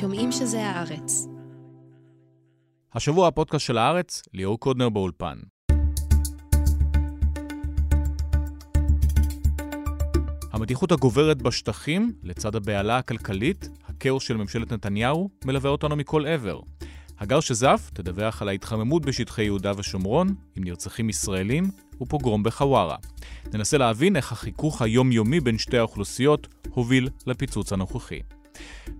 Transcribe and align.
שומעים 0.00 0.32
שזה 0.32 0.66
הארץ. 0.66 1.26
השבוע 2.94 3.28
הפודקאסט 3.28 3.66
של 3.66 3.78
הארץ, 3.78 4.22
ליאור 4.32 4.60
קודנר 4.60 4.88
באולפן. 4.88 5.38
המתיחות 10.52 10.92
הגוברת 10.92 11.42
בשטחים, 11.42 12.12
לצד 12.22 12.56
הבהלה 12.56 12.98
הכלכלית, 12.98 13.68
הכאוס 13.88 14.22
של 14.22 14.36
ממשלת 14.36 14.72
נתניהו, 14.72 15.30
מלווה 15.44 15.70
אותנו 15.70 15.96
מכל 15.96 16.26
עבר. 16.26 16.60
הגר 17.18 17.40
שזף 17.40 17.90
תדווח 17.92 18.42
על 18.42 18.48
ההתחממות 18.48 19.04
בשטחי 19.04 19.44
יהודה 19.44 19.72
ושומרון, 19.76 20.34
עם 20.56 20.64
נרצחים 20.64 21.08
ישראלים 21.08 21.64
ופוגרום 22.00 22.42
בחווארה. 22.42 22.96
ננסה 23.52 23.78
להבין 23.78 24.16
איך 24.16 24.32
החיכוך 24.32 24.82
היומיומי 24.82 25.40
בין 25.40 25.58
שתי 25.58 25.78
האוכלוסיות 25.78 26.48
הוביל 26.70 27.08
לפיצוץ 27.26 27.72
הנוכחי. 27.72 28.20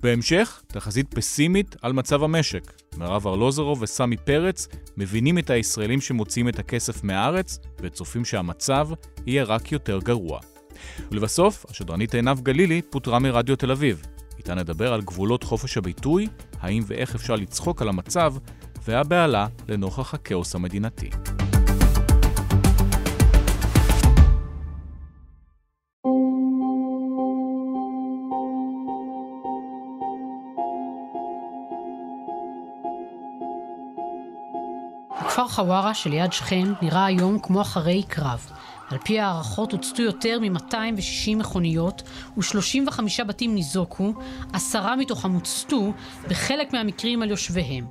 בהמשך, 0.02 0.62
תחזית 0.66 1.14
פסימית 1.14 1.76
על 1.82 1.92
מצב 1.92 2.22
המשק. 2.22 2.72
מירב 2.96 3.26
ארלוזרוב 3.26 3.82
וסמי 3.82 4.16
פרץ 4.16 4.68
מבינים 4.96 5.38
את 5.38 5.50
הישראלים 5.50 6.00
שמוציאים 6.00 6.48
את 6.48 6.58
הכסף 6.58 7.04
מהארץ 7.04 7.58
וצופים 7.80 8.24
שהמצב 8.24 8.88
יהיה 9.26 9.44
רק 9.44 9.72
יותר 9.72 9.98
גרוע. 9.98 10.40
ולבסוף, 11.10 11.66
השדרנית 11.70 12.14
עינב 12.14 12.40
גלילי 12.40 12.82
פוטרה 12.82 13.18
מרדיו 13.18 13.56
תל 13.56 13.70
אביב. 13.70 14.02
איתה 14.38 14.54
נדבר 14.54 14.92
על 14.92 15.02
גבולות 15.02 15.42
חופש 15.42 15.76
הביטוי, 15.76 16.28
האם 16.60 16.82
ואיך 16.86 17.14
אפשר 17.14 17.34
לצחוק 17.34 17.82
על 17.82 17.88
המצב, 17.88 18.34
והבהלה 18.88 19.46
לנוכח 19.68 20.14
הכאוס 20.14 20.54
המדינתי. 20.54 21.10
הכפר 35.44 35.54
חווארה 35.54 35.94
שליד 35.94 36.32
שכם 36.32 36.72
נראה 36.82 37.06
היום 37.06 37.38
כמו 37.38 37.60
אחרי 37.60 38.02
קרב. 38.02 38.46
על 38.90 38.98
פי 38.98 39.20
הערכות 39.20 39.72
הוצתו 39.72 40.02
יותר 40.02 40.38
מ-260 40.40 41.36
מכוניות 41.36 42.02
ו-35 42.36 43.24
בתים 43.26 43.54
ניזוקו, 43.54 44.12
עשרה 44.52 44.96
מתוכם 44.96 45.32
הוצתו, 45.32 45.92
בחלק 46.28 46.72
מהמקרים 46.72 47.22
על 47.22 47.30
יושביהם. 47.30 47.86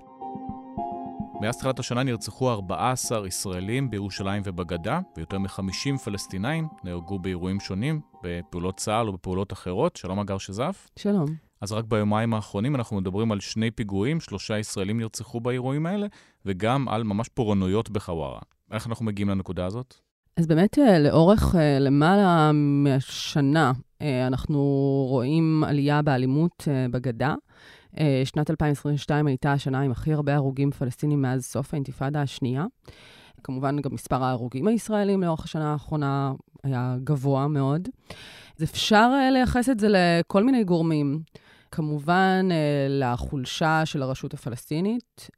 מאז 1.41 1.57
תחילת 1.57 1.79
השנה 1.79 2.03
נרצחו 2.03 2.51
14 2.51 3.27
ישראלים 3.27 3.89
בירושלים 3.89 4.41
ובגדה, 4.45 4.99
ויותר 5.17 5.37
מ-50 5.37 5.97
פלסטינאים 6.03 6.67
נהרגו 6.83 7.19
באירועים 7.19 7.59
שונים, 7.59 8.01
בפעולות 8.23 8.77
צה"ל 8.77 9.07
או 9.07 9.13
בפעולות 9.13 9.53
אחרות. 9.53 9.95
שלום 9.95 10.19
אגר 10.19 10.37
שזף. 10.37 10.89
שלום. 10.99 11.25
אז 11.63 11.71
רק 11.71 11.85
ביומיים 11.85 12.33
האחרונים 12.33 12.75
אנחנו 12.75 12.97
מדברים 12.97 13.31
על 13.31 13.39
שני 13.39 13.71
פיגועים, 13.71 14.19
שלושה 14.19 14.59
ישראלים 14.59 14.99
נרצחו 14.99 15.39
באירועים 15.39 15.85
האלה, 15.85 16.07
וגם 16.45 16.89
על 16.89 17.03
ממש 17.03 17.29
פורענויות 17.29 17.89
בחווארה. 17.89 18.39
איך 18.71 18.87
אנחנו 18.87 19.05
מגיעים 19.05 19.29
לנקודה 19.29 19.65
הזאת? 19.65 19.95
אז 20.37 20.47
באמת 20.47 20.79
אה, 20.79 20.99
לאורך 20.99 21.55
אה, 21.55 21.79
למעלה 21.79 22.51
מהשנה 22.53 23.71
אנחנו 24.27 24.59
רואים 25.09 25.63
עלייה 25.67 26.01
באלימות 26.01 26.67
בגדה. 26.91 27.35
שנת 28.25 28.49
2022 28.49 29.27
הייתה 29.27 29.53
השנה 29.53 29.81
עם 29.81 29.91
הכי 29.91 30.13
הרבה 30.13 30.35
הרוגים 30.35 30.71
פלסטינים 30.71 31.21
מאז 31.21 31.45
סוף 31.45 31.73
האינתיפאדה 31.73 32.21
השנייה. 32.21 32.65
כמובן, 33.43 33.79
גם 33.79 33.93
מספר 33.93 34.23
ההרוגים 34.23 34.67
הישראלים 34.67 35.23
לאורך 35.23 35.43
השנה 35.43 35.71
האחרונה 35.71 36.31
היה 36.63 36.95
גבוה 37.03 37.47
מאוד. 37.47 37.89
אז 38.57 38.63
אפשר 38.63 39.09
לייחס 39.33 39.69
את 39.69 39.79
זה 39.79 39.87
לכל 39.89 40.43
מיני 40.43 40.63
גורמים. 40.63 41.19
כמובן, 41.75 42.49
לחולשה 42.89 43.81
של 43.85 44.01
הרשות 44.01 44.33
הפלסטינית, 44.33 45.29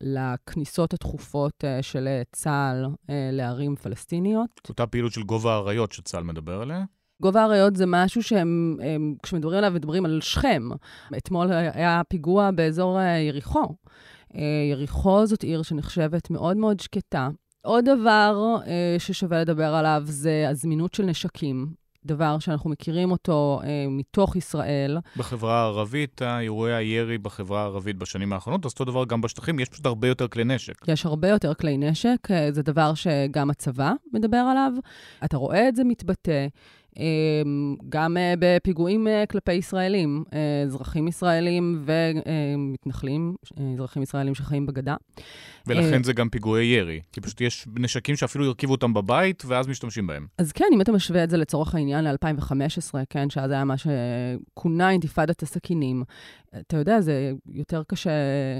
לכניסות 0.00 0.94
התכופות 0.94 1.64
של 1.82 2.08
צה"ל 2.32 2.86
לערים 3.32 3.76
פלסטיניות. 3.76 4.50
אותה 4.68 4.86
פעילות 4.86 5.12
של 5.12 5.22
גובה 5.22 5.54
האריות 5.54 5.92
שצה"ל 5.92 6.24
מדבר 6.24 6.60
עליה? 6.62 6.84
גובה 7.22 7.42
האריות 7.42 7.76
זה 7.76 7.84
משהו 7.86 8.22
שהם, 8.22 8.76
הם, 8.82 9.14
כשמדברים 9.22 9.58
עליו, 9.58 9.70
מדברים 9.70 10.04
על 10.04 10.20
שכם. 10.20 10.68
אתמול 11.16 11.52
היה 11.52 12.02
פיגוע 12.08 12.50
באזור 12.50 12.98
יריחו. 13.00 13.76
יריחו 14.70 15.26
זאת 15.26 15.42
עיר 15.42 15.62
שנחשבת 15.62 16.30
מאוד 16.30 16.56
מאוד 16.56 16.80
שקטה. 16.80 17.28
עוד 17.62 17.84
דבר 17.84 18.56
ששווה 18.98 19.40
לדבר 19.40 19.74
עליו 19.74 20.02
זה 20.04 20.46
הזמינות 20.48 20.94
של 20.94 21.04
נשקים. 21.04 21.85
דבר 22.06 22.38
שאנחנו 22.38 22.70
מכירים 22.70 23.10
אותו 23.10 23.60
אה, 23.64 23.68
מתוך 23.88 24.36
ישראל. 24.36 24.98
בחברה 25.16 25.60
הערבית, 25.60 26.22
אירועי 26.22 26.74
הירי 26.74 27.18
בחברה 27.18 27.60
הערבית 27.62 27.96
בשנים 27.96 28.32
האחרונות, 28.32 28.66
אז 28.66 28.72
אותו 28.72 28.84
דבר 28.84 29.04
גם 29.04 29.20
בשטחים, 29.20 29.58
יש 29.58 29.68
פשוט 29.68 29.86
הרבה 29.86 30.08
יותר 30.08 30.28
כלי 30.28 30.44
נשק. 30.44 30.88
יש 30.88 31.06
הרבה 31.06 31.28
יותר 31.28 31.54
כלי 31.54 31.76
נשק, 31.78 32.30
אה, 32.30 32.52
זה 32.52 32.62
דבר 32.62 32.94
שגם 32.94 33.50
הצבא 33.50 33.92
מדבר 34.12 34.36
עליו. 34.36 34.72
אתה 35.24 35.36
רואה 35.36 35.68
את 35.68 35.76
זה 35.76 35.84
מתבטא. 35.84 36.46
גם 37.88 38.16
בפיגועים 38.38 39.06
כלפי 39.30 39.52
ישראלים, 39.52 40.24
אזרחים 40.66 41.08
ישראלים 41.08 41.84
ומתנחלים, 41.84 43.34
אזרחים 43.74 44.02
ישראלים 44.02 44.34
שחיים 44.34 44.66
בגדה. 44.66 44.96
ולכן 45.66 46.02
זה 46.02 46.12
גם 46.12 46.28
פיגועי 46.28 46.66
ירי, 46.66 47.00
כי 47.12 47.20
פשוט 47.20 47.40
יש 47.40 47.66
נשקים 47.76 48.16
שאפילו 48.16 48.44
ירכיבו 48.44 48.72
אותם 48.72 48.94
בבית 48.94 49.42
ואז 49.46 49.68
משתמשים 49.68 50.06
בהם. 50.06 50.26
אז 50.38 50.52
כן, 50.52 50.64
אם 50.72 50.80
אתה 50.80 50.92
משווה 50.92 51.24
את 51.24 51.30
זה 51.30 51.36
לצורך 51.36 51.74
העניין 51.74 52.04
ל-2015, 52.04 52.94
כן, 53.10 53.30
שאז 53.30 53.50
היה 53.50 53.64
מה 53.64 53.74
שכונה 53.76 54.90
אינתיפאדת 54.90 55.42
הסכינים, 55.42 56.02
אתה 56.60 56.76
יודע, 56.76 57.00
זה 57.00 57.32
יותר 57.52 57.82
קשה 57.88 58.10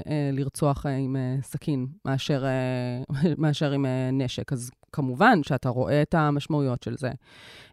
אה, 0.07 0.29
לרצוח 0.33 0.85
אה, 0.85 0.95
עם 0.95 1.15
אה, 1.15 1.35
סכין 1.41 1.87
מאשר, 2.05 2.45
אה, 2.45 3.01
מאשר 3.37 3.71
עם 3.71 3.85
אה, 3.85 4.09
נשק. 4.11 4.53
אז 4.53 4.71
כמובן 4.91 5.43
שאתה 5.43 5.69
רואה 5.69 6.01
את 6.01 6.15
המשמעויות 6.15 6.83
של 6.83 6.97
זה. 6.97 7.11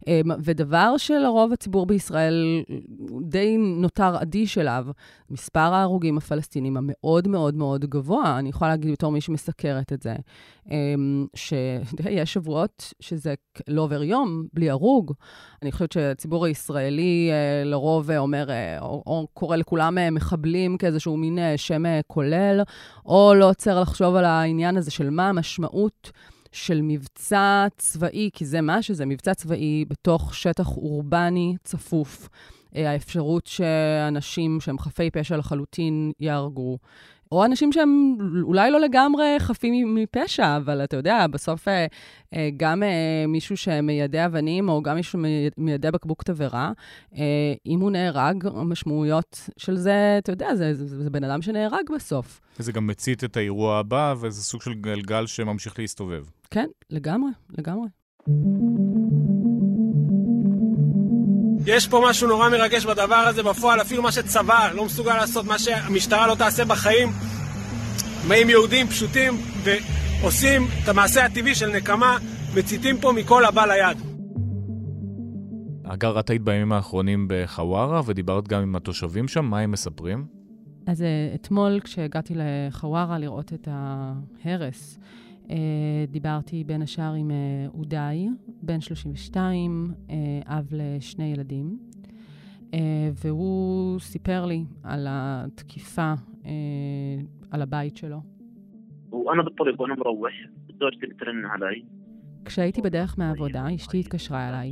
אה, 0.09 0.21
ודבר 0.43 0.97
שלרוב 0.97 1.53
הציבור 1.53 1.87
בישראל 1.87 2.63
די 3.23 3.57
נותר 3.59 4.23
אדיש 4.23 4.59
אליו, 4.59 4.87
מספר 5.31 5.61
ההרוגים 5.61 6.19
הפלסטינים 6.19 6.77
המאוד 6.77 7.29
מאוד 7.29 7.55
מאוד 7.55 7.85
גבוה, 7.85 8.39
אני 8.39 8.49
יכולה 8.49 8.71
להגיד 8.71 8.93
בתור 8.93 9.13
מי 9.13 9.21
שמסקרת 9.21 9.93
את 9.93 10.03
זה, 10.03 10.15
שיש 11.35 12.33
שבועות 12.33 12.93
שזה 13.01 13.35
לא 13.69 13.83
עובר 13.83 14.03
יום 14.03 14.45
בלי 14.53 14.71
הרוג. 14.71 15.13
אני 15.63 15.73
חושבת 15.73 15.93
שהציבור 15.93 16.45
הישראלי 16.45 17.31
לרוב 17.65 18.11
אומר, 18.11 18.49
או, 18.81 19.03
או 19.07 19.27
קורא 19.35 19.57
לכולם 19.57 20.15
מחבלים 20.15 20.79
כאיזשהו 20.79 21.17
מין 21.17 21.39
שם 21.57 21.83
כולל, 22.07 22.63
או 23.07 23.35
לא 23.35 23.49
עוצר 23.49 23.81
לחשוב 23.81 24.15
על 24.15 24.25
העניין 24.25 24.77
הזה 24.77 24.91
של 24.91 25.11
מה 25.11 25.29
המשמעות. 25.29 26.11
של 26.55 26.81
מבצע 26.83 27.67
צבאי, 27.79 28.31
כי 28.33 28.45
זה 28.45 28.61
מה 28.61 28.83
שזה, 28.83 29.07
מבצע 29.07 29.35
צבאי 29.35 29.85
בתוך 29.89 30.35
שטח 30.35 30.77
אורבני 30.77 31.57
צפוף. 31.65 32.29
האפשרות 32.75 33.47
שאנשים 33.47 34.61
שהם 34.61 34.79
חפי 34.79 35.11
פשע 35.11 35.37
לחלוטין 35.37 36.13
יהרגו. 36.21 36.79
או 37.33 37.45
אנשים 37.45 37.73
שהם 37.73 38.17
אולי 38.43 38.71
לא 38.71 38.81
לגמרי 38.81 39.25
חפים 39.39 39.95
מפשע, 39.95 40.57
אבל 40.57 40.85
אתה 40.85 40.97
יודע, 40.97 41.27
בסוף 41.27 41.69
גם 42.57 42.83
מישהו 43.29 43.57
שמיידה 43.57 44.27
אבנים, 44.27 44.69
או 44.69 44.83
גם 44.83 44.97
מישהו 44.97 45.21
שמיידה 45.57 45.91
בקבוק 45.91 46.23
תבערה, 46.23 46.73
אם 47.67 47.81
הוא 47.81 47.91
נהרג, 47.91 48.47
המשמעויות 48.47 49.49
של 49.57 49.77
זה, 49.77 50.17
אתה 50.19 50.33
יודע, 50.33 50.55
זה, 50.55 50.75
זה, 50.75 51.03
זה 51.03 51.11
בן 51.11 51.25
אדם 51.25 51.43
שנהרג 51.43 51.85
בסוף. 51.95 52.41
וזה 52.59 52.73
גם 52.73 52.87
מצית 52.87 53.25
את 53.25 53.37
האירוע 53.37 53.79
הבא, 53.79 54.15
וזה 54.21 54.43
סוג 54.43 54.63
של 54.63 54.75
גלגל 54.75 55.27
שממשיך 55.27 55.79
להסתובב. 55.79 56.25
כן, 56.55 56.67
לגמרי, 56.91 57.31
לגמרי. 57.59 57.89
יש 61.67 61.89
פה 61.89 62.07
משהו 62.09 62.29
נורא 62.29 62.49
מרגש 62.49 62.87
בדבר 62.87 63.15
הזה, 63.15 63.43
בפועל 63.43 63.81
אפילו 63.81 64.03
מה 64.03 64.13
שצבא 64.13 64.71
לא 64.75 64.85
מסוגל 64.85 65.15
לעשות, 65.17 65.47
מה 65.47 65.59
שהמשטרה 65.59 66.27
לא 66.27 66.35
תעשה 66.35 66.65
בחיים. 66.65 67.09
באים 68.29 68.51
יהודים 68.51 68.87
פשוטים 68.87 69.33
ועושים 69.65 70.63
את 70.83 70.89
המעשה 70.89 71.25
הטבעי 71.25 71.55
של 71.55 71.77
נקמה, 71.77 72.19
מציתים 72.57 72.97
פה 73.01 73.13
מכל 73.13 73.45
הבא 73.45 73.67
ליד. 73.67 73.99
אגר, 75.85 76.21
את 76.21 76.31
היית 76.31 76.43
בימים 76.43 76.73
האחרונים 76.73 77.27
בחווארה 77.29 78.01
ודיברת 78.07 78.49
גם 78.49 78.63
עם 78.63 78.77
התושבים 78.77 79.29
שם, 79.29 79.45
מה 79.45 79.59
הם 79.59 79.71
מספרים? 79.71 80.27
אז 80.87 81.05
אתמול 81.35 81.81
כשהגעתי 81.81 82.35
לחווארה 82.37 83.19
לראות 83.19 83.53
את 83.53 83.69
ההרס, 83.71 84.99
Uh, 85.45 85.51
דיברתי 86.09 86.65
בין 86.65 86.83
השאר 86.83 87.13
עם 87.13 87.31
אה, 87.31 87.67
אודאי, 87.75 88.29
בן 88.63 88.81
32, 88.81 89.91
uh, 89.91 90.11
אה, 90.11 90.59
אב 90.59 90.69
לשני 90.71 91.25
ילדים, 91.25 91.79
uh, 92.71 92.75
והוא 93.25 94.01
סיפר 94.01 94.47
לי 94.47 94.65
על 94.83 95.07
התקיפה 95.11 96.15
uh, 96.43 96.47
על 97.51 97.63
הבית 97.63 97.97
שלו. 97.97 98.21
כשהייתי 102.45 102.83
בדרך 102.83 103.19
מהעבודה, 103.19 103.75
אשתי 103.75 104.01
התקשרה 104.01 104.49
אליי. 104.49 104.71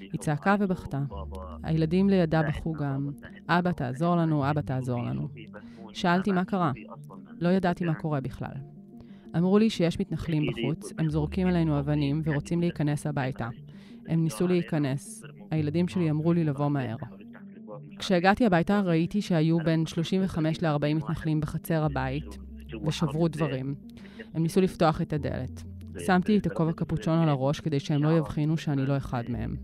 היא 0.00 0.20
צעקה 0.20 0.56
ובכתה. 0.60 1.02
הילדים 1.62 2.10
לידה 2.10 2.42
בכו 2.42 2.72
גם, 2.72 3.10
אבא 3.48 3.72
תעזור 3.72 4.16
לנו, 4.16 4.50
אבא 4.50 4.60
תעזור 4.60 5.02
לנו. 5.02 5.28
שאלתי 5.92 6.32
מה 6.32 6.44
קרה. 6.44 6.72
לא 7.40 7.48
ידעתי 7.48 7.84
מה 7.84 7.94
קורה 7.94 8.20
בכלל. 8.20 8.71
אמרו 9.36 9.58
לי 9.58 9.70
שיש 9.70 10.00
מתנחלים 10.00 10.46
בחוץ, 10.46 10.92
הם 10.98 11.10
זורקים 11.10 11.46
עלינו 11.46 11.78
אבנים 11.78 12.22
ורוצים 12.24 12.60
להיכנס 12.60 13.06
הביתה. 13.06 13.48
הם 14.08 14.24
ניסו 14.24 14.46
להיכנס. 14.46 15.22
הילדים 15.50 15.88
שלי 15.88 16.10
אמרו 16.10 16.32
לי 16.32 16.44
לבוא 16.44 16.68
מהר. 16.68 16.96
כשהגעתי 17.98 18.46
הביתה 18.46 18.80
ראיתי 18.80 19.22
שהיו 19.22 19.58
בין 19.64 19.86
35 19.86 20.62
ל-40 20.62 20.94
מתנחלים 20.94 21.40
בחצר 21.40 21.84
הבית 21.84 22.38
ושברו 22.86 23.28
דברים. 23.28 23.74
הם 24.34 24.42
ניסו 24.42 24.60
לפתוח 24.60 25.00
את 25.02 25.12
הדלת. 25.12 25.62
שמתי 25.98 26.38
את 26.38 26.46
הכובע 26.46 26.72
קפוצ'ון 26.72 27.18
על 27.18 27.28
הראש 27.28 27.60
כדי 27.60 27.80
שהם 27.80 28.02
לא 28.02 28.18
יבחינו 28.18 28.56
שאני 28.56 28.86
לא 28.86 28.96
אחד 28.96 29.24
מהם. 29.28 29.56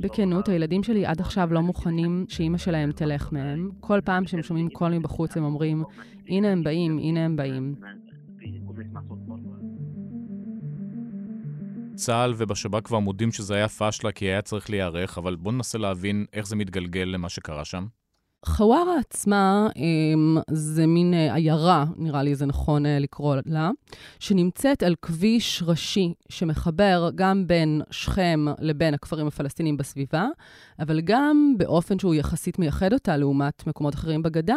בכנות, 0.00 0.48
הילדים 0.48 0.82
שלי 0.82 1.06
עד 1.06 1.20
עכשיו 1.20 1.52
לא 1.52 1.62
מוכנים 1.62 2.24
שאימא 2.28 2.58
שלהם 2.58 2.92
תלך 2.92 3.32
מהם. 3.32 3.70
כל 3.80 4.00
פעם 4.04 4.26
שהם 4.26 4.42
שומעים 4.42 4.68
קול 4.68 4.98
מבחוץ 4.98 5.36
הם 5.36 5.44
אומרים, 5.44 5.82
הנה 6.28 6.48
הם 6.48 6.64
באים, 6.64 6.98
הנה 6.98 7.24
הם 7.24 7.36
באים. 7.36 7.74
צה"ל 11.94 12.34
ובשב"כ 12.36 12.80
כבר 12.84 12.98
מודים 12.98 13.32
שזה 13.32 13.54
היה 13.54 13.68
פשלה 13.68 14.12
כי 14.12 14.24
היה 14.24 14.42
צריך 14.42 14.70
להיערך, 14.70 15.18
אבל 15.18 15.36
בואו 15.36 15.54
ננסה 15.54 15.78
להבין 15.78 16.26
איך 16.32 16.46
זה 16.46 16.56
מתגלגל 16.56 17.00
למה 17.00 17.28
שקרה 17.28 17.64
שם. 17.64 17.86
חווארה 18.46 18.98
עצמה 18.98 19.68
אמ, 19.76 20.38
זה 20.50 20.86
מין 20.86 21.14
אה, 21.14 21.34
עיירה, 21.34 21.84
נראה 21.96 22.22
לי 22.22 22.34
זה 22.34 22.46
נכון 22.46 22.86
אה, 22.86 22.98
לקרוא 22.98 23.36
לה, 23.46 23.70
שנמצאת 24.18 24.82
על 24.82 24.94
כביש 25.02 25.62
ראשי 25.66 26.14
שמחבר 26.28 27.10
גם 27.14 27.46
בין 27.46 27.82
שכם 27.90 28.44
לבין 28.58 28.94
הכפרים 28.94 29.26
הפלסטינים 29.26 29.76
בסביבה, 29.76 30.26
אבל 30.78 31.00
גם 31.00 31.54
באופן 31.56 31.98
שהוא 31.98 32.14
יחסית 32.14 32.58
מייחד 32.58 32.92
אותה 32.92 33.16
לעומת 33.16 33.66
מקומות 33.66 33.94
אחרים 33.94 34.22
בגדה. 34.22 34.56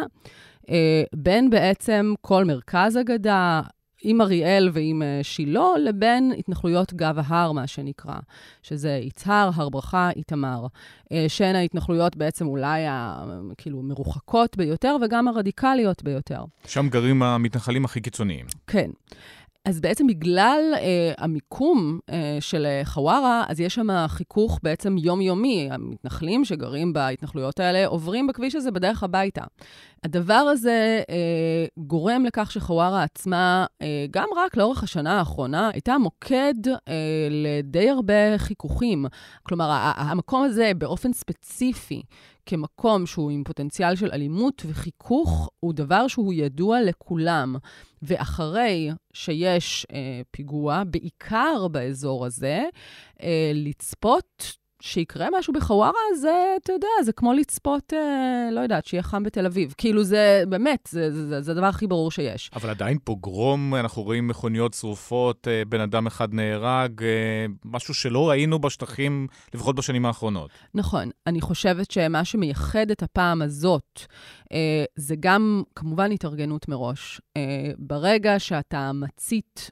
אה, 0.70 1.02
בין 1.14 1.50
בעצם 1.50 2.14
כל 2.20 2.44
מרכז 2.44 2.96
הגדה, 2.96 3.62
עם 4.08 4.20
אריאל 4.20 4.70
ועם 4.72 5.02
אה, 5.02 5.20
שילה, 5.22 5.68
לבין 5.84 6.32
התנחלויות 6.38 6.94
גב 6.94 7.18
ההר, 7.26 7.52
מה 7.52 7.66
שנקרא, 7.66 8.14
שזה 8.62 9.00
יצהר, 9.02 9.50
הר 9.54 9.68
ברכה, 9.68 10.10
איתמר. 10.16 10.66
אה, 11.12 11.24
שהן 11.28 11.56
ההתנחלויות 11.56 12.16
בעצם 12.16 12.46
אולי 12.46 12.82
הכאילו 12.88 13.82
מרוחקות 13.82 14.56
ביותר 14.56 14.96
וגם 15.02 15.28
הרדיקליות 15.28 16.02
ביותר. 16.02 16.44
שם 16.66 16.88
גרים 16.88 17.22
המתנחלים 17.22 17.84
הכי 17.84 18.00
קיצוניים. 18.00 18.46
כן. 18.66 18.90
אז 19.66 19.80
בעצם 19.80 20.06
בגלל 20.06 20.60
אה, 20.74 21.12
המיקום 21.18 21.98
אה, 22.10 22.36
של 22.40 22.66
אה, 22.66 22.80
חווארה, 22.84 23.44
אז 23.48 23.60
יש 23.60 23.74
שם 23.74 24.06
חיכוך 24.08 24.60
בעצם 24.62 24.96
יומיומי. 24.98 25.68
המתנחלים 25.70 26.44
שגרים 26.44 26.92
בהתנחלויות 26.92 27.60
האלה 27.60 27.86
עוברים 27.86 28.26
בכביש 28.26 28.54
הזה 28.54 28.70
בדרך 28.70 29.02
הביתה. 29.02 29.42
הדבר 30.04 30.34
הזה 30.34 31.02
אה, 31.10 31.66
גורם 31.78 32.24
לכך 32.24 32.52
שחווארה 32.52 33.02
עצמה, 33.02 33.66
אה, 33.82 34.06
גם 34.10 34.28
רק 34.36 34.56
לאורך 34.56 34.82
השנה 34.82 35.18
האחרונה, 35.18 35.70
הייתה 35.72 35.98
מוקד 35.98 36.68
אה, 36.68 36.94
לדי 37.30 37.90
הרבה 37.90 38.38
חיכוכים. 38.38 39.06
כלומר, 39.42 39.68
המקום 39.96 40.42
הזה 40.42 40.72
באופן 40.78 41.12
ספציפי, 41.12 42.02
כמקום 42.46 43.06
שהוא 43.06 43.30
עם 43.30 43.44
פוטנציאל 43.44 43.96
של 43.96 44.10
אלימות 44.12 44.62
וחיכוך, 44.66 45.50
הוא 45.60 45.74
דבר 45.74 46.08
שהוא 46.08 46.34
ידוע 46.34 46.82
לכולם. 46.82 47.56
ואחרי 48.02 48.90
שיש 49.12 49.86
אה, 49.92 50.20
פיגוע, 50.30 50.82
בעיקר 50.86 51.68
באזור 51.68 52.26
הזה, 52.26 52.64
אה, 53.22 53.50
לצפות 53.54 54.56
שיקרה 54.82 55.28
משהו 55.38 55.52
בחווארה, 55.52 56.00
זה, 56.20 56.54
אתה 56.62 56.72
יודע, 56.72 56.88
זה 57.04 57.12
כמו 57.12 57.32
לצפות, 57.32 57.92
אה, 57.92 58.48
לא 58.52 58.60
יודעת, 58.60 58.86
שיהיה 58.86 59.02
חם 59.02 59.22
בתל 59.22 59.46
אביב. 59.46 59.74
כאילו, 59.78 60.04
זה 60.04 60.42
באמת, 60.48 60.88
זה, 60.90 61.12
זה, 61.12 61.26
זה, 61.26 61.42
זה 61.42 61.52
הדבר 61.52 61.66
הכי 61.66 61.86
ברור 61.86 62.10
שיש. 62.10 62.50
אבל 62.56 62.70
עדיין 62.70 62.98
פוגרום, 63.04 63.74
אנחנו 63.74 64.02
רואים 64.02 64.28
מכוניות 64.28 64.74
שרופות, 64.74 65.48
אה, 65.48 65.62
בן 65.68 65.80
אדם 65.80 66.06
אחד 66.06 66.34
נהרג, 66.34 67.02
אה, 67.02 67.46
משהו 67.64 67.94
שלא 67.94 68.28
ראינו 68.30 68.58
בשטחים, 68.58 69.26
לפחות 69.54 69.76
בשנים 69.76 70.06
האחרונות. 70.06 70.50
נכון. 70.74 71.10
אני 71.26 71.40
חושבת 71.40 71.90
שמה 71.90 72.24
שמייחד 72.24 72.90
את 72.90 73.02
הפעם 73.02 73.42
הזאת, 73.42 74.00
אה, 74.52 74.84
זה 74.96 75.14
גם, 75.20 75.62
כמובן, 75.74 76.12
התארגנות 76.12 76.68
מראש. 76.68 77.20
אה, 77.36 77.70
ברגע 77.78 78.38
שאתה 78.38 78.90
מצית 78.94 79.70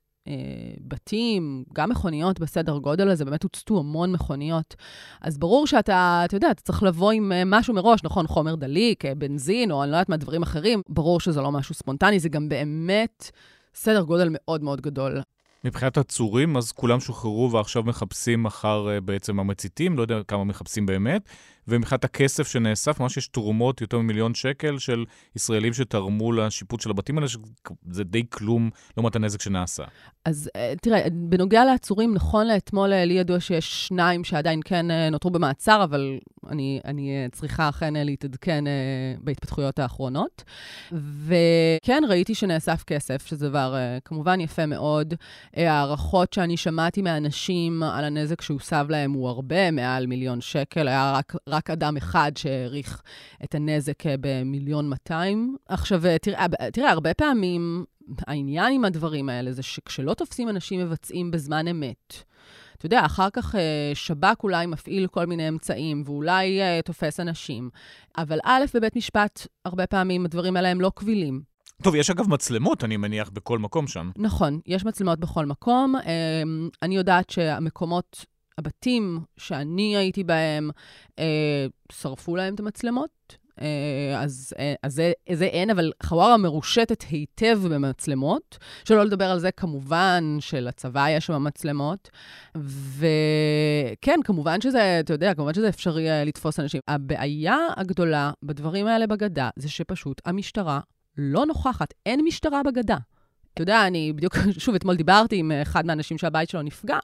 בתים, 0.80 1.64
גם 1.72 1.90
מכוניות 1.90 2.40
בסדר 2.40 2.78
גודל 2.78 3.08
הזה, 3.08 3.24
באמת 3.24 3.42
הוצתו 3.42 3.78
המון 3.78 4.12
מכוניות. 4.12 4.74
אז 5.20 5.38
ברור 5.38 5.66
שאתה, 5.66 6.22
אתה 6.24 6.36
יודע, 6.36 6.50
אתה 6.50 6.62
צריך 6.62 6.82
לבוא 6.82 7.12
עם 7.12 7.32
אה, 7.32 7.42
משהו 7.46 7.74
מראש, 7.74 8.04
נכון, 8.04 8.26
חומר 8.26 8.54
דליק, 8.54 9.04
אה, 9.04 9.14
בנזין, 9.14 9.70
או 9.70 9.82
אני 9.82 9.90
לא 9.90 9.96
יודעת 9.96 10.08
מה, 10.08 10.16
דברים 10.16 10.42
אחרים. 10.42 10.82
ברור 10.88 11.20
שזה 11.20 11.40
לא 11.40 11.52
משהו 11.52 11.74
ספונטני, 11.74 12.20
זה 12.20 12.28
גם 12.28 12.48
באמת 12.48 13.30
סדר 13.74 14.02
גודל 14.02 14.28
מאוד 14.30 14.62
מאוד 14.62 14.80
גדול. 14.80 15.20
מבחינת 15.64 15.98
עצורים, 15.98 16.56
אז 16.56 16.72
כולם 16.72 17.00
שוחררו 17.00 17.50
ועכשיו 17.52 17.82
מחפשים 17.82 18.46
אחר 18.46 19.00
בעצם 19.04 19.40
המציתים, 19.40 19.96
לא 19.96 20.02
יודע 20.02 20.22
כמה 20.28 20.44
מחפשים 20.44 20.86
באמת. 20.86 21.28
ומבחינת 21.68 22.04
הכסף 22.04 22.48
שנאסף, 22.48 23.00
ממש 23.00 23.16
יש 23.16 23.28
תרומות 23.28 23.80
יותר 23.80 23.98
ממיליון 23.98 24.34
שקל 24.34 24.78
של 24.78 25.04
ישראלים 25.36 25.72
שתרמו 25.72 26.32
לשיפוט 26.32 26.80
של 26.80 26.90
הבתים 26.90 27.18
האלה, 27.18 27.28
שזה 27.28 28.04
די 28.04 28.24
כלום 28.30 28.70
לעומת 28.96 29.16
הנזק 29.16 29.40
שנעשה. 29.40 29.84
אז 30.24 30.50
אה, 30.56 30.72
תראה, 30.82 31.00
בנוגע 31.12 31.64
לעצורים, 31.64 32.14
נכון 32.14 32.46
לאתמול 32.46 32.92
אה, 32.92 33.04
לי 33.04 33.14
ידוע 33.14 33.40
שיש 33.40 33.86
שניים 33.86 34.24
שעדיין 34.24 34.60
כן 34.64 34.90
אה, 34.90 35.10
נותרו 35.10 35.30
במעצר, 35.30 35.84
אבל 35.84 36.18
אני, 36.50 36.80
אני 36.84 37.28
צריכה 37.32 37.68
אכן 37.68 37.94
להתעדכן 37.96 38.64
בהתפתחויות 39.20 39.78
האחרונות. 39.78 40.44
וכן, 41.26 42.02
ראיתי 42.08 42.34
שנאסף 42.34 42.82
כסף, 42.86 43.26
שזה 43.26 43.48
דבר 43.48 43.74
כמובן 44.04 44.40
יפה 44.40 44.66
מאוד. 44.66 45.14
הערכות 45.56 46.32
שאני 46.32 46.56
שמעתי 46.56 47.02
מאנשים 47.02 47.82
על 47.82 48.04
הנזק 48.04 48.40
שהוסב 48.40 48.86
להם 48.88 49.12
הוא 49.12 49.28
הרבה 49.28 49.70
מעל 49.70 50.06
מיליון 50.06 50.40
שקל, 50.40 50.88
היה 50.88 51.12
רק... 51.16 51.32
רק 51.54 51.70
אדם 51.70 51.96
אחד 51.96 52.32
שהעריך 52.36 53.02
את 53.44 53.54
הנזק 53.54 54.06
אה, 54.06 54.14
במיליון 54.20 54.88
200. 54.88 55.56
עכשיו, 55.68 56.06
אה, 56.06 56.18
תראה, 56.18 56.46
אה, 56.60 56.70
תראה, 56.70 56.90
הרבה 56.90 57.14
פעמים 57.14 57.84
העניין 58.26 58.72
עם 58.72 58.84
הדברים 58.84 59.28
האלה 59.28 59.52
זה 59.52 59.62
שכשלא 59.62 60.14
תופסים 60.14 60.48
אנשים 60.48 60.80
מבצעים 60.80 61.30
בזמן 61.30 61.68
אמת, 61.68 62.14
אתה 62.76 62.86
יודע, 62.86 63.06
אחר 63.06 63.30
כך 63.32 63.54
שב"כ 63.94 64.42
אולי 64.42 64.66
מפעיל 64.66 65.06
כל 65.06 65.26
מיני 65.26 65.48
אמצעים, 65.48 66.02
ואולי 66.06 66.60
תופס 66.84 67.20
אנשים, 67.20 67.70
אבל 68.18 68.38
א', 68.44 68.64
בבית 68.74 68.96
משפט, 68.96 69.46
הרבה 69.64 69.86
פעמים 69.86 70.24
הדברים 70.24 70.56
האלה 70.56 70.68
הם 70.68 70.80
לא 70.80 70.92
קבילים. 70.94 71.42
טוב, 71.82 71.94
יש 71.94 72.10
אגב 72.10 72.28
מצלמות, 72.28 72.84
אני 72.84 72.96
מניח, 72.96 73.30
בכל 73.30 73.58
מקום 73.58 73.86
שם. 73.86 74.10
נכון, 74.16 74.60
יש 74.66 74.84
מצלמות 74.84 75.20
בכל 75.20 75.46
מקום. 75.46 75.94
אני 76.82 76.96
יודעת 76.96 77.30
שהמקומות 77.30 78.26
הבתים 78.58 79.20
שאני 79.36 79.96
הייתי 79.96 80.24
בהם, 80.24 80.70
אה, 81.18 81.66
שרפו 81.92 82.36
להם 82.36 82.54
את 82.54 82.60
המצלמות. 82.60 83.36
אה, 83.60 84.20
אז, 84.20 84.52
אה, 84.58 84.74
אז 84.82 84.94
זה, 84.94 85.12
זה 85.32 85.44
אין, 85.44 85.70
אבל 85.70 85.92
חווארה 86.02 86.36
מרושתת 86.36 87.04
היטב 87.10 87.60
במצלמות. 87.70 88.58
שלא 88.84 89.04
לדבר 89.04 89.24
על 89.24 89.38
זה, 89.38 89.50
כמובן, 89.50 90.36
שלצבא 90.40 91.06
יש 91.10 91.26
שם 91.26 91.44
מצלמות. 91.44 92.10
וכן, 92.98 94.20
כמובן 94.24 94.60
שזה, 94.60 95.00
אתה 95.00 95.12
יודע, 95.12 95.34
כמובן 95.34 95.54
שזה 95.54 95.68
אפשרי 95.68 96.10
אה, 96.10 96.24
לתפוס 96.24 96.60
אנשים. 96.60 96.80
הבעיה 96.88 97.58
הגדולה 97.76 98.30
בדברים 98.42 98.86
האלה 98.86 99.06
בגדה, 99.06 99.50
זה 99.56 99.68
שפשוט 99.68 100.20
המשטרה 100.24 100.80
לא 101.18 101.46
נוכחת. 101.46 101.94
אין 102.06 102.20
משטרה 102.24 102.62
בגדה. 102.62 102.96
אתה 103.54 103.62
יודע, 103.62 103.86
אני 103.86 104.12
בדיוק, 104.12 104.34
שוב, 104.58 104.74
אתמול 104.74 104.96
דיברתי 104.96 105.36
עם 105.36 105.52
אחד 105.62 105.86
מהאנשים 105.86 106.18
שהבית 106.18 106.50
שלו 106.50 106.62
נפגע. 106.62 106.98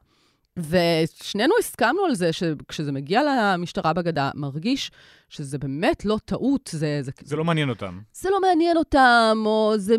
ושנינו 0.68 1.54
הסכמנו 1.58 2.04
על 2.04 2.14
זה 2.14 2.32
שכשזה 2.32 2.92
מגיע 2.92 3.20
למשטרה 3.22 3.92
בגדה, 3.92 4.30
מרגיש 4.34 4.90
שזה 5.28 5.58
באמת 5.58 6.04
לא 6.04 6.18
טעות, 6.24 6.70
זה... 6.72 6.98
זה, 7.02 7.12
זה 7.22 7.36
לא 7.36 7.44
מעניין 7.44 7.68
אותם. 7.68 7.98
זה 8.12 8.30
לא 8.30 8.40
מעניין 8.40 8.76
אותם, 8.76 9.42
או 9.46 9.74
זה, 9.76 9.96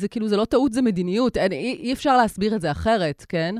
זה 0.00 0.08
כאילו, 0.08 0.28
זה 0.28 0.36
לא 0.36 0.44
טעות, 0.44 0.72
זה 0.72 0.82
מדיניות. 0.82 1.36
אין, 1.36 1.52
אי, 1.52 1.76
אי 1.80 1.92
אפשר 1.92 2.16
להסביר 2.16 2.56
את 2.56 2.60
זה 2.60 2.70
אחרת, 2.70 3.26
כן? 3.28 3.54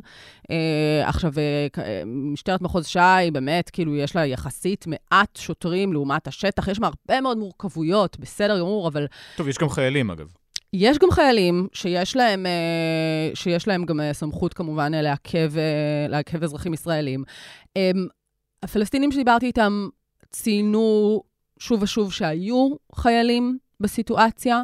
אה, 0.50 1.08
עכשיו, 1.08 1.32
אה, 1.38 2.02
משטרת 2.06 2.60
מחוז 2.62 2.86
ש"י, 2.86 3.30
באמת, 3.32 3.70
כאילו, 3.70 3.96
יש 3.96 4.16
לה 4.16 4.26
יחסית 4.26 4.86
מעט 4.86 5.36
שוטרים 5.36 5.92
לעומת 5.92 6.26
השטח, 6.26 6.68
יש 6.68 6.80
לה 6.80 6.86
הרבה 6.86 7.20
מאוד 7.20 7.38
מורכבויות, 7.38 8.18
בסדר 8.20 8.58
גמור, 8.58 8.88
אבל... 8.88 9.06
טוב, 9.36 9.48
יש 9.48 9.58
גם 9.58 9.68
חיילים, 9.68 10.10
אגב. 10.10 10.43
יש 10.76 10.98
גם 10.98 11.10
חיילים 11.10 11.68
שיש 11.72 12.16
להם, 12.16 12.46
אה, 12.46 13.30
שיש 13.34 13.68
להם 13.68 13.84
גם 13.84 14.00
אה, 14.00 14.12
סמכות 14.12 14.54
כמובן 14.54 14.94
אה, 14.94 15.02
לעכב, 15.02 15.52
לעכב 16.08 16.42
אזרחים 16.42 16.74
ישראלים. 16.74 17.24
הפלסטינים 18.62 19.12
שדיברתי 19.12 19.46
איתם 19.46 19.88
ציינו 20.30 21.22
שוב 21.58 21.82
ושוב 21.82 22.12
שהיו 22.12 22.68
חיילים 22.94 23.58
בסיטואציה. 23.80 24.62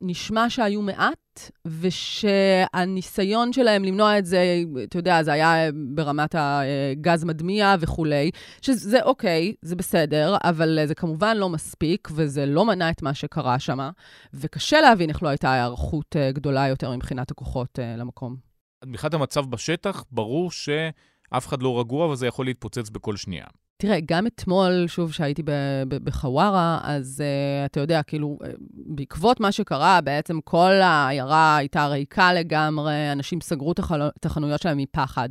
נשמע 0.00 0.50
שהיו 0.50 0.82
מעט, 0.82 1.50
ושהניסיון 1.80 3.52
שלהם 3.52 3.84
למנוע 3.84 4.18
את 4.18 4.26
זה, 4.26 4.62
אתה 4.82 4.98
יודע, 4.98 5.22
זה 5.22 5.32
היה 5.32 5.70
ברמת 5.94 6.34
הגז 6.38 7.24
מדמיע 7.24 7.74
וכולי, 7.80 8.30
שזה 8.62 9.02
אוקיי, 9.02 9.54
זה 9.62 9.76
בסדר, 9.76 10.36
אבל 10.44 10.78
זה 10.86 10.94
כמובן 10.94 11.36
לא 11.36 11.48
מספיק, 11.48 12.08
וזה 12.12 12.46
לא 12.46 12.64
מנע 12.64 12.90
את 12.90 13.02
מה 13.02 13.14
שקרה 13.14 13.58
שם, 13.58 13.90
וקשה 14.34 14.80
להבין 14.80 15.10
איך 15.10 15.22
לא 15.22 15.28
הייתה 15.28 15.52
היערכות 15.52 16.16
גדולה 16.32 16.68
יותר 16.68 16.96
מבחינת 16.96 17.30
הכוחות 17.30 17.78
למקום. 17.98 18.36
מבחינת 18.84 19.14
המצב 19.14 19.46
בשטח, 19.46 20.04
ברור 20.10 20.50
שאף 20.50 21.46
אחד 21.46 21.62
לא 21.62 21.80
רגוע 21.80 22.06
וזה 22.06 22.26
יכול 22.26 22.46
להתפוצץ 22.46 22.90
בכל 22.90 23.16
שנייה. 23.16 23.46
תראה, 23.80 23.98
גם 24.06 24.26
אתמול, 24.26 24.84
שוב, 24.86 25.12
שהייתי 25.12 25.42
בחווארה, 25.88 26.80
אז 26.82 27.22
uh, 27.22 27.66
אתה 27.66 27.80
יודע, 27.80 28.02
כאילו, 28.02 28.38
uh, 28.42 28.46
בעקבות 28.72 29.40
מה 29.40 29.52
שקרה, 29.52 30.00
בעצם 30.00 30.40
כל 30.40 30.72
העיירה 30.72 31.56
הייתה 31.56 31.86
ריקה 31.86 32.32
לגמרי, 32.32 33.12
אנשים 33.12 33.40
סגרו 33.40 33.72
את 34.16 34.26
החנויות 34.26 34.62
שלהם 34.62 34.78
מפחד. 34.78 35.28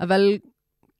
אבל 0.00 0.38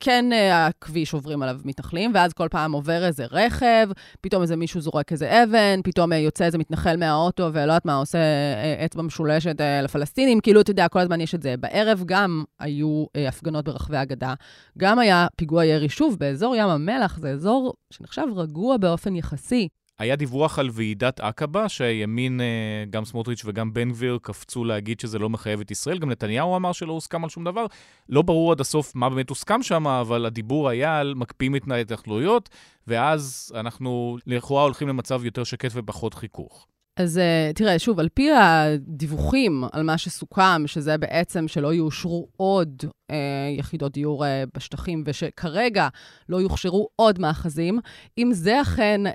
כן 0.01 0.33
אה, 0.33 0.67
הכביש 0.67 1.15
עוברים 1.15 1.43
עליו 1.43 1.61
מתנחלים, 1.65 2.11
ואז 2.15 2.33
כל 2.33 2.49
פעם 2.51 2.73
עובר 2.73 3.05
איזה 3.05 3.25
רכב, 3.31 3.89
פתאום 4.21 4.43
איזה 4.43 4.57
מישהו 4.57 4.81
זורק 4.81 5.13
איזה 5.13 5.43
אבן, 5.43 5.81
פתאום 5.85 6.13
אה, 6.13 6.19
יוצא 6.19 6.45
איזה 6.45 6.59
מתנחל 6.59 6.97
מהאוטו, 6.97 7.49
ולא 7.53 7.61
יודעת 7.63 7.85
מה, 7.85 7.95
עושה 7.95 8.19
אה, 8.19 8.85
אצבע 8.85 9.03
משולשת 9.03 9.57
לפלסטינים, 9.83 10.41
כאילו, 10.41 10.61
אתה 10.61 10.71
יודע, 10.71 10.89
כל 10.89 10.99
הזמן 10.99 11.21
יש 11.21 11.35
את 11.35 11.43
זה. 11.43 11.55
בערב 11.57 12.03
גם 12.07 12.45
היו 12.61 13.05
הפגנות 13.29 13.65
ברחבי 13.65 13.97
הגדה, 13.97 14.35
גם 14.79 14.99
היה 14.99 15.27
פיגוע 15.37 15.65
ירי, 15.65 15.89
שוב, 15.89 16.17
באזור 16.19 16.57
ים 16.57 16.69
המלח, 16.69 17.19
זה 17.19 17.31
אזור 17.31 17.75
שנחשב 17.91 18.27
רגוע 18.37 18.77
באופן 18.77 19.17
יחסי. 19.17 19.69
היה 19.99 20.17
דיווח 20.17 20.59
על 20.59 20.69
ועידת 20.73 21.21
עקבה, 21.21 21.69
שהימין, 21.69 22.41
אה, 22.41 22.85
גם 22.91 23.05
סמוטריץ' 23.05 23.43
וגם 23.45 23.73
בן 23.73 23.91
גביר, 23.91 24.19
קפצו 24.23 24.65
להגיד 24.65 25.01
שזה 25.01 25.19
לא 25.19 25.31
מחייב 25.31 25.61
את 25.61 25.71
ישראל. 25.71 25.99
גם 25.99 26.11
נתניהו 26.11 26.57
אמר 26.57 26.73
שלא 26.73 26.93
הוסכם 26.93 27.25
על 27.25 27.31
שום 27.31 27.45
דבר. 27.45 27.67
לא 28.09 28.23
ברור 28.23 28.53
עד 28.53 28.61
הסוף 28.61 28.95
מה 28.95 29.11
באמת 29.11 29.31
הוסכם 29.31 29.63
שם, 29.63 29.87
אבל 29.87 30.27
הדיבור 30.27 30.69
היה 30.69 30.99
על 30.99 31.15
מקפיאים 31.15 31.57
את 31.57 31.63
ההתנחלויות, 31.71 32.49
ואז 32.87 33.53
אנחנו 33.55 34.19
לכאורה 34.27 34.63
הולכים 34.63 34.89
למצב 34.89 35.25
יותר 35.25 35.45
שקט 35.45 35.71
ופחות 35.75 36.15
חיכוך. 36.15 36.67
אז 36.99 37.17
uh, 37.19 37.53
תראה, 37.55 37.79
שוב, 37.79 38.01
על 38.01 38.09
פי 38.15 38.31
הדיווחים 38.33 39.65
על 39.73 39.83
מה 39.83 39.99
שסוכם, 39.99 40.63
שזה 40.67 40.99
בעצם 40.99 41.49
שלא 41.49 41.75
יאושרו 41.75 42.29
עוד 42.37 42.83
uh, 42.85 43.15
יחידות 43.59 43.93
דיור 43.93 44.25
uh, 44.25 44.29
בשטחים, 44.55 45.03
ושכרגע 45.07 45.89
לא 46.29 46.37
יוכשרו 46.37 46.89
עוד 46.97 47.19
מאחזים, 47.19 47.81
אם 48.19 48.31
זה 48.33 48.63
אכן 48.63 49.01
uh, 49.07 49.11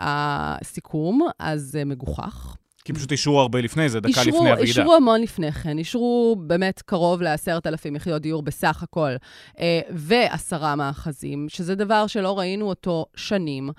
הסיכום, 0.00 1.28
אז 1.38 1.62
זה 1.62 1.82
uh, 1.82 1.84
מגוחך. 1.84 2.56
כי 2.84 2.92
פשוט 2.92 3.12
אישרו 3.12 3.40
הרבה 3.40 3.60
לפני 3.60 3.88
זה, 3.88 4.00
דקה 4.00 4.08
אישרו, 4.08 4.22
לפני 4.24 4.50
הוועידה. 4.50 4.62
אישרו 4.62 4.94
המון 4.94 5.20
לפני 5.20 5.52
כן, 5.52 5.78
אישרו 5.78 6.36
באמת 6.46 6.82
קרוב 6.82 7.22
ל-10,000 7.22 7.96
יחידות 7.96 8.22
דיור 8.22 8.42
בסך 8.42 8.82
הכל, 8.82 9.10
ועשרה 9.90 10.76
מאחזים, 10.76 11.46
שזה 11.48 11.74
דבר 11.74 12.06
שלא 12.06 12.38
ראינו 12.38 12.68
אותו 12.68 13.06
שנים. 13.16 13.70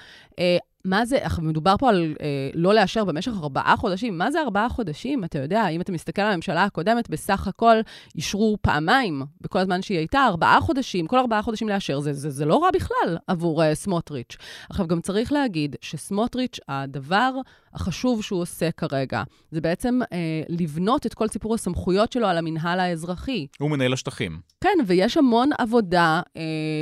מה 0.85 1.05
זה, 1.05 1.17
מדובר 1.41 1.75
פה 1.79 1.89
על 1.89 2.15
אה, 2.21 2.49
לא 2.53 2.73
לאשר 2.73 3.05
במשך 3.05 3.31
ארבעה 3.43 3.75
חודשים. 3.77 4.17
מה 4.17 4.31
זה 4.31 4.41
ארבעה 4.41 4.69
חודשים? 4.69 5.23
אתה 5.23 5.39
יודע, 5.39 5.67
אם 5.67 5.81
אתה 5.81 5.91
מסתכל 5.91 6.21
על 6.21 6.31
הממשלה 6.31 6.63
הקודמת, 6.63 7.09
בסך 7.09 7.47
הכל 7.47 7.75
אישרו 8.15 8.57
פעמיים 8.61 9.21
בכל 9.41 9.59
הזמן 9.59 9.81
שהיא 9.81 9.97
הייתה, 9.97 10.25
ארבעה 10.25 10.61
חודשים, 10.61 11.07
כל 11.07 11.17
ארבעה 11.17 11.41
חודשים 11.41 11.69
לאשר, 11.69 11.99
זה, 11.99 12.13
זה, 12.13 12.29
זה 12.29 12.45
לא 12.45 12.63
רע 12.63 12.69
בכלל 12.73 13.17
עבור 13.27 13.63
אה, 13.63 13.75
סמוטריץ'. 13.75 14.37
עכשיו, 14.69 14.87
גם 14.87 15.01
צריך 15.01 15.31
להגיד 15.31 15.75
שסמוטריץ', 15.81 16.59
הדבר 16.67 17.31
החשוב 17.73 18.23
שהוא 18.23 18.41
עושה 18.41 18.71
כרגע, 18.71 19.23
זה 19.51 19.61
בעצם 19.61 19.99
אה, 20.13 20.17
לבנות 20.49 21.05
את 21.05 21.13
כל 21.13 21.27
סיפור 21.27 21.55
הסמכויות 21.55 22.11
שלו 22.11 22.27
על 22.27 22.37
המינהל 22.37 22.79
האזרחי. 22.79 23.47
הוא 23.59 23.71
מנהל 23.71 23.93
השטחים. 23.93 24.39
כן, 24.61 24.77
ויש 24.87 25.17
המון 25.17 25.49
עבודה 25.57 26.21
אה, 26.37 26.41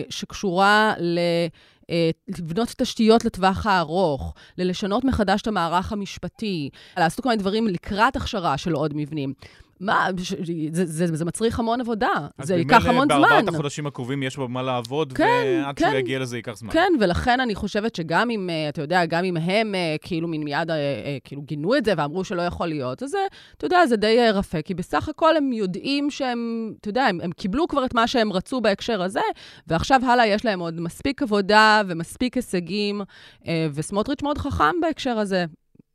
שקשורה 0.09 0.93
ל... 0.99 1.19
אה, 1.89 2.09
לבנות 2.27 2.73
תשתיות 2.77 3.25
לטווח 3.25 3.65
הארוך, 3.65 4.33
ללשנות 4.57 5.03
מחדש 5.03 5.41
את 5.41 5.47
המערך 5.47 5.91
המשפטי, 5.91 6.69
לעשות 6.97 7.23
כל 7.23 7.29
מיני 7.29 7.41
דברים 7.41 7.67
לקראת 7.67 8.15
הכשרה 8.15 8.57
של 8.57 8.73
עוד 8.73 8.91
מבנים. 8.95 9.33
מה, 9.79 10.07
זה, 10.71 10.85
זה, 10.85 11.15
זה 11.15 11.25
מצריך 11.25 11.59
המון 11.59 11.81
עבודה, 11.81 12.07
זה 12.41 12.55
ייקח 12.55 12.85
המון 12.85 13.07
זמן. 13.07 13.23
אז 13.23 13.31
בארבעת 13.31 13.53
החודשים 13.53 13.87
הקרובים 13.87 14.23
יש 14.23 14.37
במה 14.37 14.61
לעבוד, 14.61 15.13
כן, 15.13 15.63
ועד 15.65 15.75
כן, 15.75 15.85
שהוא 15.89 15.99
יגיע 15.99 16.19
לזה 16.19 16.37
ייקח 16.37 16.57
זמן. 16.57 16.71
כן, 16.71 16.91
ולכן 16.99 17.39
אני 17.39 17.55
חושבת 17.55 17.95
שגם 17.95 18.29
אם, 18.29 18.49
אה, 18.49 18.69
אתה 18.69 18.81
יודע, 18.81 19.05
גם 19.05 19.23
אם 19.23 19.37
הם 19.37 19.75
אה, 19.75 19.95
כאילו 20.01 20.27
מן 20.27 20.43
מיד, 20.43 20.69
כאילו 21.23 21.41
גינו 21.41 21.77
את 21.77 21.85
זה 21.85 21.93
ואמרו 21.97 22.23
שלא 22.23 22.41
יכול 22.41 22.67
להיות, 22.67 23.03
אז 23.03 23.15
אתה 23.57 23.65
יודע, 23.65 23.85
זה 23.85 23.95
די 23.95 24.17
רפה, 24.33 24.61
כי 24.61 24.73
בסך 24.73 25.09
הכל 25.09 25.37
הם 25.37 25.53
יודעים 25.53 26.09
שהם, 26.09 26.73
אתה 26.79 26.89
יודע, 26.89 27.05
הם, 27.05 27.19
הם 27.21 27.31
קיבלו 27.31 27.67
כבר 27.67 27.85
את 27.85 27.93
מה 27.93 28.07
שהם 28.07 28.33
רצו 28.33 28.61
בהקשר 28.61 29.01
הזה, 29.01 29.21
ועכשיו 29.67 30.01
הלאה 30.03 30.27
יש 30.27 30.45
להם 30.45 30.59
עוד 30.59 30.81
מספיק 30.81 31.23
עבודה 31.23 31.81
ומספיק 31.87 32.35
הישגים, 32.35 33.01
וסמוטריץ' 33.73 34.23
מאוד 34.23 34.37
חכם 34.37 34.73
בהקשר 34.81 35.19
הזה. 35.19 35.45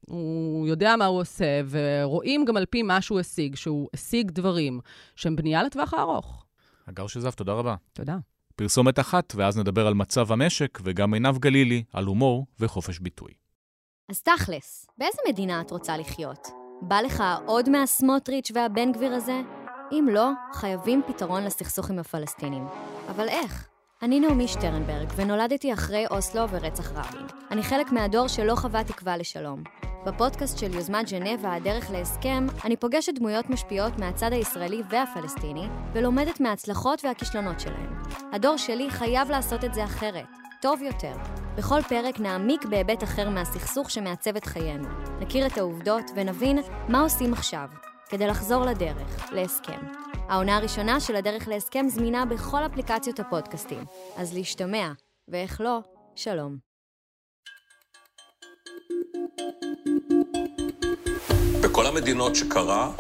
הוא 0.06 0.66
יודע 0.66 0.96
מה 0.96 1.06
הוא 1.06 1.20
עושה, 1.20 1.60
ורואים 1.70 2.44
גם 2.44 2.56
על 2.56 2.66
פי 2.66 2.82
מה 2.82 3.00
שהוא 3.00 3.20
השיג, 3.20 3.54
שהוא 3.54 3.88
השיג 3.94 4.30
דברים 4.30 4.80
שהם 5.16 5.36
בנייה 5.36 5.62
לטווח 5.62 5.94
הארוך. 5.94 6.44
הגר 6.86 7.06
שזף, 7.06 7.34
תודה 7.34 7.52
רבה. 7.52 7.74
תודה. 7.92 8.16
פרסומת 8.56 8.98
אחת, 8.98 9.32
ואז 9.36 9.58
נדבר 9.58 9.86
על 9.86 9.94
מצב 9.94 10.32
המשק, 10.32 10.78
וגם 10.84 11.14
עינב 11.14 11.38
גלילי, 11.38 11.84
על 11.92 12.04
הומור 12.04 12.46
וחופש 12.60 12.98
ביטוי. 12.98 13.32
אז 14.08 14.22
תכלס, 14.22 14.86
באיזה 14.98 15.18
מדינה 15.28 15.60
את 15.60 15.70
רוצה 15.70 15.96
לחיות? 15.96 16.48
בא 16.82 17.00
לך 17.00 17.22
עוד 17.46 17.68
מהסמוטריץ' 17.68 18.50
והבן 18.54 18.92
גביר 18.92 19.12
הזה? 19.12 19.40
אם 19.92 20.08
לא, 20.12 20.30
חייבים 20.52 21.02
פתרון 21.06 21.44
לסכסוך 21.44 21.90
עם 21.90 21.98
הפלסטינים. 21.98 22.66
אבל 23.08 23.28
איך? 23.28 23.71
אני 24.02 24.20
נעמי 24.20 24.48
שטרנברג, 24.48 25.08
ונולדתי 25.16 25.72
אחרי 25.72 26.06
אוסלו 26.06 26.50
ורצח 26.50 26.92
רבין. 26.92 27.26
אני 27.50 27.62
חלק 27.62 27.92
מהדור 27.92 28.28
שלא 28.28 28.54
חווה 28.54 28.84
תקווה 28.84 29.16
לשלום. 29.16 29.62
בפודקאסט 30.06 30.58
של 30.58 30.74
יוזמת 30.74 31.08
ז'נבה, 31.08 31.54
הדרך 31.54 31.90
להסכם, 31.90 32.46
אני 32.64 32.76
פוגשת 32.76 33.12
דמויות 33.14 33.50
משפיעות 33.50 33.98
מהצד 33.98 34.32
הישראלי 34.32 34.82
והפלסטיני, 34.90 35.66
ולומדת 35.92 36.40
מההצלחות 36.40 37.04
והכישלונות 37.04 37.60
שלהם. 37.60 38.02
הדור 38.32 38.56
שלי 38.56 38.90
חייב 38.90 39.30
לעשות 39.30 39.64
את 39.64 39.74
זה 39.74 39.84
אחרת, 39.84 40.26
טוב 40.62 40.82
יותר. 40.82 41.14
בכל 41.56 41.82
פרק 41.82 42.20
נעמיק 42.20 42.64
בהיבט 42.64 43.02
אחר 43.02 43.28
מהסכסוך 43.28 43.90
שמעצב 43.90 44.36
את 44.36 44.44
חיינו. 44.44 44.88
נכיר 45.20 45.46
את 45.46 45.58
העובדות 45.58 46.10
ונבין 46.14 46.58
מה 46.88 47.00
עושים 47.00 47.32
עכשיו, 47.32 47.68
כדי 48.08 48.26
לחזור 48.26 48.64
לדרך, 48.64 49.32
להסכם. 49.32 50.11
העונה 50.32 50.56
הראשונה 50.56 51.00
של 51.00 51.16
הדרך 51.16 51.48
להסכם 51.48 51.86
זמינה 51.88 52.24
בכל 52.24 52.66
אפליקציות 52.66 53.20
הפודקאסטים, 53.20 53.84
אז 54.16 54.34
להשתמע, 54.34 54.92
ואיך 55.28 55.60
לא, 55.60 55.78
שלום. 56.14 56.56
בכל 61.62 61.86
המדינות 61.86 62.36
שקרה, 62.36 62.90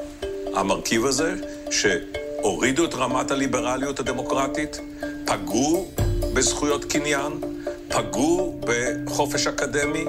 המרכיב 0.54 1.04
הזה, 1.06 1.34
שהורידו 1.70 2.84
את 2.84 2.94
רמת 2.94 3.30
הליברליות 3.30 4.00
הדמוקרטית, 4.00 4.80
פגעו 5.26 5.90
בזכויות 6.34 6.84
קניין, 6.84 7.32
פגעו 7.88 8.60
בחופש 8.60 9.46
אקדמי, 9.46 10.04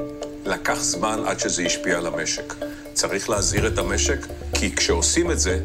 לקח 0.46 0.80
זמן 0.80 1.20
עד 1.28 1.40
שזה 1.40 1.64
השפיע 1.64 1.98
על 1.98 2.08
המשק. 2.08 2.54
צריך 2.94 3.30
להזהיר 3.30 3.68
את 3.68 3.78
המשק, 3.78 4.20
כי 4.54 4.76
כשעושים 4.76 5.32
את 5.32 5.40
זה, 5.40 5.60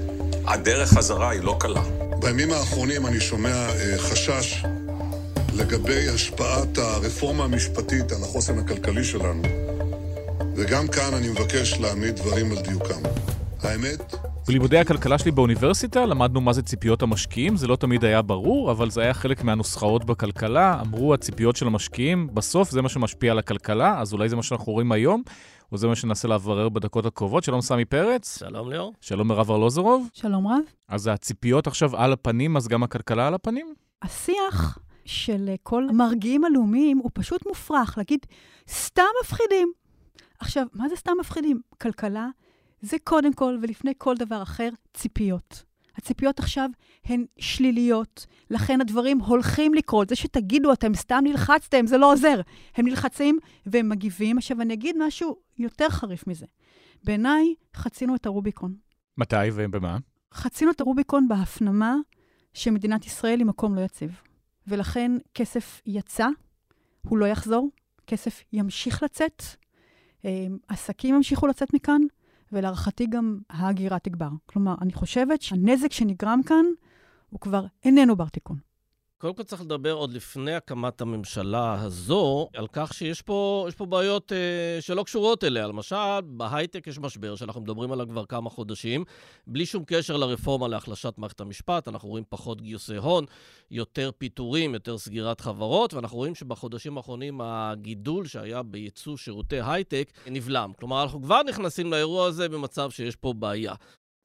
הדרך 0.49 0.89
חזרה 0.89 1.31
היא 1.31 1.43
לא 1.43 1.57
קלה. 1.61 1.83
בימים 2.21 2.51
האחרונים 2.51 3.07
אני 3.07 3.21
שומע 3.21 3.67
uh, 3.69 3.99
חשש 3.99 4.65
לגבי 5.57 6.09
השפעת 6.09 6.79
הרפורמה 6.79 7.45
המשפטית 7.45 8.13
על 8.13 8.23
החוסן 8.23 8.59
הכלכלי 8.59 9.05
שלנו, 9.05 9.43
וגם 10.57 10.89
כאן 10.89 11.15
אני 11.15 11.29
מבקש 11.29 11.79
להעמיד 11.81 12.17
דברים 12.17 12.53
על 12.53 12.59
דיוקם. 12.59 13.01
האמת... 13.63 14.15
בלימודי 14.47 14.79
הכלכלה 14.79 15.19
שלי 15.19 15.31
באוניברסיטה 15.31 16.07
למדנו 16.07 16.41
מה 16.41 16.53
זה 16.53 16.63
ציפיות 16.63 17.03
המשקיעים, 17.03 17.57
זה 17.57 17.67
לא 17.67 17.77
תמיד 17.77 18.05
היה 18.05 18.23
ברור, 18.23 18.71
אבל 18.71 18.91
זה 18.91 19.03
היה 19.03 19.15
חלק 19.15 19.45
מהנוסחאות 19.45 20.05
בכלכלה. 20.05 20.79
אמרו 20.81 21.15
הציפיות 21.15 21.57
של 21.57 21.67
המשקיעים, 21.67 22.29
בסוף 22.35 22.71
זה 22.71 22.83
מה 22.83 22.89
שמשפיע 22.89 23.33
על 23.33 23.39
הכלכלה, 23.39 24.01
אז 24.01 24.13
אולי 24.13 24.29
זה 24.29 24.37
מה 24.37 24.43
שאנחנו 24.43 24.73
רואים 24.73 24.93
היום. 24.93 25.23
וזה 25.73 25.87
מה 25.87 25.97
שננסה 25.97 26.29
לברר 26.29 26.69
בדקות 26.69 27.07
הקרובות. 27.07 27.45
שלום 27.45 27.61
סמי 27.61 27.85
פרץ. 27.85 28.39
שלום 28.39 28.71
ליאור. 28.71 28.95
שלום 29.01 29.29
מירב 29.29 29.51
ארלוזורוב. 29.51 30.11
שלום 30.13 30.47
רב. 30.47 30.61
אז 30.89 31.07
הצipיות 31.07 31.67
עכשיו 31.67 31.97
על 31.97 32.13
הפנים, 32.13 32.57
אז 32.57 32.69
גם 32.69 32.83
הכלכלה 32.83 33.27
על 33.27 33.35
הפנים? 33.35 33.75
השיח 34.03 34.79
של 35.05 35.51
כל 35.63 35.87
המרגיעים 35.89 36.45
הלאומיים 36.45 36.99
הוא 36.99 37.11
פשוט 37.15 37.47
מופרך, 37.47 37.99
להגיד, 37.99 38.27
סתם 38.71 39.03
מפחידים. 39.23 39.73
עכשיו, 40.39 40.67
מה 40.75 40.89
זה 40.89 40.97
סתם 40.97 41.13
מפחידים? 41.21 41.61
כלכלה 41.81 42.29
זה 42.81 42.97
קודם 43.05 43.33
כל 43.33 43.59
ולפני 43.63 43.93
כל 43.99 44.15
דבר 44.17 44.43
אחר 44.43 44.69
ציפיות. 44.95 45.68
הציפיות 45.99 46.39
עכשיו 46.39 46.71
הן 47.05 47.25
שליליות, 47.39 48.27
לכן 48.51 48.81
הדברים 48.81 49.21
הולכים 49.21 49.75
לקרות. 49.75 50.09
זה 50.09 50.17
שתגידו, 50.17 50.73
אתם 50.73 50.95
סתם 50.95 51.21
נלחצתם, 51.23 51.87
זה 51.87 51.99
לא 51.99 52.13
עוזר. 52.13 52.41
הם 52.77 52.87
נלחצים 52.87 53.39
והם 53.67 53.89
מגיבים. 53.89 54.39
עכשיו, 54.39 54.61
אני 54.61 54.75
אגיד 54.75 54.97
משהו 54.99 55.37
יותר 55.59 55.89
חריף 55.89 56.27
מזה. 56.27 56.47
בעיניי, 57.05 57.55
חצינו 57.75 58.15
את 58.15 58.27
הרוביקון. 58.27 58.75
מתי 59.19 59.37
ובמה? 59.55 59.99
חצינו 60.35 60.71
את 60.71 60.81
הרוביקון 60.81 61.29
בהפנמה 61.29 61.97
שמדינת 62.55 63.07
ישראל 63.07 63.39
היא 63.39 63.47
מקום 63.47 63.75
לא 63.75 63.81
יציב. 63.81 64.21
ולכן 64.67 65.13
כסף 65.35 65.81
יצא, 65.87 66.27
הוא 67.09 67.19
לא 67.19 67.27
יחזור, 67.27 67.71
כסף 68.07 68.45
ימשיך 68.53 69.03
לצאת, 69.03 69.43
אה, 70.25 70.47
עסקים 70.69 71.15
ימשיכו 71.15 71.47
לצאת 71.47 71.75
מכאן, 71.75 72.01
ולהערכתי 72.53 73.07
גם 73.07 73.39
ההגירה 73.51 73.99
תגבר. 73.99 74.31
כלומר, 74.47 74.75
אני 74.81 74.93
חושבת 74.93 75.43
שהנזק 75.43 75.93
שנגרם 75.93 76.41
כאן 76.47 76.65
הוא 77.31 77.41
כבר 77.41 77.67
איננו 77.85 78.17
בר 78.17 78.29
תיקון. 78.29 78.68
קודם 79.21 79.35
כל 79.35 79.43
צריך 79.43 79.63
לדבר 79.63 79.93
עוד 79.93 80.13
לפני 80.13 80.55
הקמת 80.55 81.01
הממשלה 81.01 81.83
הזו, 81.83 82.49
על 82.55 82.67
כך 82.73 82.95
שיש 82.95 83.23
פה, 83.23 83.67
פה 83.77 83.87
בעיות 83.87 84.33
אה, 84.33 84.81
שלא 84.81 85.03
קשורות 85.03 85.45
אליה. 85.45 85.67
למשל, 85.67 86.21
בהייטק 86.25 86.87
יש 86.87 86.99
משבר 86.99 87.37
שאנחנו 87.37 87.61
מדברים 87.61 87.93
עליו 87.93 88.07
כבר 88.09 88.25
כמה 88.27 88.51
חודשים, 88.51 89.05
בלי 89.47 89.67
שום 89.67 89.85
קשר 89.87 90.17
לרפורמה 90.17 90.69
להחלשת 90.69 91.15
מערכת 91.17 91.41
המשפט. 91.41 91.89
אנחנו 91.89 92.09
רואים 92.09 92.25
פחות 92.29 92.61
גיוסי 92.61 92.97
הון, 92.97 93.25
יותר 93.71 94.11
פיטורים, 94.19 94.75
יותר 94.75 94.99
סגירת 94.99 95.41
חברות, 95.41 95.95
ואנחנו 95.95 96.17
רואים 96.17 96.35
שבחודשים 96.35 96.97
האחרונים 96.97 97.41
הגידול 97.41 98.27
שהיה 98.27 98.63
בייצוא 98.63 99.17
שירותי 99.17 99.61
הייטק 99.61 100.13
נבלם. 100.27 100.73
כלומר, 100.79 101.03
אנחנו 101.03 101.23
כבר 101.23 101.43
נכנסים 101.43 101.93
לאירוע 101.93 102.27
הזה 102.27 102.49
במצב 102.49 102.91
שיש 102.91 103.17
פה 103.17 103.33
בעיה. 103.33 103.75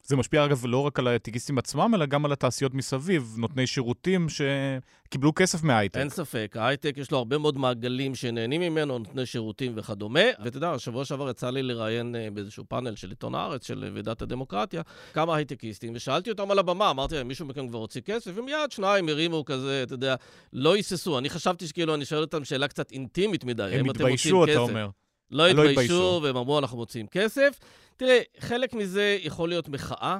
זה 0.06 0.16
משפיע, 0.16 0.44
אגב, 0.44 0.66
לא 0.66 0.78
רק 0.78 0.98
על 0.98 1.06
הייטקיסטים 1.06 1.58
עצמם, 1.58 1.92
אלא 1.94 2.06
גם 2.06 2.24
על 2.24 2.32
התעשיות 2.32 2.74
מסביב, 2.74 3.34
נותני 3.38 3.66
שירותים 3.66 4.26
שקיבלו 4.28 5.32
כסף 5.36 5.62
מההייטק. 5.62 6.00
אין 6.00 6.08
ספק, 6.08 6.56
ההייטק 6.60 6.94
יש 6.96 7.10
לו 7.10 7.18
הרבה 7.18 7.38
מאוד 7.38 7.58
מעגלים 7.58 8.14
שנהנים 8.14 8.60
ממנו, 8.60 8.98
נותני 8.98 9.26
שירותים 9.26 9.72
וכדומה. 9.76 10.20
ואתה 10.44 10.56
יודע, 10.56 10.70
השבוע 10.70 11.04
שעבר 11.04 11.30
יצא 11.30 11.50
לי 11.50 11.62
לראיין 11.62 12.16
אה, 12.16 12.28
באיזשהו 12.32 12.64
פאנל 12.68 12.96
של 12.96 13.10
עיתון 13.10 13.34
הארץ, 13.34 13.66
של 13.66 13.90
ועידת 13.94 14.22
הדמוקרטיה, 14.22 14.82
כמה 15.12 15.36
הייטקיסטים, 15.36 15.92
ושאלתי 15.94 16.30
אותם 16.30 16.50
על 16.50 16.58
הבמה, 16.58 16.90
אמרתי 16.90 17.14
להם, 17.14 17.28
מישהו 17.28 17.46
מכם 17.46 17.68
כבר 17.68 17.78
הוציא 17.78 18.00
כסף? 18.00 18.30
ומיד 18.34 18.70
שניים 18.70 19.08
הרימו 19.08 19.44
כזה, 19.44 19.82
אתה 19.82 19.94
יודע, 19.94 20.14
לא 20.52 20.74
היססו. 20.74 21.18
אני 21.18 21.30
חשבתי 21.30 21.66
שכאילו, 21.66 21.94
אני 21.94 22.04
שואל 22.04 22.20
אותם 22.20 22.44
שאלה 22.44 22.68
קצת 22.68 22.90
אינטימית 22.92 23.44
מדי, 23.44 23.62
הם 23.62 23.90
התביישו, 23.90 24.44
אתה 24.44 24.58
אומר. 24.58 24.88
לא, 25.30 25.48
לא 25.48 25.64
התביישו, 25.64 26.20
והם 26.22 26.36
אמרו, 26.36 26.58
אנחנו 26.58 26.76
מוציאים 26.76 27.06
כסף. 27.06 27.60
תראה, 27.96 28.20
חלק 28.38 28.74
מזה 28.74 29.18
יכול 29.22 29.48
להיות 29.48 29.68
מחאה, 29.68 30.18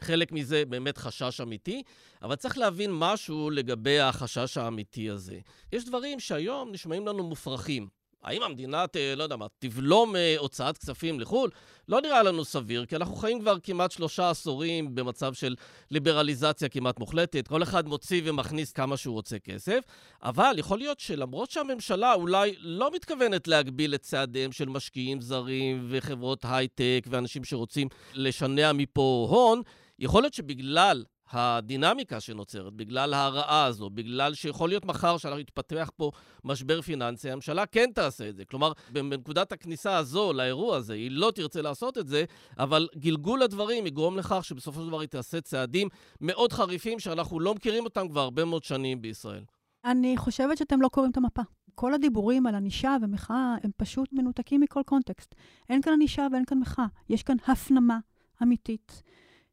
חלק 0.00 0.32
מזה 0.32 0.64
באמת 0.64 0.98
חשש 0.98 1.40
אמיתי, 1.40 1.82
אבל 2.22 2.34
צריך 2.34 2.58
להבין 2.58 2.90
משהו 2.94 3.50
לגבי 3.50 4.00
החשש 4.00 4.56
האמיתי 4.56 5.10
הזה. 5.10 5.38
יש 5.72 5.84
דברים 5.84 6.20
שהיום 6.20 6.72
נשמעים 6.72 7.06
לנו 7.06 7.22
מופרכים. 7.22 7.88
האם 8.24 8.42
המדינה, 8.42 8.86
ת, 8.86 8.96
לא 9.16 9.22
יודע 9.22 9.36
מה, 9.36 9.46
תבלום 9.58 10.16
אה, 10.16 10.34
הוצאת 10.38 10.78
כספים 10.78 11.20
לחו"ל? 11.20 11.50
לא 11.88 12.00
נראה 12.00 12.22
לנו 12.22 12.44
סביר, 12.44 12.86
כי 12.86 12.96
אנחנו 12.96 13.16
חיים 13.16 13.40
כבר 13.40 13.56
כמעט 13.62 13.90
שלושה 13.90 14.30
עשורים 14.30 14.94
במצב 14.94 15.34
של 15.34 15.54
ליברליזציה 15.90 16.68
כמעט 16.68 16.98
מוחלטת. 16.98 17.48
כל 17.48 17.62
אחד 17.62 17.88
מוציא 17.88 18.22
ומכניס 18.24 18.72
כמה 18.72 18.96
שהוא 18.96 19.14
רוצה 19.14 19.38
כסף, 19.38 19.80
אבל 20.22 20.54
יכול 20.58 20.78
להיות 20.78 21.00
שלמרות 21.00 21.50
שהממשלה 21.50 22.14
אולי 22.14 22.54
לא 22.58 22.90
מתכוונת 22.94 23.48
להגביל 23.48 23.94
את 23.94 24.02
צעדיהם 24.02 24.52
של 24.52 24.68
משקיעים 24.68 25.20
זרים 25.20 25.86
וחברות 25.90 26.44
הייטק 26.48 27.06
ואנשים 27.10 27.44
שרוצים 27.44 27.88
לשנע 28.14 28.72
מפה 28.72 29.26
הון, 29.30 29.62
יכול 29.98 30.22
להיות 30.22 30.34
שבגלל 30.34 31.04
הדינמיקה 31.30 32.20
שנוצרת, 32.20 32.72
בגלל 32.72 33.14
ההרעה 33.14 33.64
הזו, 33.64 33.90
בגלל 33.90 34.34
שיכול 34.34 34.68
להיות 34.68 34.84
מחר 34.84 35.18
שאנחנו 35.18 35.40
נתפתח 35.40 35.90
פה 35.96 36.10
משבר 36.44 36.82
פיננסי, 36.82 37.30
הממשלה 37.30 37.66
כן 37.66 37.90
תעשה 37.94 38.28
את 38.28 38.36
זה. 38.36 38.44
כלומר, 38.44 38.72
בנקודת 38.92 39.52
הכניסה 39.52 39.96
הזו 39.96 40.32
לאירוע 40.32 40.76
הזה, 40.76 40.94
היא 40.94 41.10
לא 41.10 41.32
תרצה 41.34 41.62
לעשות 41.62 41.98
את 41.98 42.08
זה, 42.08 42.24
אבל 42.58 42.88
גלגול 42.96 43.42
הדברים 43.42 43.86
יגרום 43.86 44.18
לכך 44.18 44.44
שבסופו 44.44 44.80
של 44.80 44.88
דבר 44.88 45.00
היא 45.00 45.08
תעשה 45.08 45.40
צעדים 45.40 45.88
מאוד 46.20 46.52
חריפים 46.52 46.98
שאנחנו 46.98 47.40
לא 47.40 47.54
מכירים 47.54 47.84
אותם 47.84 48.08
כבר 48.08 48.20
הרבה 48.20 48.44
מאוד 48.44 48.64
שנים 48.64 49.02
בישראל. 49.02 49.44
אני 49.84 50.16
חושבת 50.16 50.58
שאתם 50.58 50.80
לא 50.80 50.88
קוראים 50.88 51.12
את 51.12 51.16
המפה. 51.16 51.42
כל 51.74 51.94
הדיבורים 51.94 52.46
על 52.46 52.54
ענישה 52.54 52.96
ומחאה 53.02 53.56
הם 53.62 53.70
פשוט 53.76 54.12
מנותקים 54.12 54.60
מכל 54.60 54.82
קונטקסט. 54.86 55.34
אין 55.68 55.82
כאן 55.82 55.92
ענישה 55.92 56.26
ואין 56.32 56.44
כאן 56.44 56.58
מחאה. 56.58 56.86
יש 57.08 57.22
כאן 57.22 57.36
הפנמה 57.46 57.98
אמיתית 58.42 59.02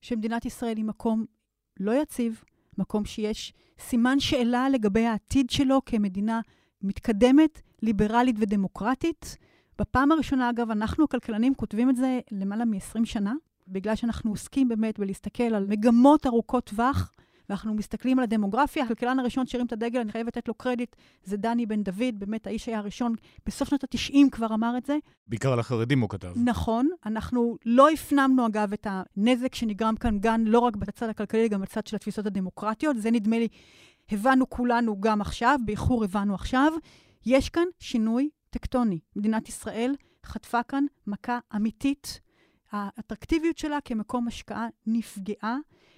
שמדינת 0.01 0.45
ישראל 0.45 0.77
היא 0.77 0.85
מקום 0.85 1.25
לא 1.79 2.01
יציב, 2.01 2.43
מקום 2.77 3.05
שיש 3.05 3.53
סימן 3.79 4.19
שאלה 4.19 4.69
לגבי 4.69 5.05
העתיד 5.05 5.49
שלו 5.49 5.81
כמדינה 5.85 6.41
מתקדמת, 6.81 7.61
ליברלית 7.81 8.35
ודמוקרטית. 8.39 9.37
בפעם 9.79 10.11
הראשונה, 10.11 10.49
אגב, 10.49 10.71
אנחנו 10.71 11.03
הכלכלנים 11.03 11.55
כותבים 11.55 11.89
את 11.89 11.95
זה 11.95 12.19
למעלה 12.31 12.65
מ-20 12.65 13.05
שנה, 13.05 13.33
בגלל 13.67 13.95
שאנחנו 13.95 14.31
עוסקים 14.31 14.69
באמת 14.69 14.99
בלהסתכל 14.99 15.43
על 15.43 15.65
מגמות 15.69 16.25
ארוכות 16.25 16.65
טווח 16.65 17.11
ואנחנו 17.51 17.73
מסתכלים 17.73 18.19
על 18.19 18.23
הדמוגרפיה, 18.23 18.83
הכלכלן 18.83 19.19
הראשון 19.19 19.45
שהרים 19.45 19.65
את 19.65 19.73
הדגל, 19.73 19.99
אני 19.99 20.11
חייבת 20.11 20.37
לתת 20.37 20.47
לו 20.47 20.53
קרדיט, 20.53 20.95
זה 21.23 21.37
דני 21.37 21.65
בן 21.65 21.83
דוד, 21.83 22.19
באמת 22.19 22.47
האיש 22.47 22.67
היה 22.67 22.77
הראשון, 22.77 23.15
בסוף 23.45 23.69
שנות 23.69 23.83
ה-90 23.83 24.17
כבר 24.31 24.53
אמר 24.53 24.77
את 24.77 24.85
זה. 24.85 24.97
בעיקר 25.27 25.53
על 25.53 25.59
החרדים 25.59 26.01
הוא 26.01 26.09
כתב. 26.09 26.33
נכון, 26.35 26.89
אנחנו 27.05 27.57
לא 27.65 27.89
הפנמנו 27.89 28.47
אגב 28.47 28.73
את 28.73 28.87
הנזק 28.89 29.55
שנגרם 29.55 29.95
כאן 29.95 30.17
גם 30.19 30.47
לא 30.47 30.59
רק 30.59 30.75
בצד 30.75 31.09
הכלכלי, 31.09 31.49
גם 31.49 31.61
בצד 31.61 31.87
של 31.87 31.95
התפיסות 31.95 32.25
הדמוקרטיות, 32.25 32.97
זה 32.97 33.11
נדמה 33.11 33.39
לי, 33.39 33.47
הבנו 34.11 34.49
כולנו 34.49 35.01
גם 35.01 35.21
עכשיו, 35.21 35.59
באיחור 35.65 36.03
הבנו 36.03 36.35
עכשיו. 36.35 36.73
יש 37.25 37.49
כאן 37.49 37.65
שינוי 37.79 38.29
טקטוני. 38.49 38.99
מדינת 39.15 39.49
ישראל 39.49 39.95
חטפה 40.25 40.63
כאן 40.63 40.85
מכה 41.07 41.39
אמיתית. 41.55 42.19
האטרקטיביות 42.71 43.57
שלה 43.57 43.81
כמקום 43.85 44.27
השקעה 44.27 44.67
נפגעה. 44.87 45.57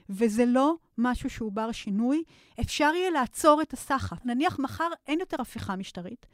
וזה 0.09 0.45
לא 0.45 0.75
משהו 0.97 1.29
שהוא 1.29 1.51
בר 1.51 1.71
שינוי. 1.71 2.23
אפשר 2.61 2.91
יהיה 2.95 3.09
לעצור 3.09 3.61
את 3.61 3.73
הסחף. 3.73 4.25
נניח 4.25 4.59
מחר 4.59 4.89
אין 5.07 5.19
יותר 5.19 5.41
הפיכה 5.41 5.75
משטרית, 5.75 6.25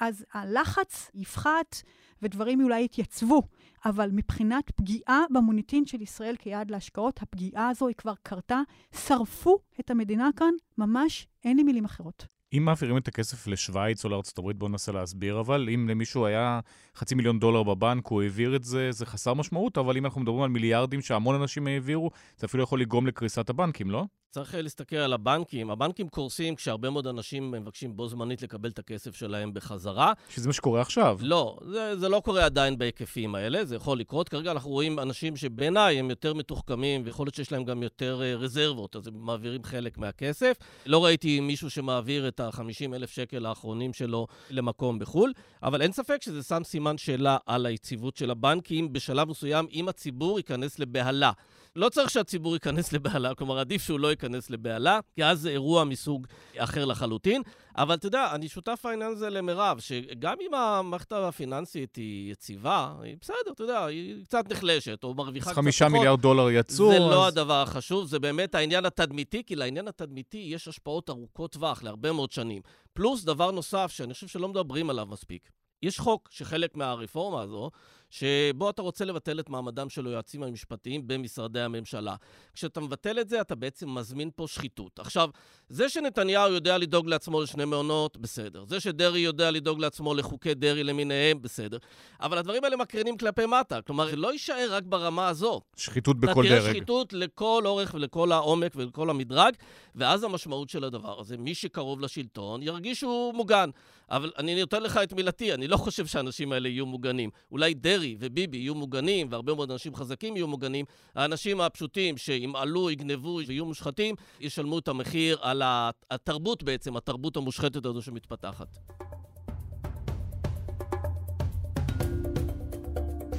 אז 0.00 0.24
הלחץ 0.32 1.10
יפחת 1.14 1.76
ודברים 2.22 2.62
אולי 2.62 2.84
יתייצבו, 2.84 3.42
אבל 3.84 4.10
מבחינת 4.12 4.70
פגיעה 4.70 5.20
במוניטין 5.30 5.86
של 5.86 6.02
ישראל 6.02 6.36
כיעד 6.36 6.70
להשקעות, 6.70 7.22
הפגיעה 7.22 7.68
הזו 7.68 7.88
היא 7.88 7.96
כבר 7.96 8.14
קרתה. 8.22 8.60
שרפו 9.06 9.58
את 9.80 9.90
המדינה 9.90 10.30
כאן, 10.36 10.52
ממש 10.78 11.26
אין 11.44 11.56
לי 11.56 11.62
מילים 11.62 11.84
אחרות. 11.84 12.33
אם 12.56 12.64
מעבירים 12.64 12.96
את 12.96 13.08
הכסף 13.08 13.46
לשוויץ 13.46 14.04
או 14.04 14.10
לארצות 14.10 14.38
הברית, 14.38 14.56
בואו 14.56 14.70
ננסה 14.70 14.92
להסביר, 14.92 15.40
אבל 15.40 15.68
אם 15.74 15.88
למישהו 15.88 16.26
היה 16.26 16.60
חצי 16.96 17.14
מיליון 17.14 17.38
דולר 17.38 17.62
בבנק, 17.62 18.06
הוא 18.06 18.22
העביר 18.22 18.56
את 18.56 18.64
זה, 18.64 18.92
זה 18.92 19.06
חסר 19.06 19.34
משמעות, 19.34 19.78
אבל 19.78 19.96
אם 19.96 20.04
אנחנו 20.04 20.20
מדברים 20.20 20.42
על 20.42 20.48
מיליארדים 20.48 21.00
שהמון 21.00 21.34
אנשים 21.34 21.66
העבירו, 21.66 22.10
זה 22.36 22.46
אפילו 22.46 22.62
יכול 22.62 22.80
לגרום 22.80 23.06
לקריסת 23.06 23.50
הבנקים, 23.50 23.90
לא? 23.90 24.04
צריך 24.34 24.54
להסתכל 24.54 24.96
על 24.96 25.12
הבנקים. 25.12 25.70
הבנקים 25.70 26.08
קורסים 26.08 26.54
כשהרבה 26.54 26.90
מאוד 26.90 27.06
אנשים 27.06 27.50
מבקשים 27.50 27.96
בו 27.96 28.08
זמנית 28.08 28.42
לקבל 28.42 28.70
את 28.70 28.78
הכסף 28.78 29.16
שלהם 29.16 29.54
בחזרה. 29.54 30.12
שזה 30.30 30.48
מה 30.48 30.52
שקורה 30.52 30.80
עכשיו. 30.80 31.18
לא, 31.20 31.58
זה, 31.70 31.96
זה 31.96 32.08
לא 32.08 32.20
קורה 32.24 32.44
עדיין 32.44 32.78
בהיקפים 32.78 33.34
האלה, 33.34 33.64
זה 33.64 33.76
יכול 33.76 33.98
לקרות. 33.98 34.28
כרגע 34.28 34.50
אנחנו 34.50 34.70
רואים 34.70 34.98
אנשים 34.98 35.36
שבעיניי 35.36 35.98
הם 35.98 36.10
יותר 36.10 36.34
מתוחכמים, 36.34 37.02
ויכול 37.04 37.26
להיות 37.26 37.34
שיש 37.34 37.52
להם 37.52 37.64
גם 37.64 37.82
יותר 37.82 38.20
uh, 38.20 38.42
רזרבות, 38.42 38.96
אז 38.96 39.06
הם 39.06 39.14
מעבירים 39.16 39.64
חלק 39.64 39.98
מהכסף. 39.98 40.56
לא 40.86 41.04
ראיתי 41.04 41.40
מישהו 41.40 41.70
שמעביר 41.70 42.28
את 42.28 42.40
ה-50 42.40 42.94
אלף 42.94 43.10
שקל 43.10 43.46
האחרונים 43.46 43.92
שלו 43.92 44.26
למקום 44.50 44.98
בחו"ל, 44.98 45.32
אבל 45.62 45.82
אין 45.82 45.92
ספק 45.92 46.22
שזה 46.22 46.42
שם 46.42 46.64
סימן 46.64 46.98
שאלה 46.98 47.36
על 47.46 47.66
היציבות 47.66 48.16
של 48.16 48.30
הבנקים 48.30 48.92
בשלב 48.92 49.28
מסוים, 49.28 49.66
אם 49.72 49.88
הציבור 49.88 50.38
ייכנס 50.38 50.78
לבהלה. 50.78 51.32
לא 51.76 51.88
צריך 51.88 52.10
שהציבור 52.10 52.54
ייכנס 52.54 52.92
לבהלה, 52.92 53.34
כלומר, 53.34 53.58
עדיף 53.58 53.82
שהוא 53.82 54.00
לא 54.00 54.08
ייכנס 54.10 54.50
לבהלה, 54.50 55.00
כי 55.14 55.24
אז 55.24 55.40
זה 55.40 55.50
אירוע 55.50 55.84
מסוג 55.84 56.26
אחר 56.56 56.84
לחלוטין. 56.84 57.42
אבל 57.76 57.94
אתה 57.94 58.06
יודע, 58.06 58.28
אני 58.34 58.48
שותף 58.48 58.80
העניין 58.84 59.12
הזה 59.12 59.30
למירב, 59.30 59.78
שגם 59.78 60.36
אם 60.40 60.54
המערכת 60.54 61.12
הפיננסית 61.12 61.96
היא 61.96 62.32
יציבה, 62.32 62.94
היא 63.02 63.16
בסדר, 63.20 63.36
אתה 63.52 63.62
יודע, 63.62 63.84
היא 63.84 64.24
קצת 64.24 64.52
נחלשת, 64.52 65.04
או 65.04 65.14
מרוויחה 65.14 65.44
קצת 65.44 65.52
פחות. 65.52 65.64
חמישה 65.64 65.88
מיליארד 65.88 66.20
דולר 66.20 66.50
יצאו. 66.50 66.92
זה 66.92 66.98
לא 66.98 67.04
אז... 67.04 67.10
לא 67.10 67.26
הדבר 67.26 67.62
החשוב, 67.62 68.06
זה 68.06 68.18
באמת 68.18 68.54
העניין 68.54 68.86
התדמיתי, 68.86 69.42
כי 69.46 69.56
לעניין 69.56 69.88
התדמיתי 69.88 70.48
יש 70.50 70.68
השפעות 70.68 71.10
ארוכות 71.10 71.52
טווח 71.52 71.82
להרבה 71.82 72.12
מאוד 72.12 72.32
שנים. 72.32 72.62
פלוס 72.92 73.24
דבר 73.24 73.50
נוסף, 73.50 73.92
שאני 73.94 74.14
חושב 74.14 74.26
שלא 74.26 74.48
מדברים 74.48 74.90
עליו 74.90 75.06
מספיק. 75.06 75.50
יש 75.82 75.98
חוק 75.98 76.28
שחלק 76.32 76.76
מהרפורמה 76.76 77.42
הזו, 77.42 77.70
שבו 78.14 78.70
אתה 78.70 78.82
רוצה 78.82 79.04
לבטל 79.04 79.40
את 79.40 79.50
מעמדם 79.50 79.88
של 79.88 80.06
היועצים 80.06 80.42
המשפטיים 80.42 81.08
במשרדי 81.08 81.60
הממשלה. 81.60 82.14
כשאתה 82.54 82.80
מבטל 82.80 83.20
את 83.20 83.28
זה, 83.28 83.40
אתה 83.40 83.54
בעצם 83.54 83.94
מזמין 83.94 84.30
פה 84.36 84.46
שחיתות. 84.48 84.98
עכשיו, 84.98 85.28
זה 85.68 85.88
שנתניהו 85.88 86.52
יודע 86.52 86.78
לדאוג 86.78 87.06
לעצמו 87.06 87.42
לשני 87.42 87.64
מעונות, 87.64 88.16
בסדר. 88.16 88.64
זה 88.68 88.80
שדרעי 88.80 89.20
יודע 89.20 89.50
לדאוג 89.50 89.80
לעצמו 89.80 90.14
לחוקי 90.14 90.54
דרעי 90.54 90.84
למיניהם, 90.84 91.42
בסדר. 91.42 91.78
אבל 92.20 92.38
הדברים 92.38 92.64
האלה 92.64 92.76
מקרינים 92.76 93.16
כלפי 93.16 93.46
מטה. 93.46 93.82
כלומר, 93.82 94.10
זה 94.10 94.16
לא 94.16 94.32
יישאר 94.32 94.68
רק 94.70 94.82
ברמה 94.82 95.28
הזו. 95.28 95.60
שחיתות 95.76 96.20
בכל 96.20 96.42
דרג. 96.42 96.52
אתה 96.52 96.60
תראה 96.60 96.74
שחיתות 96.74 97.12
לכל 97.12 97.62
אורך 97.66 97.94
ולכל 97.94 98.32
העומק 98.32 98.72
ולכל 98.76 99.10
המדרג, 99.10 99.54
ואז 99.94 100.24
המשמעות 100.24 100.68
של 100.68 100.84
הדבר 100.84 101.20
הזה, 101.20 101.36
מי 101.36 101.54
שקרוב 101.54 102.00
לשלטון 102.00 102.62
ירגיש 102.62 103.00
שהוא 103.00 103.34
מוגן. 103.34 103.70
אבל 104.10 104.32
אני 104.38 104.60
נותן 104.60 104.82
לך 104.82 105.00
את 105.02 105.12
מילתי, 105.12 105.54
אני 105.54 105.68
לא 105.68 105.76
חושב 105.76 106.06
שהאנשים 106.06 106.52
האלה 106.52 106.68
יהיו 106.68 106.86
מוגנים. 106.86 107.30
אולי 107.52 107.74
דרעי 107.74 108.16
וביבי 108.20 108.56
יהיו 108.56 108.74
מוגנים, 108.74 109.26
והרבה 109.30 109.54
מאוד 109.54 109.70
אנשים 109.70 109.94
חזקים 109.94 110.36
יהיו 110.36 110.48
מוגנים. 110.48 110.84
האנשים 111.14 111.60
הפשוטים 111.60 112.16
שימעלו, 112.16 112.90
יגנבו 112.90 113.40
ויהיו 113.46 113.64
מושחתים, 113.64 114.14
ישלמו 114.40 114.78
את 114.78 114.88
המחיר 114.88 115.38
על 115.40 115.62
התרבות 116.10 116.62
בעצם, 116.62 116.96
התרבות 116.96 117.36
המושחתת 117.36 117.86
הזו 117.86 118.02
שמתפתחת. 118.02 118.78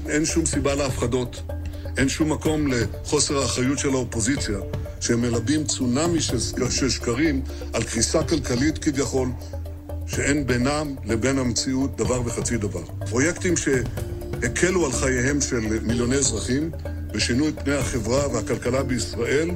אין 0.10 0.26
שום 0.26 0.46
סיבה 0.46 0.76
להפחדות. 0.76 1.42
אין 1.98 2.10
שום 2.10 2.32
מקום 2.32 2.68
לחוסר 2.68 3.38
האחריות 3.38 3.80
של 3.80 3.90
האופוזיציה, 3.90 4.58
שהם 5.02 5.22
מלבים 5.22 5.64
צונאמי 5.64 6.22
של 6.22 6.90
שקרים 6.90 7.44
על 7.74 7.84
קריסה 7.84 8.24
כלכלית 8.24 8.78
כביכול, 8.78 9.30
שאין 10.08 10.48
בינם 10.48 10.96
לבין 11.06 11.38
המציאות 11.38 11.98
דבר 11.98 12.22
וחצי 12.26 12.58
דבר. 12.58 12.84
פרויקטים 13.10 13.54
שהקלו 13.58 14.86
על 14.86 14.92
חייהם 14.92 15.42
של 15.42 15.60
מיליוני 15.60 16.16
אזרחים 16.16 16.72
ושינו 17.14 17.48
את 17.48 17.54
פני 17.64 17.76
החברה 17.76 18.28
והכלכלה 18.34 18.84
בישראל, 18.84 19.50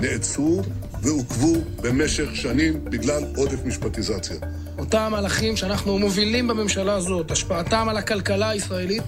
נעצרו 0.00 0.62
ועוכבו 1.02 1.54
במשך 1.82 2.36
שנים 2.36 2.84
בגלל 2.84 3.22
עודף 3.36 3.64
משפטיזציה. 3.64 4.36
אותם 4.78 5.08
מהלכים 5.10 5.56
שאנחנו 5.56 5.98
מובילים 5.98 6.48
בממשלה 6.48 6.94
הזאת, 6.94 7.30
השפעתם 7.30 7.88
על 7.88 7.96
הכלכלה 7.96 8.48
הישראלית. 8.48 9.02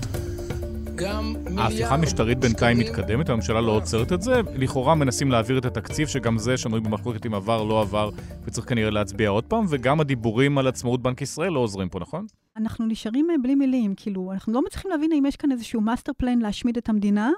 ההפיכה 1.58 1.94
המשטרית 1.94 2.38
בינתיים 2.38 2.78
מתקדמת, 2.78 3.28
הממשלה 3.28 3.60
לא 3.60 3.72
עוצרת 3.72 4.12
את 4.12 4.22
זה. 4.22 4.40
לכאורה 4.54 4.94
מנסים 4.94 5.30
להעביר 5.30 5.58
את 5.58 5.64
התקציב, 5.64 6.08
שגם 6.08 6.38
זה 6.38 6.56
שנוי 6.56 6.80
במחלוקת 6.80 7.26
אם 7.26 7.34
עבר, 7.34 7.64
לא 7.64 7.80
עבר, 7.80 8.10
וצריך 8.44 8.68
כנראה 8.68 8.90
להצביע 8.90 9.28
עוד 9.28 9.44
פעם, 9.44 9.66
וגם 9.68 10.00
הדיבורים 10.00 10.58
על 10.58 10.66
עצמאות 10.66 11.02
בנק 11.02 11.22
ישראל 11.22 11.52
לא 11.52 11.60
עוזרים 11.60 11.88
פה, 11.88 11.98
נכון? 11.98 12.26
אנחנו 12.56 12.86
נשארים 12.86 13.30
אה, 13.30 13.34
בלי 13.42 13.54
מילים, 13.54 13.94
כאילו, 13.96 14.32
אנחנו 14.32 14.52
לא 14.52 14.62
מצליחים 14.66 14.90
להבין 14.90 15.12
האם 15.12 15.26
יש 15.26 15.36
כאן 15.36 15.52
איזשהו 15.52 15.80
master 15.80 16.12
plan 16.16 16.38
להשמיד 16.38 16.76
את 16.76 16.88
המדינה, 16.88 17.30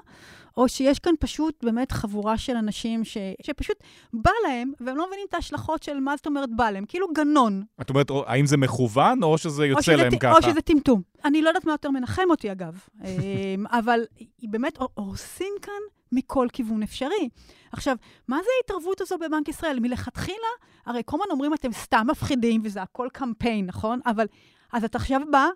או 0.59 0.69
שיש 0.69 0.99
כאן 0.99 1.13
פשוט 1.19 1.63
באמת 1.63 1.91
חבורה 1.91 2.37
של 2.37 2.55
אנשים 2.55 3.03
ש... 3.03 3.17
שפשוט 3.41 3.77
בא 4.13 4.31
להם, 4.47 4.71
והם 4.79 4.97
לא 4.97 5.07
מבינים 5.07 5.25
את 5.29 5.33
ההשלכות 5.33 5.83
של 5.83 5.99
מה 5.99 6.17
זאת 6.17 6.25
אומרת 6.25 6.49
בא 6.55 6.69
להם, 6.69 6.85
כאילו 6.87 7.07
גנון. 7.13 7.63
את 7.81 7.89
אומרת, 7.89 8.07
האם 8.25 8.45
זה 8.45 8.57
מכוון, 8.57 9.23
או 9.23 9.37
שזה 9.37 9.65
יוצא 9.65 9.79
או 9.79 9.83
שזה 9.83 9.95
להם 9.95 10.15
ט... 10.15 10.19
ככה? 10.19 10.37
או 10.37 10.41
שזה 10.41 10.61
טמטום. 10.61 11.01
אני 11.25 11.41
לא 11.41 11.49
יודעת 11.49 11.65
מה 11.65 11.71
יותר 11.71 11.91
מנחם 11.91 12.21
אותי, 12.29 12.51
אגב, 12.51 12.79
אמ, 13.05 13.65
אבל 13.67 13.99
באמת 14.43 14.77
הורסים 14.93 15.53
כאן 15.61 15.73
מכל 16.11 16.47
כיוון 16.53 16.83
אפשרי. 16.83 17.29
עכשיו, 17.71 17.95
מה 18.27 18.37
זה 18.43 18.49
ההתערבות 18.57 19.01
הזו 19.01 19.17
בבנק 19.17 19.47
ישראל? 19.47 19.79
מלכתחילה, 19.79 20.37
הרי 20.85 21.01
כל 21.05 21.17
הזמן 21.17 21.31
אומרים, 21.31 21.53
אתם 21.53 21.71
סתם 21.71 22.07
מפחידים, 22.11 22.61
וזה 22.63 22.81
הכל 22.81 23.07
קמפיין, 23.13 23.65
נכון? 23.65 23.99
אבל 24.05 24.25
אז 24.73 24.83
אתה 24.83 24.97
עכשיו 24.97 25.21
בא 25.31 25.47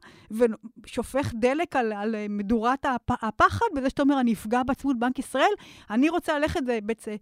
ושופך 0.82 1.32
דלק 1.36 1.76
על, 1.76 1.94
על 1.94 2.16
מדורת 2.30 2.86
הפ, 2.86 3.12
הפחד 3.22 3.66
בזה 3.76 3.90
שאתה 3.90 4.02
אומר, 4.02 4.20
אני 4.20 4.34
אפגע 4.34 4.64
בעצמות 4.64 5.00
בנק 5.00 5.20
ישראל, 5.20 5.52
אני 5.90 6.10
רוצה 6.10 6.40
ללכת 6.40 6.60
בעצם 6.84 7.16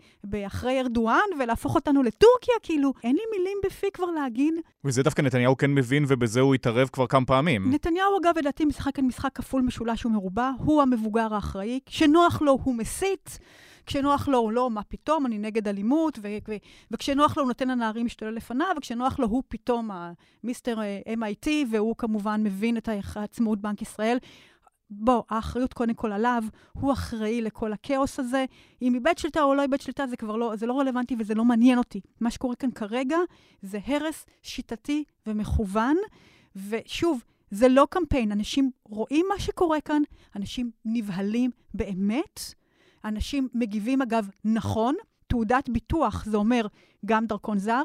אחרי 0.47 0.79
ארדואן 0.79 1.19
ולהפוך 1.39 1.75
אותנו 1.75 2.03
לטורקיה, 2.03 2.55
כאילו, 2.63 2.93
אין 3.03 3.15
לי 3.15 3.21
מילים 3.37 3.57
בפי 3.65 3.87
כבר 3.93 4.05
להגיד. 4.05 4.53
וזה 4.85 5.03
דווקא 5.03 5.21
נתניהו 5.21 5.57
כן 5.57 5.73
מבין, 5.73 6.05
ובזה 6.07 6.39
הוא 6.39 6.55
התערב 6.55 6.89
כבר 6.93 7.07
כמה 7.07 7.25
פעמים. 7.25 7.73
נתניהו, 7.73 8.17
אגב, 8.21 8.37
לדעתי 8.37 8.65
משחק 8.65 8.95
כאן 8.95 9.05
משחק 9.05 9.35
כפול 9.35 9.61
משולש 9.61 10.05
ומרובע, 10.05 10.51
הוא 10.57 10.81
המבוגר 10.81 11.33
האחראי, 11.33 11.79
כשנוח 11.85 12.41
לו 12.41 12.57
הוא 12.63 12.75
מסית. 12.75 13.39
כשנוח 13.85 14.27
לו 14.27 14.37
הוא 14.37 14.51
לא, 14.51 14.69
מה 14.69 14.83
פתאום, 14.83 15.25
אני 15.25 15.37
נגד 15.37 15.67
אלימות, 15.67 16.19
ו- 16.21 16.37
ו- 16.47 16.55
וכשנוח 16.91 17.37
לו 17.37 17.43
הוא 17.43 17.47
נותן 17.47 17.67
לנערים 17.67 18.03
להשתולל 18.03 18.33
לפניו, 18.33 18.67
וכשנוח 18.77 19.19
לו 19.19 19.27
הוא 19.27 19.43
פתאום 19.47 19.89
מיסטר 20.43 20.81
אה, 20.81 20.99
MIT, 21.07 21.49
והוא 21.71 21.95
כמובן 21.97 22.43
מבין 22.43 22.77
את 22.77 22.89
עצמאות 23.15 23.61
בנק 23.61 23.81
ישראל. 23.81 24.17
בוא, 24.93 25.23
האחריות 25.29 25.73
קודם 25.73 25.93
כל 25.93 26.11
עליו, 26.11 26.43
הוא 26.71 26.93
אחראי 26.93 27.41
לכל 27.41 27.73
הכאוס 27.73 28.19
הזה. 28.19 28.45
אם 28.81 28.93
איבד 28.95 29.17
שליטה 29.17 29.43
או 29.43 29.55
לא 29.55 29.61
איבד 29.61 29.81
שליטה, 29.81 30.07
זה 30.07 30.17
כבר 30.17 30.35
לא, 30.35 30.55
זה 30.55 30.65
לא 30.65 30.79
רלוונטי 30.79 31.15
וזה 31.19 31.35
לא 31.35 31.45
מעניין 31.45 31.77
אותי. 31.77 32.01
מה 32.21 32.31
שקורה 32.31 32.55
כאן 32.55 32.71
כרגע 32.71 33.17
זה 33.61 33.79
הרס 33.85 34.25
שיטתי 34.41 35.03
ומכוון, 35.27 35.97
ושוב, 36.55 37.23
זה 37.51 37.67
לא 37.67 37.87
קמפיין, 37.89 38.31
אנשים 38.31 38.71
רואים 38.85 39.25
מה 39.29 39.39
שקורה 39.39 39.81
כאן, 39.81 40.01
אנשים 40.35 40.71
נבהלים 40.85 41.51
באמת, 41.73 42.53
אנשים 43.05 43.47
מגיבים, 43.53 44.01
אגב, 44.01 44.29
נכון. 44.45 44.95
תעודת 45.27 45.69
ביטוח, 45.69 46.25
זה 46.25 46.37
אומר 46.37 46.67
גם 47.05 47.25
דרכון 47.25 47.57
זר, 47.57 47.83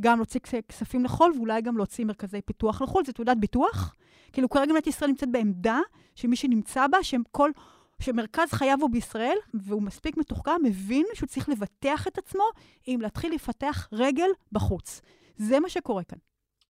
גם 0.00 0.18
להוציא 0.18 0.40
כספים 0.68 1.04
לחו"ל, 1.04 1.32
ואולי 1.36 1.62
גם 1.62 1.76
להוציא 1.76 2.04
מרכזי 2.04 2.40
פיתוח 2.40 2.82
לחו"ל, 2.82 3.04
זה 3.04 3.12
תעודת 3.12 3.36
ביטוח. 3.36 3.94
כאילו, 4.32 4.48
כרגע 4.48 4.72
מדינת 4.72 4.86
ישראל 4.86 5.10
נמצאת 5.10 5.32
בעמדה 5.32 5.80
שמי 6.14 6.36
שנמצא 6.36 6.86
בה, 6.86 6.98
שכל, 7.02 7.50
שמרכז 8.02 8.52
חייו 8.52 8.78
הוא 8.80 8.90
בישראל, 8.90 9.36
והוא 9.54 9.82
מספיק 9.82 10.16
מתוחכם, 10.16 10.52
מבין 10.64 11.06
שהוא 11.14 11.26
צריך 11.26 11.48
לבטח 11.48 12.06
את 12.06 12.18
עצמו 12.18 12.44
אם 12.88 12.98
להתחיל 13.02 13.34
לפתח 13.34 13.88
רגל 13.92 14.28
בחוץ. 14.52 15.00
זה 15.36 15.60
מה 15.60 15.68
שקורה 15.68 16.04
כאן. 16.04 16.18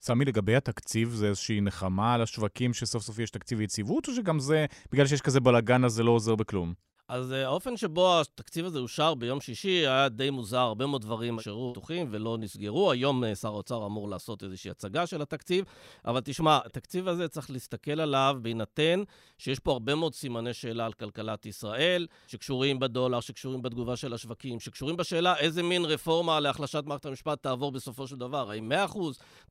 סמי, 0.01 0.25
לגבי 0.25 0.57
התקציב, 0.57 1.11
זה 1.11 1.29
איזושהי 1.29 1.61
נחמה 1.61 2.15
על 2.15 2.23
השווקים 2.23 2.75
שסוף 2.75 3.03
סוף 3.03 3.19
יש 3.19 3.31
תקציב 3.31 3.61
יציבות, 3.61 4.09
או 4.09 4.15
שגם 4.15 4.39
זה, 4.39 4.67
בגלל 4.93 5.07
שיש 5.07 5.21
כזה 5.21 5.41
בלאגן, 5.41 5.85
אז 5.85 5.93
זה 5.93 6.03
לא 6.03 6.11
עוזר 6.11 6.35
בכלום? 6.35 6.75
אז 7.09 7.33
uh, 7.33 7.35
האופן 7.35 7.77
שבו 7.77 8.21
התקציב 8.21 8.67
הזה 8.67 8.79
אושר 8.79 9.15
ביום 9.15 9.41
שישי 9.41 9.69
היה 9.69 10.09
די 10.09 10.31
מוזר, 10.31 10.59
הרבה 10.59 10.87
מאוד 10.87 11.03
דברים 11.03 11.37
נשארו 11.37 11.71
פתוחים 11.73 12.09
ולא 12.11 12.39
נסגרו. 12.39 12.93
היום 12.93 13.25
uh, 13.25 13.35
שר 13.35 13.49
האוצר 13.49 13.87
אמור 13.87 14.09
לעשות 14.09 14.45
איזושהי 14.45 14.71
הצגה 14.71 15.07
של 15.07 15.23
התקציב, 15.23 15.65
אבל 16.05 16.21
תשמע, 16.25 16.59
התקציב 16.65 17.09
הזה 17.09 17.29
צריך 17.29 17.51
להסתכל 17.51 18.01
עליו 18.01 18.37
בהינתן 18.43 19.03
שיש 19.39 19.59
פה 19.59 19.73
הרבה 19.73 19.95
מאוד 19.95 20.15
סימני 20.15 20.55
שאלה 20.55 20.87
על 20.87 20.93
כלכלת 20.93 21.47
ישראל, 21.47 22.07
שקשורים 22.27 22.79
בדולר, 22.79 23.21
שקשורים 23.21 23.63
בתגובה 23.63 23.97
של 23.97 24.15
השווקים, 24.15 24.61
שקשורים 24.61 24.97
בשאלה 24.97 25.37
איזה 25.37 25.63
מין 25.63 25.85
רפורמה 25.85 26.41
להחלשת 26.41 26.83
מערכת 26.87 27.07
המשפט 27.07 27.43
תעבור 27.43 27.73
בסופו 27.73 28.07
של 28.07 28.17
דבר, 28.17 28.51
האם 28.51 28.73
100%, 28.73 28.97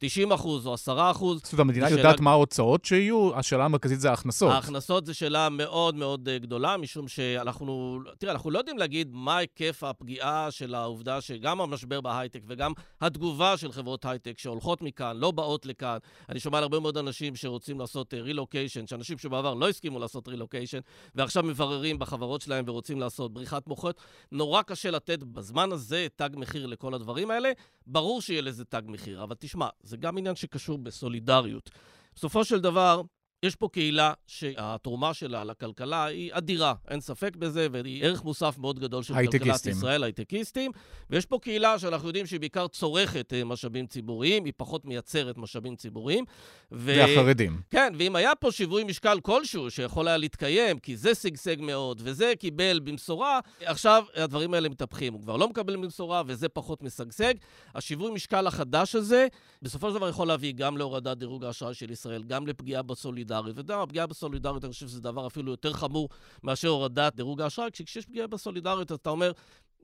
90% 0.04 0.06
או 0.44 0.76
10%. 0.76 0.78
זאת 0.78 0.88
אומרת, 0.88 1.44
המדינה 1.60 1.90
שאלה... 1.90 2.00
יודעת 2.00 2.20
מה 2.20 2.32
ההוצאות 2.32 2.86
שיהיו, 2.86 3.32
השאלה 3.36 3.66
המרכזית 3.66 4.00
זה 4.00 4.10
ההכנסות. 4.10 4.52
ההכנסות 4.52 5.06
זה 5.06 5.14
שאלה 5.14 5.50
מאוד 5.50 5.96
מאוד 5.96 6.30
אה, 6.30 6.38
גדולה, 6.38 6.78
משום 6.78 7.08
ש... 7.08 7.20
אנחנו, 7.46 8.00
תראה, 8.18 8.34
אנחנו 8.34 8.52
לא 8.52 8.58
יודעים 8.58 8.78
להגיד 8.78 9.10
מה 9.12 9.38
היקף 9.38 9.84
הפגיעה 9.84 10.52
של 10.52 10.76
העובדה 10.76 11.22
שגם 11.22 11.62
המשבר 11.62 12.02
בהייטק 12.02 12.42
וגם 12.48 12.74
התגובה 13.02 13.58
של 13.58 13.72
חברות 13.72 14.06
הייטק 14.06 14.40
שהולכות 14.40 14.82
מכאן, 14.82 15.18
לא 15.18 15.32
באות 15.32 15.66
לכאן. 15.66 15.98
אני 16.30 16.40
שומע 16.40 16.58
על 16.58 16.64
הרבה 16.64 16.80
מאוד 16.80 16.98
אנשים 16.98 17.36
שרוצים 17.36 17.80
לעשות 17.80 18.14
רילוקיישן, 18.14 18.84
uh, 18.84 18.88
שאנשים 18.88 19.18
שבעבר 19.18 19.54
לא 19.54 19.70
הסכימו 19.70 20.00
לעשות 20.00 20.28
רילוקיישן, 20.28 20.80
ועכשיו 21.16 21.44
מבררים 21.44 22.00
בחברות 22.00 22.42
שלהם 22.42 22.66
ורוצים 22.68 23.00
לעשות 23.00 23.34
בריחת 23.34 23.68
מוחות. 23.68 24.02
נורא 24.32 24.62
קשה 24.62 24.92
לתת 24.92 25.24
בזמן 25.24 25.72
הזה 25.72 26.08
תג 26.16 26.30
מחיר 26.36 26.66
לכל 26.66 26.94
הדברים 26.94 27.32
האלה. 27.32 27.52
ברור 27.88 28.22
שיהיה 28.22 28.42
לזה 28.42 28.66
תג 28.66 28.82
מחיר, 28.86 29.24
אבל 29.24 29.36
תשמע, 29.40 29.68
זה 29.84 29.98
גם 29.98 30.18
עניין 30.18 30.36
שקשור 30.36 30.78
בסולידריות. 30.78 31.70
בסופו 32.16 32.46
של 32.46 32.60
דבר, 32.60 33.02
יש 33.44 33.56
פה 33.56 33.68
קהילה 33.72 34.14
שהתרומה 34.28 35.14
שלה 35.14 35.44
לכלכלה 35.44 36.06
היא 36.06 36.30
אדירה, 36.34 36.74
אין 36.88 37.02
ספק 37.02 37.36
בזה, 37.36 37.68
והיא 37.72 38.04
ערך 38.04 38.24
מוסף 38.24 38.56
מאוד 38.58 38.80
גדול 38.80 39.04
של 39.04 39.14
כלכלת 39.14 39.66
ישראל, 39.66 40.04
הייטקיסטים. 40.04 40.72
ויש 41.10 41.26
פה 41.26 41.40
קהילה 41.42 41.80
שאנחנו 41.80 42.08
יודעים 42.08 42.26
שהיא 42.26 42.40
בעיקר 42.40 42.68
צורכת 42.68 43.34
אה, 43.34 43.44
משאבים 43.44 43.88
ציבוריים, 43.88 44.46
היא 44.46 44.54
פחות 44.58 44.86
מייצרת 44.86 45.38
משאבים 45.38 45.76
ציבוריים. 45.76 46.26
ו... 46.72 46.94
והחרדים. 46.98 47.62
כן, 47.70 47.94
ואם 47.98 48.16
היה 48.16 48.36
פה 48.36 48.52
שיווי 48.52 48.84
משקל 48.84 49.20
כלשהו 49.20 49.72
שיכול 49.72 50.08
היה 50.08 50.18
להתקיים, 50.18 50.80
כי 50.80 50.98
זה 50.98 51.16
שגשג 51.16 51.62
מאוד, 51.62 52.02
וזה 52.04 52.34
קיבל 52.40 52.80
במשורה, 52.84 53.40
עכשיו 53.62 54.04
הדברים 54.16 54.54
האלה 54.54 54.70
מתהפכים. 54.70 55.14
הוא 55.14 55.22
כבר 55.22 55.38
לא 55.38 55.48
מקבל 55.48 55.76
במשורה, 55.76 56.24
וזה 56.28 56.50
פחות 56.50 56.84
משגשג. 56.84 57.34
השיווי 57.76 58.12
משקל 58.12 58.48
החדש 58.48 58.96
הזה, 58.96 59.28
בסופו 59.62 59.90
של 59.90 59.96
דבר 59.96 60.10
יכול 60.10 60.28
להביא 60.28 60.54
גם 60.54 60.78
להורדת 60.78 61.18
דירוג 61.18 61.44
האשראי 61.46 61.74
של 61.74 61.92
ישראל, 61.92 62.24
גם 62.24 62.48
לפגיעה 62.48 62.82
בסולידריות. 63.26 63.56
סולידריות. 63.56 63.70
וגם 63.70 63.80
הפגיעה 63.82 64.08
בסולידריות, 64.08 64.64
אני 64.64 64.74
חושב 64.74 64.88
שזה 64.88 65.02
דבר 65.02 65.28
אפילו 65.28 65.52
יותר 65.52 65.74
חמור 65.74 66.10
מאשר 66.44 66.68
הורדת 66.68 67.16
דירוג 67.16 67.42
האשראי, 67.42 67.70
כשיש 67.74 68.06
פגיעה 68.06 68.28
בסולידריות, 68.28 68.92
אתה 68.92 69.10
אומר, 69.10 69.32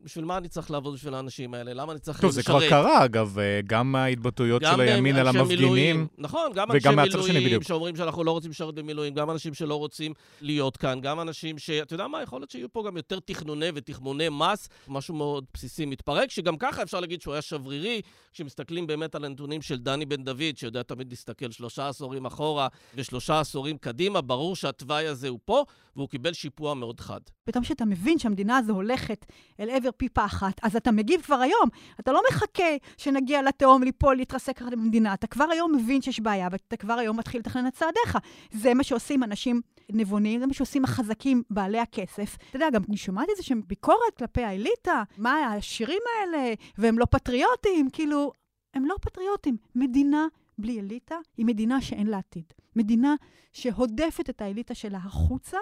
בשביל 0.04 0.26
מה 0.26 0.38
אני 0.38 0.48
צריך 0.48 0.72
לעבוד 0.72 0.94
בשביל 0.94 1.14
האנשים 1.14 1.54
האלה? 1.54 1.74
למה 1.74 1.92
אני 1.92 2.00
צריך 2.00 2.22
טוב, 2.22 2.30
לשרת? 2.30 2.44
זה 2.44 2.50
כבר 2.50 2.70
קרה, 2.70 3.06
אגב, 3.06 3.40
אה, 3.40 3.60
גם 3.68 3.96
ההתבטאויות 3.96 4.62
של 4.72 4.82
הימין 4.82 5.16
על 5.16 5.28
המפגינים. 5.28 5.60
מילואים, 5.60 6.08
נכון, 6.18 6.52
גם 6.56 6.68
וגם 6.74 7.00
אנשי 7.00 7.18
מילואים. 7.18 7.62
שאומרים 7.62 7.96
שאנחנו 7.96 8.24
לא 8.24 8.32
רוצים 8.32 8.52
לשרת 8.52 8.76
במילואים, 8.76 9.14
גם 9.14 9.32
אנשים 9.32 9.54
שלא 9.54 9.76
רוצים 9.76 10.14
להיות 10.42 10.78
כאן, 10.78 11.00
גם 11.02 11.22
אנשים 11.22 11.58
ש... 11.58 11.70
אתה 11.70 11.94
יודע 11.94 12.08
מה, 12.08 12.22
יכול 12.22 12.40
להיות 12.40 12.50
שיהיו 12.50 12.74
פה 12.74 12.84
גם 12.88 12.98
יותר 12.98 13.20
תכנוני 13.20 13.70
ותכמוני 13.76 14.28
מס, 14.30 14.70
משהו 14.88 15.16
מאוד 15.16 15.46
בסיסי 15.54 15.86
מתפרק, 15.86 16.32
שגם 16.32 16.58
ככה 16.58 16.84
אפשר 16.84 17.00
להגיד 17.00 17.22
שהוא 17.22 17.34
היה 17.34 17.42
שברירי, 17.42 18.02
כשמסתכלים 18.34 18.88
באמת 18.88 19.16
על 19.16 19.26
הנתונים 19.26 19.62
של 19.62 19.78
דני 19.78 20.06
בן 20.06 20.24
דוד, 20.24 20.58
שיודע 20.58 20.84
תמיד 20.84 21.10
להסתכל 21.10 21.52
שלושה 21.52 21.88
עשורים 21.88 22.26
אחורה 22.26 22.68
ושלושה 22.96 23.40
עשורים 23.40 23.78
קדימה, 23.78 24.22
ברור 24.22 24.56
שהתוואי 24.56 25.08
הזה 25.08 25.28
הוא 25.30 25.40
פה, 25.46 25.64
והוא 25.96 26.10
קיבל 26.10 26.34
שיפוע 26.34 26.74
מאוד 26.74 27.00
חד. 27.00 27.20
פתאום 27.52 27.64
כשאתה 27.64 27.86
מבין 27.86 28.20
שהמדינה 28.20 28.58
הזו 28.58 28.74
הולכת 28.74 29.26
אל 29.60 29.70
עבר 29.70 29.90
פיפה 29.98 30.26
אחת, 30.26 30.60
אז 30.64 30.76
אתה 30.76 30.92
מגיב 30.92 31.22
כבר 31.22 31.36
היום. 31.36 31.70
אתה 32.00 32.12
לא 32.12 32.22
מחכה 32.30 32.64
שנגיע 32.98 33.42
לתהום, 33.42 33.84
ליפול, 33.84 34.16
להתרסק 34.16 34.58
ככה 34.58 34.70
במדינה. 34.70 35.14
אתה 35.14 35.28
כבר 35.28 35.44
היום 35.52 35.76
מבין 35.76 36.02
שיש 36.02 36.20
בעיה, 36.20 36.48
ואתה 36.52 36.78
כבר 36.78 36.94
היום 36.94 37.20
מתחיל 37.20 37.40
לתכנן 37.40 37.68
את 37.68 37.74
צעדיך. 37.74 38.18
זה 38.52 38.74
מה 38.74 38.84
שעושים 38.84 39.24
אנשים 39.24 39.62
נבונים, 39.92 40.40
זה 40.40 40.48
מה 40.48 40.54
שעושים 40.54 40.84
החזקים, 40.84 41.44
בעלי 41.50 41.80
הכסף. 41.80 42.38
אתה 42.50 42.56
יודע, 42.56 42.70
גם 42.70 42.82
אני 42.90 42.98
שומעת 42.98 43.30
איזושהי 43.30 43.56
ביקורת 43.68 44.18
כלפי 44.18 44.44
האליטה, 44.44 45.04
מה 45.18 45.54
השירים 45.54 46.02
האלה, 46.20 46.54
והם 46.78 47.00
לא 47.00 47.06
פטריוטים, 47.06 47.90
כאילו, 47.94 48.32
הם 48.74 48.86
לא 48.86 48.96
פטריוטים. 49.02 49.58
מדינה 49.76 50.28
בלי 50.58 50.80
אליטה 50.80 51.16
היא 51.38 51.46
מדינה 51.46 51.82
שאין 51.82 52.08
לה 52.08 52.18
עתיד. 52.18 52.54
מדינה 52.76 53.16
שהודפת 53.52 54.30
את 54.30 54.42
האליטה 54.42 54.76
שלה 54.76 54.98
החוצה, 54.98 55.58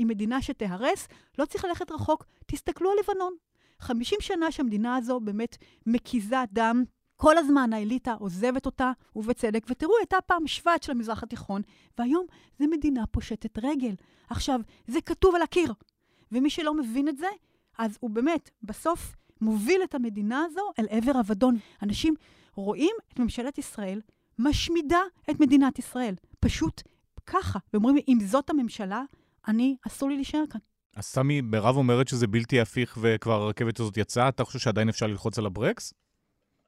היא 0.00 0.06
מדינה 0.06 0.42
שתיהרס. 0.42 1.08
לא 1.38 1.44
צריך 1.44 1.64
ללכת 1.64 1.92
רחוק, 1.92 2.24
תסתכלו 2.46 2.90
על 2.90 2.96
לבנון. 2.98 3.34
50 3.78 4.18
שנה 4.20 4.52
שהמדינה 4.52 4.96
הזו 4.96 5.20
באמת 5.20 5.56
מקיזה 5.86 6.36
דם. 6.52 6.84
כל 7.16 7.38
הזמן 7.38 7.72
האליטה 7.72 8.14
עוזבת 8.18 8.66
אותה, 8.66 8.92
ובצדק. 9.16 9.66
ותראו, 9.68 9.92
הייתה 9.98 10.16
פעם 10.26 10.46
שבט 10.46 10.82
של 10.82 10.92
המזרח 10.92 11.22
התיכון, 11.22 11.62
והיום 11.98 12.26
זו 12.58 12.64
מדינה 12.70 13.06
פושטת 13.06 13.58
רגל. 13.58 13.94
עכשיו, 14.30 14.60
זה 14.86 15.00
כתוב 15.00 15.34
על 15.34 15.42
הקיר. 15.42 15.74
ומי 16.32 16.50
שלא 16.50 16.74
מבין 16.74 17.08
את 17.08 17.16
זה, 17.16 17.26
אז 17.78 17.98
הוא 18.00 18.10
באמת, 18.10 18.50
בסוף, 18.62 19.16
מוביל 19.40 19.82
את 19.84 19.94
המדינה 19.94 20.44
הזו 20.44 20.70
אל 20.78 20.86
עבר 20.90 21.20
אבדון. 21.20 21.58
אנשים 21.82 22.14
רואים 22.54 22.94
את 23.12 23.18
ממשלת 23.18 23.58
ישראל 23.58 24.00
משמידה 24.38 25.00
את 25.30 25.40
מדינת 25.40 25.78
ישראל. 25.78 26.14
פשוט 26.40 26.82
ככה. 27.26 27.58
ואומרים 27.72 27.96
אם 28.08 28.18
זאת 28.26 28.50
הממשלה, 28.50 29.02
אני, 29.48 29.76
אסור 29.86 30.08
לי 30.08 30.14
להישאר 30.16 30.44
כאן. 30.50 30.60
אז 30.96 31.04
סמי, 31.04 31.40
מירב 31.40 31.76
אומרת 31.76 32.08
שזה 32.08 32.26
בלתי 32.26 32.60
הפיך 32.60 32.98
וכבר 33.00 33.42
הרכבת 33.42 33.80
הזאת 33.80 33.96
יצאה, 33.96 34.28
אתה 34.28 34.44
חושב 34.44 34.58
שעדיין 34.58 34.88
אפשר 34.88 35.06
ללחוץ 35.06 35.38
על 35.38 35.46
הברקס? 35.46 35.94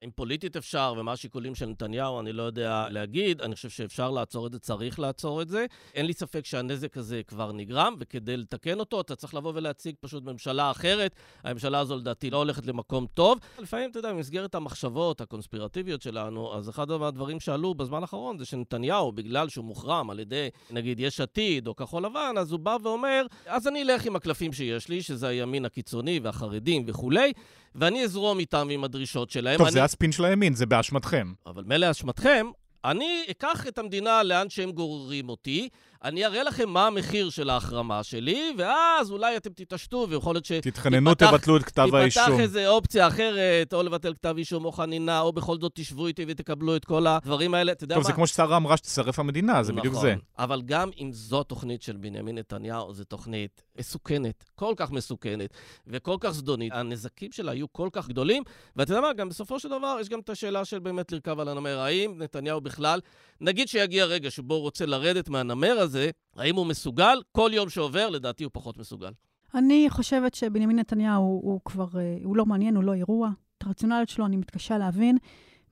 אם 0.04 0.10
פוליטית 0.14 0.56
אפשר, 0.56 0.94
ומה 0.98 1.12
השיקולים 1.12 1.54
של 1.54 1.66
נתניהו, 1.66 2.20
אני 2.20 2.32
לא 2.32 2.42
יודע 2.42 2.86
להגיד. 2.90 3.40
אני 3.40 3.54
חושב 3.54 3.68
שאפשר 3.68 4.10
לעצור 4.10 4.46
את 4.46 4.52
זה, 4.52 4.58
צריך 4.58 4.98
לעצור 4.98 5.42
את 5.42 5.48
זה. 5.48 5.66
אין 5.94 6.06
לי 6.06 6.12
ספק 6.12 6.46
שהנזק 6.46 6.96
הזה 6.96 7.22
כבר 7.26 7.52
נגרם, 7.52 7.94
וכדי 8.00 8.36
לתקן 8.36 8.80
אותו, 8.80 9.00
אתה 9.00 9.16
צריך 9.16 9.34
לבוא 9.34 9.52
ולהציג 9.54 9.94
פשוט 10.00 10.24
ממשלה 10.24 10.70
אחרת. 10.70 11.14
הממשלה 11.44 11.78
הזו, 11.78 11.96
לדעתי, 11.96 12.30
לא 12.30 12.36
הולכת 12.36 12.66
למקום 12.66 13.06
טוב. 13.14 13.38
לפעמים, 13.58 13.90
אתה 13.90 13.98
יודע, 13.98 14.12
במסגרת 14.12 14.54
המחשבות 14.54 15.20
הקונספירטיביות 15.20 16.02
שלנו, 16.02 16.54
אז 16.54 16.68
אחד 16.68 16.90
מהדברים 16.90 17.40
שעלו 17.40 17.74
בזמן 17.74 18.02
האחרון 18.02 18.38
זה 18.38 18.44
שנתניהו, 18.44 19.12
בגלל 19.12 19.48
שהוא 19.48 19.64
מוחרם 19.64 20.10
על 20.10 20.20
ידי, 20.20 20.48
נגיד, 20.70 21.00
יש 21.00 21.20
עתיד 21.20 21.66
או 21.66 21.76
כחול 21.76 22.04
לבן, 22.04 22.34
אז 22.38 22.52
הוא 22.52 22.60
בא 22.60 22.76
ואומר, 22.82 23.26
אז 23.46 23.68
אני 23.68 23.82
אלך 23.82 24.06
עם 24.06 24.16
הקלפים 24.16 24.52
שיש 24.52 24.88
לי, 24.88 25.02
שזה 25.02 25.28
הימין 25.28 25.64
הקיצוני 25.64 26.20
והחרדים 26.22 26.84
וכולי, 26.86 27.32
ואני 27.74 28.04
אזרום 28.04 28.38
איתם 28.38 28.68
עם 28.70 28.84
הדרישות 28.84 29.30
שלהם. 29.30 29.58
טוב, 29.58 29.66
אני... 29.66 29.80
הספין 29.92 30.12
של 30.12 30.24
הימין, 30.24 30.54
זה 30.54 30.66
באשמתכם. 30.66 31.32
אבל 31.46 31.64
מילא 31.66 31.90
אשמתכם, 31.90 32.46
אני 32.84 33.24
אקח 33.30 33.66
את 33.68 33.78
המדינה 33.78 34.22
לאן 34.22 34.50
שהם 34.50 34.72
גוררים 34.72 35.28
אותי, 35.28 35.68
אני 36.04 36.26
אראה 36.26 36.42
לכם 36.42 36.68
מה 36.68 36.86
המחיר 36.86 37.30
של 37.30 37.50
ההחרמה 37.50 38.02
שלי, 38.02 38.54
ואז 38.58 39.10
אולי 39.10 39.36
אתם 39.36 39.50
תתעשתו, 39.50 40.06
ויכול 40.10 40.34
להיות 40.34 40.44
ש... 40.44 40.52
תתחננו, 40.52 41.14
תבטלו 41.14 41.56
את 41.56 41.62
כתב 41.62 41.88
האישום. 41.94 42.24
תיפתח 42.24 42.40
איזה 42.40 42.68
אופציה 42.68 43.08
אחרת, 43.08 43.74
או 43.74 43.82
לבטל 43.82 44.14
כתב 44.14 44.34
אישום 44.38 44.64
או 44.64 44.72
חנינה, 44.72 45.20
או 45.20 45.32
בכל 45.32 45.56
זאת 45.60 45.72
תשבו 45.74 46.06
איתי 46.06 46.24
ותקבלו 46.28 46.76
את 46.76 46.84
כל 46.84 47.06
הדברים 47.06 47.54
האלה. 47.54 47.72
אתה 47.72 47.84
יודע 47.84 47.94
טוב, 47.94 48.02
מה? 48.02 48.06
זה 48.06 48.12
כמו 48.12 48.26
ששרה 48.26 48.56
אמרה 48.56 48.76
שתשרף 48.76 49.18
המדינה, 49.18 49.62
זה 49.62 49.72
בדיוק 49.72 49.94
זה. 49.94 50.00
נכון, 50.00 50.18
אבל 50.38 50.62
גם 50.62 50.90
אם 50.98 51.10
זו 51.12 51.42
תוכנית 51.42 51.82
של 51.82 51.96
בנימין 51.96 52.38
נתניהו, 52.38 52.94
זו 52.94 53.04
תוכנית 53.04 53.62
מסוכנת, 53.78 54.44
כל 54.54 54.74
כך 54.76 54.90
מסוכנת 54.90 55.50
וכל 55.86 56.16
כך 56.20 56.30
זדונית. 56.30 56.72
הנזקים 56.72 57.32
שלה 57.32 57.52
היו 57.52 57.72
כל 57.72 57.88
כך 57.92 58.08
גדולים, 58.08 58.42
ואתה 58.76 58.92
יודע 58.92 59.00
מה, 59.00 59.12
גם 59.12 59.28
בסופו 59.28 59.58
של 59.58 59.68
דבר 59.68 59.96
יש 60.00 60.08
גם 60.08 60.20
את 60.20 60.30
השאלה 60.30 60.64
של 60.64 60.78
באמת 60.78 61.12
לרכב 61.12 61.40
על 61.40 61.48
הנמר. 61.48 61.78
האם 61.78 62.14
נתניהו 62.18 62.60
בכלל, 62.60 63.00
נגיד 63.40 63.68
שיגיע 63.68 64.04
רגע 64.04 64.30
שבו 64.30 64.54
הוא 64.54 64.62
רוצה 64.62 64.86
לרדת 64.86 65.28
מהנמר 65.28 65.78
הזה, 65.78 65.91
האם 66.36 66.56
הוא 66.56 66.66
מסוגל? 66.66 67.22
כל 67.32 67.50
יום 67.54 67.68
שעובר, 67.68 68.08
לדעתי 68.10 68.44
הוא 68.44 68.50
פחות 68.54 68.78
מסוגל. 68.78 69.10
אני 69.54 69.86
חושבת 69.90 70.34
שבנימין 70.34 70.78
נתניהו 70.78 71.22
הוא, 71.22 71.40
הוא 71.42 71.60
כבר, 71.64 71.88
אה, 71.98 72.18
הוא 72.24 72.36
לא 72.36 72.46
מעניין, 72.46 72.76
הוא 72.76 72.84
לא 72.84 72.94
אירוע. 72.94 73.30
את 73.58 73.66
הרציונליות 73.66 74.08
שלו 74.08 74.26
אני 74.26 74.36
מתקשה 74.36 74.78
להבין. 74.78 75.18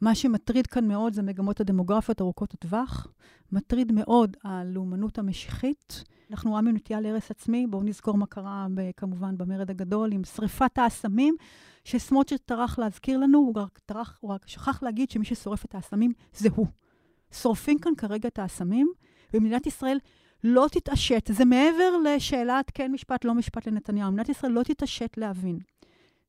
מה 0.00 0.14
שמטריד 0.14 0.66
כאן 0.66 0.88
מאוד 0.88 1.12
זה 1.12 1.22
מגמות 1.22 1.60
הדמוגרפיות 1.60 2.20
ארוכות 2.20 2.54
הטווח. 2.54 3.06
מטריד 3.52 3.92
מאוד 3.92 4.36
הלאומנות 4.44 5.18
המשיחית. 5.18 6.04
אנחנו 6.30 6.58
עם 6.58 6.68
עם 6.68 6.76
נטייה 6.76 7.00
להרס 7.00 7.30
עצמי. 7.30 7.66
בואו 7.66 7.82
נזכור 7.82 8.16
מה 8.16 8.26
קרה 8.26 8.66
כמובן 8.96 9.38
במרד 9.38 9.70
הגדול 9.70 10.12
עם 10.12 10.24
שריפת 10.24 10.78
האסמים, 10.78 11.36
שסמוטריץ' 11.84 12.42
טרח 12.46 12.78
להזכיר 12.78 13.18
לנו, 13.18 13.38
הוא 13.38 13.52
רק, 13.56 13.78
טרח, 13.86 14.18
הוא 14.20 14.30
רק 14.30 14.46
שכח 14.46 14.82
להגיד 14.82 15.10
שמי 15.10 15.24
ששורף 15.24 15.64
את 15.64 15.74
האסמים 15.74 16.12
זה 16.34 16.48
הוא. 16.54 16.66
שורפים 17.32 17.78
כאן 17.78 17.92
כרגע 17.96 18.28
את 18.28 18.38
האסמים, 18.38 18.92
ומדינת 19.34 19.66
ישראל 19.66 19.98
לא 20.44 20.66
תתעשת. 20.72 21.30
זה 21.32 21.44
מעבר 21.44 21.96
לשאלת 22.04 22.70
כן 22.74 22.92
משפט, 22.92 23.24
לא 23.24 23.34
משפט 23.34 23.66
לנתניהו. 23.66 24.12
מדינת 24.12 24.28
ישראל 24.28 24.52
לא 24.52 24.62
תתעשת 24.62 25.14
להבין 25.16 25.58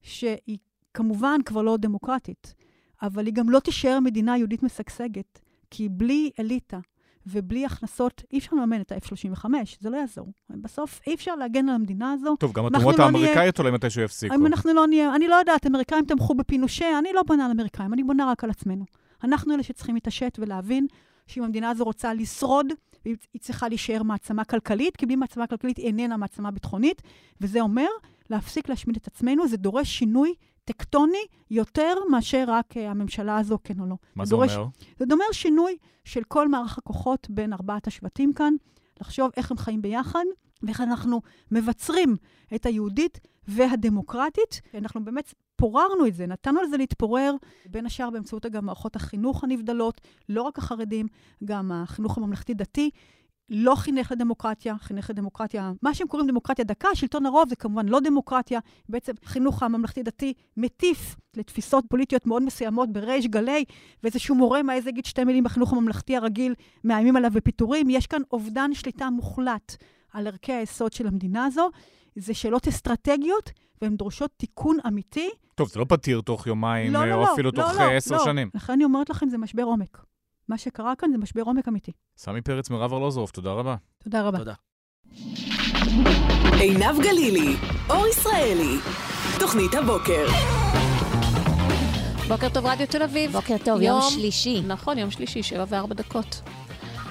שהיא 0.01 0.57
כמובן 0.93 1.37
כבר 1.45 1.61
לא 1.61 1.77
דמוקרטית, 1.77 2.53
אבל 3.01 3.25
היא 3.25 3.33
גם 3.33 3.49
לא 3.49 3.59
תישאר 3.59 3.99
מדינה 3.99 4.37
יהודית 4.37 4.63
משגשגת, 4.63 5.39
כי 5.71 5.89
בלי 5.89 6.31
אליטה 6.39 6.79
ובלי 7.27 7.65
הכנסות 7.65 8.23
אי 8.33 8.37
אפשר 8.37 8.55
לממן 8.55 8.81
את 8.81 8.91
ה-F-35, 8.91 9.45
זה 9.79 9.89
לא 9.89 9.97
יעזור. 9.97 10.27
בסוף 10.49 10.99
אי 11.07 11.13
אפשר 11.13 11.35
להגן 11.35 11.69
על 11.69 11.75
המדינה 11.75 12.11
הזו. 12.11 12.35
טוב, 12.35 12.51
גם 12.53 12.65
התרומות 12.65 12.99
לא 12.99 13.03
האמריקאיות 13.03 13.59
אולי 13.59 13.71
מתישהו 13.71 14.01
יפסיקו. 14.01 14.35
אם 14.35 14.45
אנחנו 14.45 14.73
לא 14.73 14.87
נהיה, 14.87 15.15
אני 15.15 15.27
לא 15.27 15.35
יודעת, 15.35 15.67
אמריקאים 15.67 16.05
תמכו 16.05 16.35
בפינושה, 16.35 16.99
אני 16.99 17.09
לא 17.13 17.23
בונה 17.27 17.45
על 17.45 17.51
אמריקאים, 17.51 17.93
אני 17.93 18.03
בונה 18.03 18.31
רק 18.31 18.43
על 18.43 18.49
עצמנו. 18.49 18.85
אנחנו 19.23 19.53
אלה 19.53 19.63
שצריכים 19.63 19.95
להתעשת 19.95 20.37
ולהבין 20.41 20.87
שאם 21.31 21.43
המדינה 21.43 21.69
הזו 21.69 21.83
רוצה 21.83 22.13
לשרוד, 22.13 22.65
היא 23.05 23.15
צריכה 23.39 23.67
להישאר 23.69 24.03
מעצמה 24.03 24.43
כלכלית, 24.43 24.97
כי 24.97 25.05
בלי 25.05 25.15
מעצמה 25.15 25.47
כלכלית 25.47 25.77
היא 25.77 25.85
איננה 25.85 26.17
מעצמה 26.17 26.51
ביטחונית, 26.51 27.01
וזה 27.41 27.61
אומר 27.61 27.87
להפסיק 28.29 28.69
להשמיד 28.69 28.95
את 28.95 29.07
עצמנו, 29.07 29.47
זה 29.47 29.57
דורש 29.57 29.89
שינוי 29.99 30.33
טקטוני 30.65 31.17
יותר 31.51 31.93
מאשר 32.11 32.43
רק 32.47 32.77
אה, 32.77 32.89
הממשלה 32.91 33.37
הזו, 33.37 33.57
כן 33.63 33.79
או 33.79 33.85
לא. 33.85 33.95
מה 34.15 34.25
זה 34.25 34.29
דורש- 34.35 34.55
אומר? 34.55 34.67
זה 34.99 35.05
אומר 35.11 35.25
שינוי 35.31 35.77
של 36.05 36.23
כל 36.27 36.47
מערך 36.47 36.77
הכוחות 36.77 37.27
בין 37.29 37.53
ארבעת 37.53 37.87
השבטים 37.87 38.33
כאן, 38.33 38.53
לחשוב 39.01 39.29
איך 39.37 39.51
הם 39.51 39.57
חיים 39.57 39.81
ביחד, 39.81 40.23
ואיך 40.63 40.81
אנחנו 40.81 41.21
מבצרים 41.51 42.15
את 42.55 42.65
היהודית 42.65 43.19
והדמוקרטית. 43.47 44.61
אנחנו 44.75 45.05
באמת 45.05 45.33
פוררנו 45.55 46.07
את 46.07 46.15
זה, 46.15 46.27
נתנו 46.27 46.61
לזה 46.61 46.77
להתפורר, 46.77 47.33
בין 47.65 47.85
השאר 47.85 48.09
באמצעות 48.09 48.45
גם 48.45 48.65
מערכות 48.65 48.95
החינוך 48.95 49.43
הנבדלות, 49.43 50.01
לא 50.29 50.41
רק 50.41 50.57
החרדים, 50.57 51.07
גם 51.45 51.71
החינוך 51.71 52.17
הממלכתי-דתי. 52.17 52.89
לא 53.53 53.75
חינך 53.75 54.11
לדמוקרטיה, 54.11 54.75
חינך 54.79 55.09
לדמוקרטיה, 55.09 55.71
מה 55.81 55.93
שהם 55.93 56.07
קוראים 56.07 56.27
דמוקרטיה 56.27 56.65
דקה, 56.65 56.87
שלטון 56.93 57.25
הרוב 57.25 57.49
זה 57.49 57.55
כמובן 57.55 57.89
לא 57.89 57.99
דמוקרטיה. 57.99 58.59
בעצם 58.89 59.13
החינוך 59.23 59.63
הממלכתי-דתי 59.63 60.33
מטיף 60.57 61.15
לתפיסות 61.37 61.85
פוליטיות 61.89 62.25
מאוד 62.25 62.43
מסוימות 62.43 62.93
בריש 62.93 63.27
גלי, 63.27 63.65
ואיזשהו 64.03 64.35
מורה 64.35 64.63
מעז 64.63 64.85
להגיד 64.85 65.05
שתי 65.05 65.23
מילים 65.23 65.43
בחינוך 65.43 65.73
הממלכתי 65.73 66.15
הרגיל, 66.15 66.53
מאיימים 66.83 67.15
עליו 67.15 67.31
בפיטורים. 67.33 67.89
יש 67.89 68.07
כאן 68.07 68.21
אובדן 68.31 68.73
שליטה 68.73 69.09
מוחלט 69.09 69.75
על 70.13 70.27
ערכי 70.27 70.53
היסוד 70.53 70.93
של 70.93 71.07
המדינה 71.07 71.45
הזו. 71.45 71.69
זה 72.15 72.33
שאלות 72.33 72.67
אסטרטגיות, 72.67 73.51
והן 73.81 73.95
דורשות 73.95 74.31
תיקון 74.37 74.77
אמיתי. 74.87 75.29
טוב, 75.55 75.69
זה 75.69 75.79
לא 75.79 75.85
פתיר 75.89 76.21
תוך 76.21 76.47
יומיים, 76.47 76.93
לא, 76.93 77.05
לא, 77.05 77.13
או 77.13 77.21
לא, 77.21 77.33
אפילו 77.33 77.51
לא, 77.51 77.63
תוך 77.63 77.73
לא, 77.75 77.81
אה, 77.81 77.97
עשר 77.97 78.15
לא. 78.17 78.23
שנים. 78.25 78.49
לכן 78.55 78.73
אני 78.73 78.83
אומרת 78.83 79.09
לכם, 79.09 79.29
זה 79.29 79.37
משבר 79.37 79.63
עומק. 79.63 80.05
מה 80.49 80.57
שקרה 80.57 80.95
כאן 80.95 81.11
זה 81.11 81.17
משבר 81.17 81.41
עומק 81.41 81.67
אמיתי. 81.67 81.91
סמי 82.17 82.41
פרץ, 82.41 82.69
מירב 82.69 82.93
ארלוזורוב, 82.93 83.29
תודה 83.29 83.51
רבה. 83.51 83.75
תודה 84.03 84.21
רבה. 84.21 84.37
תודה. 84.37 84.53
עינב 86.59 87.01
גלילי, 87.03 87.55
אור 87.89 88.07
ישראלי, 88.07 88.77
תוכנית 89.39 89.73
הבוקר. 89.73 90.25
בוקר 92.27 92.49
טוב, 92.49 92.65
רדיו 92.65 92.87
תל 92.87 93.03
אביב. 93.03 93.31
בוקר 93.31 93.55
טוב, 93.65 93.81
יום 93.81 94.01
שלישי. 94.09 94.61
נכון, 94.67 94.97
יום 94.97 95.11
שלישי, 95.11 95.43
שבע 95.43 95.65
וארבע 95.67 95.93
דקות. 95.93 96.41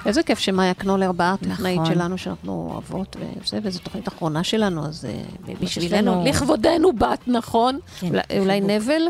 איזה 0.07 0.23
כיף 0.23 0.39
שמאיה 0.39 0.75
קנולר 0.75 1.13
באה, 1.13 1.35
טכנאית 1.37 1.81
נכון. 1.81 1.95
שלנו, 1.95 2.19
שאנחנו 2.19 2.69
אוהבות, 2.73 3.17
וזה, 3.43 3.59
וזו 3.63 3.79
תוכנית 3.81 4.09
אחרונה 4.09 4.45
שלנו, 4.45 4.87
אז 4.87 5.05
אה, 5.05 5.23
בשבילנו, 5.61 6.13
לנו- 6.13 6.25
לכבודנו 6.27 6.93
בת, 6.93 7.21
נכון? 7.27 7.79
כן, 8.01 8.07
אולי- 8.09 8.21
אולי. 8.39 8.61
נבל? 8.61 9.03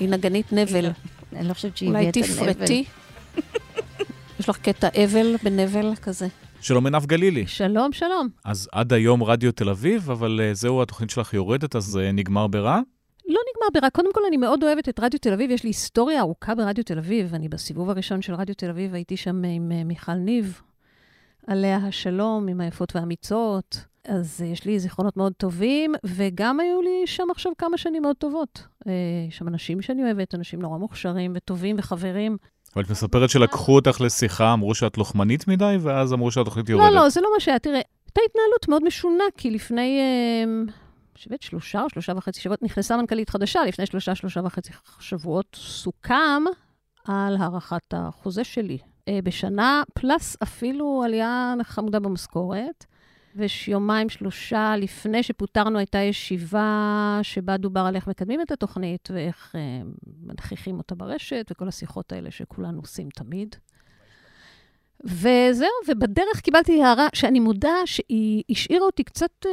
היא 0.00 0.08
נגנית 0.08 0.52
נבל. 0.52 0.90
אני 1.36 1.48
לא 1.48 1.54
חושבת 1.54 1.76
שהיא 1.76 1.88
אולי 1.88 2.08
הביאה 2.08 2.26
את 2.26 2.38
הנבל. 2.38 2.52
תפרטי. 2.52 2.84
יש 4.40 4.48
לך 4.48 4.56
קטע 4.58 4.88
אבל 5.04 5.34
בנבל 5.42 5.94
כזה. 6.02 6.26
שלום 6.60 6.86
עינב 6.86 7.06
גלילי. 7.06 7.46
שלום, 7.46 7.92
שלום. 7.92 8.28
אז 8.44 8.68
עד 8.72 8.92
היום 8.92 9.22
רדיו 9.22 9.52
תל 9.52 9.68
אביב, 9.68 10.10
אבל 10.10 10.40
אה, 10.42 10.54
זהו, 10.54 10.82
התוכנית 10.82 11.10
שלך 11.10 11.34
יורדת, 11.34 11.76
אז 11.76 11.96
אה, 12.02 12.12
נגמר 12.12 12.46
ברע? 12.46 12.80
לא 13.30 13.40
נגמר 13.50 13.80
ברע. 13.80 13.90
קודם 13.90 14.12
כל, 14.12 14.20
אני 14.28 14.36
מאוד 14.36 14.64
אוהבת 14.64 14.88
את 14.88 15.00
רדיו 15.00 15.20
תל 15.20 15.32
אביב. 15.32 15.50
יש 15.50 15.64
לי 15.64 15.68
היסטוריה 15.68 16.20
ארוכה 16.20 16.54
ברדיו 16.54 16.84
תל 16.84 16.98
אביב. 16.98 17.34
אני 17.34 17.48
בסיבוב 17.48 17.90
הראשון 17.90 18.22
של 18.22 18.34
רדיו 18.34 18.54
תל 18.54 18.70
אביב 18.70 18.94
הייתי 18.94 19.16
שם 19.16 19.44
עם 19.44 19.72
אה, 19.72 19.84
מיכל 19.84 20.14
ניב, 20.14 20.60
עליה 21.46 21.76
השלום, 21.76 22.48
עם 22.48 22.60
היפות 22.60 22.96
והאמיצות. 22.96 23.84
אז 24.04 24.42
אה, 24.42 24.46
יש 24.46 24.64
לי 24.64 24.78
זיכרונות 24.78 25.16
מאוד 25.16 25.32
טובים, 25.36 25.94
וגם 26.04 26.60
היו 26.60 26.82
לי 26.82 27.06
שם 27.06 27.26
עכשיו 27.30 27.52
כמה 27.58 27.78
שנים 27.78 28.02
מאוד 28.02 28.16
טובות. 28.16 28.66
אה, 28.86 28.92
יש 29.28 29.38
שם 29.38 29.48
אנשים 29.48 29.82
שאני 29.82 30.04
אוהבת, 30.04 30.34
אנשים 30.34 30.62
נורא 30.62 30.78
מוכשרים 30.78 31.32
וטובים 31.36 31.76
וחברים. 31.78 32.36
אבל 32.76 32.84
את 32.84 32.90
מספרת 32.90 33.30
שלקחו 33.30 33.74
אותך 33.74 34.00
לשיחה, 34.00 34.52
אמרו 34.52 34.74
שאת 34.74 34.98
לוחמנית 34.98 35.48
מדי, 35.48 35.76
ואז 35.80 36.12
אמרו 36.12 36.30
שהתוכנית 36.30 36.68
לא, 36.68 36.74
יורדת. 36.74 36.94
לא, 36.94 37.08
זה 37.08 37.20
לא 37.20 37.28
מה 37.34 37.40
שהיה. 37.40 37.58
תראה, 37.58 37.74
הייתה 38.06 38.20
התנהלות 38.30 38.68
מאוד 38.68 38.84
משונה, 38.84 39.24
כי 39.36 39.50
לפני, 39.50 40.00
שבט 41.20 41.42
שלושה 41.42 41.82
או 41.82 41.90
שלושה 41.90 42.12
וחצי 42.16 42.40
שבועות, 42.40 42.62
נכנסה 42.62 42.96
מנכ"לית 42.96 43.30
חדשה, 43.30 43.64
לפני 43.64 43.86
שלושה, 43.86 44.14
שלושה 44.14 44.40
וחצי 44.44 44.72
שבועות, 45.00 45.56
סוכם 45.60 46.42
על 47.04 47.36
הארכת 47.36 47.94
החוזה 47.94 48.44
שלי 48.44 48.78
אה, 49.08 49.18
בשנה, 49.24 49.82
פלוס 49.94 50.36
אפילו 50.42 51.02
עלייה 51.04 51.54
חמודה 51.62 52.00
במשכורת. 52.00 52.84
ושיומיים, 53.36 54.08
שלושה 54.08 54.74
לפני 54.76 55.22
שפוטרנו, 55.22 55.78
הייתה 55.78 55.98
ישיבה 55.98 57.18
שבה 57.22 57.56
דובר 57.56 57.80
על 57.80 57.96
איך 57.96 58.06
מקדמים 58.06 58.42
את 58.42 58.50
התוכנית 58.50 59.08
ואיך 59.12 59.54
אה, 59.54 59.60
מנכיחים 60.22 60.78
אותה 60.78 60.94
ברשת, 60.94 61.46
וכל 61.50 61.68
השיחות 61.68 62.12
האלה 62.12 62.30
שכולנו 62.30 62.80
עושים 62.80 63.08
תמיד. 63.08 63.56
וזהו, 65.04 65.68
ובדרך 65.88 66.40
קיבלתי 66.42 66.82
הערה 66.82 67.08
שאני 67.14 67.40
מודה 67.40 67.74
שהיא 67.86 68.42
השאירה 68.50 68.86
אותי 68.86 69.04
קצת 69.04 69.46
אה, 69.46 69.50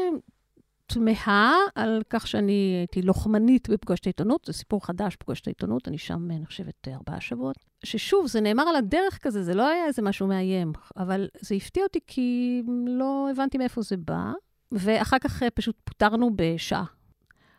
תמהה 0.88 1.56
על 1.76 2.02
כך 2.10 2.28
שאני 2.28 2.76
הייתי 2.80 3.02
לוחמנית 3.02 3.69
בפגוש 3.69 4.00
את 4.00 4.06
העיתונות, 4.06 4.45
זה 4.45 4.54
סיפור 4.54 4.86
חדש, 4.86 5.15
פגוש 5.15 5.41
את 5.41 5.47
העיתונות, 5.47 5.88
אני 5.88 5.97
שם, 5.97 6.32
אה, 6.32 6.36
אני 6.36 6.45
חושבת, 6.45 6.88
אה, 6.88 6.95
ארבעה 6.95 7.21
שבועות. 7.21 7.56
ששוב, 7.84 8.28
זה 8.28 8.41
נאמר 8.41 8.63
על 8.63 8.76
הדרך 8.76 9.17
כזה, 9.21 9.43
זה 9.43 9.54
לא 9.54 9.67
היה 9.67 9.86
איזה 9.86 10.02
משהו 10.02 10.28
מאיים, 10.28 10.71
אבל 10.97 11.28
זה 11.41 11.56
הפתיע 11.56 11.84
אותי 11.84 12.00
כי 12.08 12.62
לא 12.88 13.28
הבנתי 13.32 13.58
מאיפה 13.58 13.82
זה 13.82 13.97
בא, 13.97 14.32
ואחר 14.71 15.19
כך 15.19 15.43
אה, 15.43 15.50
פשוט 15.50 15.76
פוטרנו 15.84 16.30
בשעה. 16.36 16.84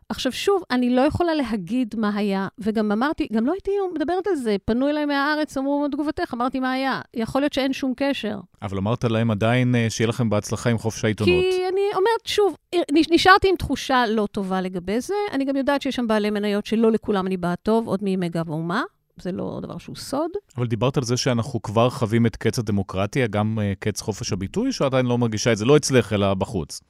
עכשיו 0.08 0.32
שוב, 0.32 0.62
אני 0.70 0.90
לא 0.90 1.00
יכולה 1.00 1.34
להגיד 1.34 1.94
מה 1.98 2.10
היה, 2.16 2.48
וגם 2.58 2.92
אמרתי, 2.92 3.28
גם 3.32 3.46
לא 3.46 3.52
הייתי 3.52 3.70
מדברת 3.94 4.26
על 4.26 4.34
זה, 4.36 4.56
פנו 4.64 4.88
אליי 4.88 5.04
מהארץ, 5.04 5.56
אמרו 5.56 5.80
מה 5.80 5.88
תגובתך, 5.88 6.34
אמרתי 6.34 6.60
מה 6.60 6.72
היה. 6.72 7.00
יכול 7.14 7.42
להיות 7.42 7.52
שאין 7.52 7.72
שום 7.72 7.92
קשר. 7.96 8.38
אבל 8.62 8.78
אמרת 8.78 9.04
להם 9.04 9.30
עדיין 9.30 9.74
אה, 9.74 9.86
שיהיה 9.90 10.08
לכם 10.08 10.30
בהצלחה 10.30 10.70
עם 10.70 10.78
חופש 10.78 11.04
העיתונות. 11.04 11.34
כי 11.50 11.68
אני 11.72 11.80
אומרת 11.92 12.26
שוב, 12.26 12.56
נש- 12.92 13.10
נשארתי 13.10 13.48
עם 13.48 13.56
תחושה 13.56 14.04
לא 14.08 14.28
טובה 14.32 14.60
לגבי 14.60 15.00
זה. 15.00 15.14
אני 15.32 15.44
גם 15.44 15.56
יודעת 15.56 15.82
שיש 15.82 15.96
שם 15.96 16.06
בעלי 16.06 16.30
מניות 16.30 16.66
שלא 16.66 16.92
לכולם 16.92 17.26
אני 17.26 17.36
באה 17.36 17.56
טוב, 17.56 17.86
עוד 17.86 18.04
מימי 18.04 18.28
גב 18.28 18.50
האומה. 18.50 18.82
זה 19.20 19.32
לא 19.32 19.60
דבר 19.62 19.78
שהוא 19.78 19.96
סוד. 19.96 20.30
אבל 20.56 20.66
דיברת 20.66 20.96
על 20.96 21.02
זה 21.02 21.16
שאנחנו 21.16 21.62
כבר 21.62 21.90
חווים 21.90 22.26
את 22.26 22.36
קץ 22.36 22.58
הדמוקרטיה, 22.58 23.26
גם 23.26 23.58
אה, 23.62 23.72
קץ 23.80 24.00
חופש 24.00 24.32
הביטוי, 24.32 24.72
שעדיין 24.72 25.06
לא 25.06 25.18
מרגישה 25.18 25.52
את 25.52 25.56
זה, 25.58 25.64
לא 25.64 25.76
אצלך, 25.76 26.12
אלא 26.12 26.34
בחוץ. 26.34 26.80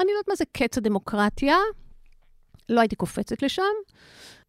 אני 0.00 0.06
לא 0.06 0.12
יודעת 0.12 0.28
מה 0.28 0.34
זה 0.34 0.44
קץ 0.52 0.78
הדמוקרטיה, 0.78 1.56
לא 2.68 2.80
הייתי 2.80 2.96
קופצת 2.96 3.42
לשם. 3.42 3.62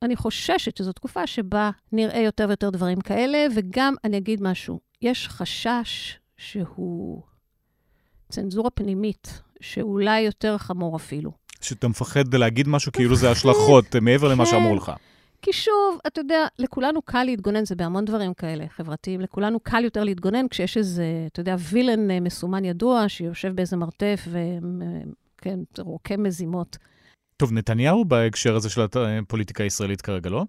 אני 0.02 0.16
חוששת 0.16 0.78
שזו 0.78 0.94
תקופה 0.94 1.28
שבה 1.28 1.70
נראה 1.92 2.20
יותר 2.20 2.46
ויותר 2.48 2.70
דברים 2.70 3.02
כאלה, 3.02 3.46
וגם 3.56 3.96
אני 4.04 4.18
אגיד 4.18 4.42
משהו, 4.42 4.80
יש 5.02 5.28
חשש 5.28 6.18
שהוא 6.38 7.22
צנזורה 8.30 8.70
פנימית, 8.70 9.42
שאולי 9.62 10.20
יותר 10.20 10.58
חמור 10.58 10.96
אפילו. 10.96 11.32
שאתה 11.62 11.88
מפחד 11.88 12.34
להגיד 12.34 12.68
משהו 12.68 12.92
כאילו 12.92 13.16
זה 13.16 13.32
השלכות 13.32 13.96
אה, 13.96 14.00
מעבר 14.00 14.28
למה. 14.28 14.46
שאמרו 14.46 14.76
לך. 14.76 14.92
כי 15.42 15.54
שוב, 15.54 16.00
אתה 16.08 16.22
יודע, 16.22 16.46
לכולנו 16.60 17.02
קל 17.02 17.24
להתגונן, 17.24 17.66
זה 17.66 17.76
בהמון 17.76 18.06
דברים 18.06 18.34
כאלה 18.34 18.66
חברתיים, 18.70 19.22
לכולנו 19.22 19.60
קל 19.60 19.84
יותר 19.84 20.04
להתגונן 20.04 20.48
כשיש 20.48 20.78
איזה, 20.78 21.04
אתה 21.28 21.40
יודע, 21.40 21.56
וילן 21.60 22.12
אה, 22.12 22.20
מסומן 22.20 22.66
ידוע 22.66 23.10
שיושב 23.10 23.56
באיזה 23.56 23.78
מרתף 23.78 24.28
וכן, 24.28 25.60
רוקם 25.78 26.24
מזימות. 26.24 26.78
טוב, 27.40 27.54
נתניהו 27.54 28.06
בהקשר 28.06 28.56
הזה 28.56 28.70
של 28.70 28.82
הפוליטיקה 28.82 29.64
הישראלית 29.64 30.02
כרגע, 30.02 30.30
לא? 30.30 30.46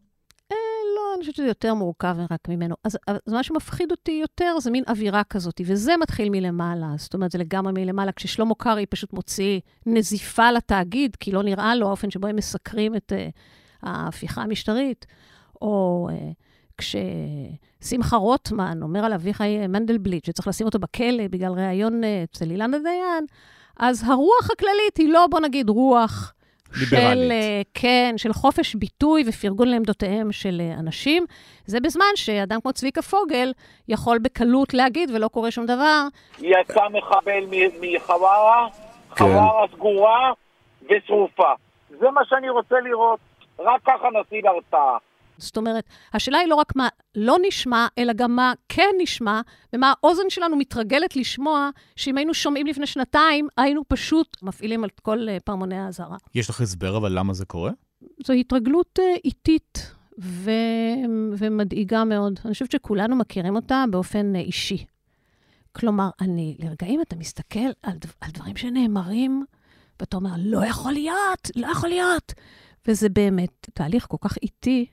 לא, 0.97 1.15
אני 1.15 1.21
חושבת 1.21 1.35
שזה 1.35 1.47
יותר 1.47 1.75
מורכב 1.75 2.17
רק 2.31 2.49
ממנו. 2.49 2.75
אז, 2.85 2.99
אז 3.27 3.33
מה 3.33 3.43
שמפחיד 3.43 3.91
אותי 3.91 4.19
יותר 4.23 4.57
זה 4.61 4.71
מין 4.71 4.85
אווירה 4.89 5.25
כזאת, 5.25 5.61
וזה 5.67 5.93
מתחיל 5.97 6.31
מלמעלה. 6.31 6.87
זאת 6.97 7.15
אומרת, 7.15 7.31
זה 7.31 7.39
לגמרי 7.39 7.73
מלמעלה. 7.73 8.13
כששלמה 8.13 8.55
קרעי 8.55 8.87
פשוט 8.87 9.13
מוציא 9.13 9.61
נזיפה 9.87 10.51
לתאגיד, 10.51 11.17
כי 11.17 11.33
לא 11.33 11.43
נראה 11.43 11.75
לו 11.75 11.89
האופן 11.89 12.11
שבו 12.11 12.27
הם 12.27 12.37
מסקרים 12.37 12.97
את 12.97 13.13
uh, 13.13 13.39
ההפיכה 13.83 14.43
המשטרית, 14.43 15.07
או 15.63 16.09
uh, 16.11 16.15
כששמחה 16.79 18.17
רוטמן 18.17 18.83
אומר 18.83 19.05
על 19.05 19.13
אביחי 19.13 19.67
מנדלבליט 19.67 20.25
שצריך 20.25 20.49
לשים 20.49 20.67
אותו 20.67 20.79
בכלא 20.79 21.29
בגלל 21.31 21.53
ראיון 21.53 22.05
uh, 22.05 22.07
אצל 22.25 22.51
אילנה 22.51 22.79
דיין, 22.79 23.27
אז 23.77 24.03
הרוח 24.03 24.51
הכללית 24.53 24.97
היא 24.99 25.09
לא, 25.09 25.27
בוא 25.31 25.41
נגיד, 25.41 25.69
רוח... 25.69 26.35
ליברלית. 26.73 27.19
של, 27.19 27.29
אה, 27.33 27.63
כן, 27.75 28.15
של 28.17 28.33
חופש 28.33 28.75
ביטוי 28.75 29.25
ופרגון 29.27 29.69
לעמדותיהם 29.69 30.33
של 30.33 30.61
אה, 30.61 30.75
אנשים. 30.81 31.27
זה 31.67 31.81
בזמן 31.81 32.05
שאדם 32.15 32.61
כמו 32.61 32.73
צביקה 32.73 33.03
פוגל 33.03 33.53
יכול 33.89 34.19
בקלות 34.19 34.75
להגיד 34.75 35.11
ולא 35.11 35.29
קורה 35.29 35.51
שום 35.51 35.67
דבר. 35.67 36.07
יצא 36.39 36.89
מחבל 36.91 37.45
מחווארה, 37.81 38.67
חווארה 39.11 39.67
סגורה 39.73 40.33
ושרופה. 40.83 41.53
זה 41.91 42.11
מה 42.11 42.21
שאני 42.29 42.51
רוצה 42.51 42.81
לראות. 42.81 43.19
רק 43.59 43.81
ככה 43.85 44.09
נשיג 44.21 44.47
הרתעה. 44.47 44.97
זאת 45.41 45.57
אומרת, 45.57 45.85
השאלה 46.15 46.39
היא 46.39 46.49
לא 46.49 46.55
רק 46.55 46.77
מה 46.77 46.89
לא 47.15 47.37
נשמע, 47.49 47.87
אלא 47.99 48.13
גם 48.13 48.37
מה 48.37 48.53
כן 48.69 48.91
נשמע, 48.99 49.41
ומה 49.73 49.93
האוזן 50.03 50.23
שלנו 50.29 50.57
מתרגלת 50.57 51.17
לשמוע, 51.17 51.71
שאם 51.97 52.17
היינו 52.17 52.35
שומעים 52.35 52.67
לפני 52.67 52.87
שנתיים, 52.87 53.49
היינו 53.57 53.83
פשוט 53.89 54.37
מפעילים 54.43 54.85
על 54.85 54.91
כל 55.03 55.29
אה, 55.29 55.41
פעמוני 55.45 55.79
האזהרה. 55.79 56.17
יש 56.35 56.51
לך 56.51 56.61
הסבר 56.61 56.97
אבל 56.97 57.19
למה 57.19 57.33
זה 57.33 57.45
קורה? 57.45 57.71
זו 58.27 58.33
התרגלות 58.33 58.99
אה, 58.99 59.15
איטית 59.25 59.93
ו... 60.21 60.51
ומדאיגה 61.39 62.05
מאוד. 62.05 62.41
אני 62.45 62.53
חושבת 62.53 62.71
שכולנו 62.71 63.17
מכירים 63.17 63.57
אותה 63.57 63.85
באופן 63.91 64.37
אה, 64.37 64.41
אישי. 64.41 64.85
כלומר, 65.73 66.09
אני, 66.21 66.57
לרגעים 66.59 67.01
אתה 67.01 67.17
מסתכל 67.17 67.59
על, 67.83 67.93
דב- 67.93 68.15
על 68.21 68.31
דברים 68.31 68.57
שנאמרים, 68.57 69.45
ואתה 70.01 70.17
אומר, 70.17 70.31
לא 70.39 70.67
יכול 70.67 70.93
להיות, 70.93 71.51
לא 71.57 71.67
יכול 71.67 71.89
להיות. 71.89 72.33
וזה 72.89 73.09
באמת 73.09 73.69
תהליך 73.75 74.07
כל 74.09 74.17
כך 74.21 74.37
איטי 74.43 74.87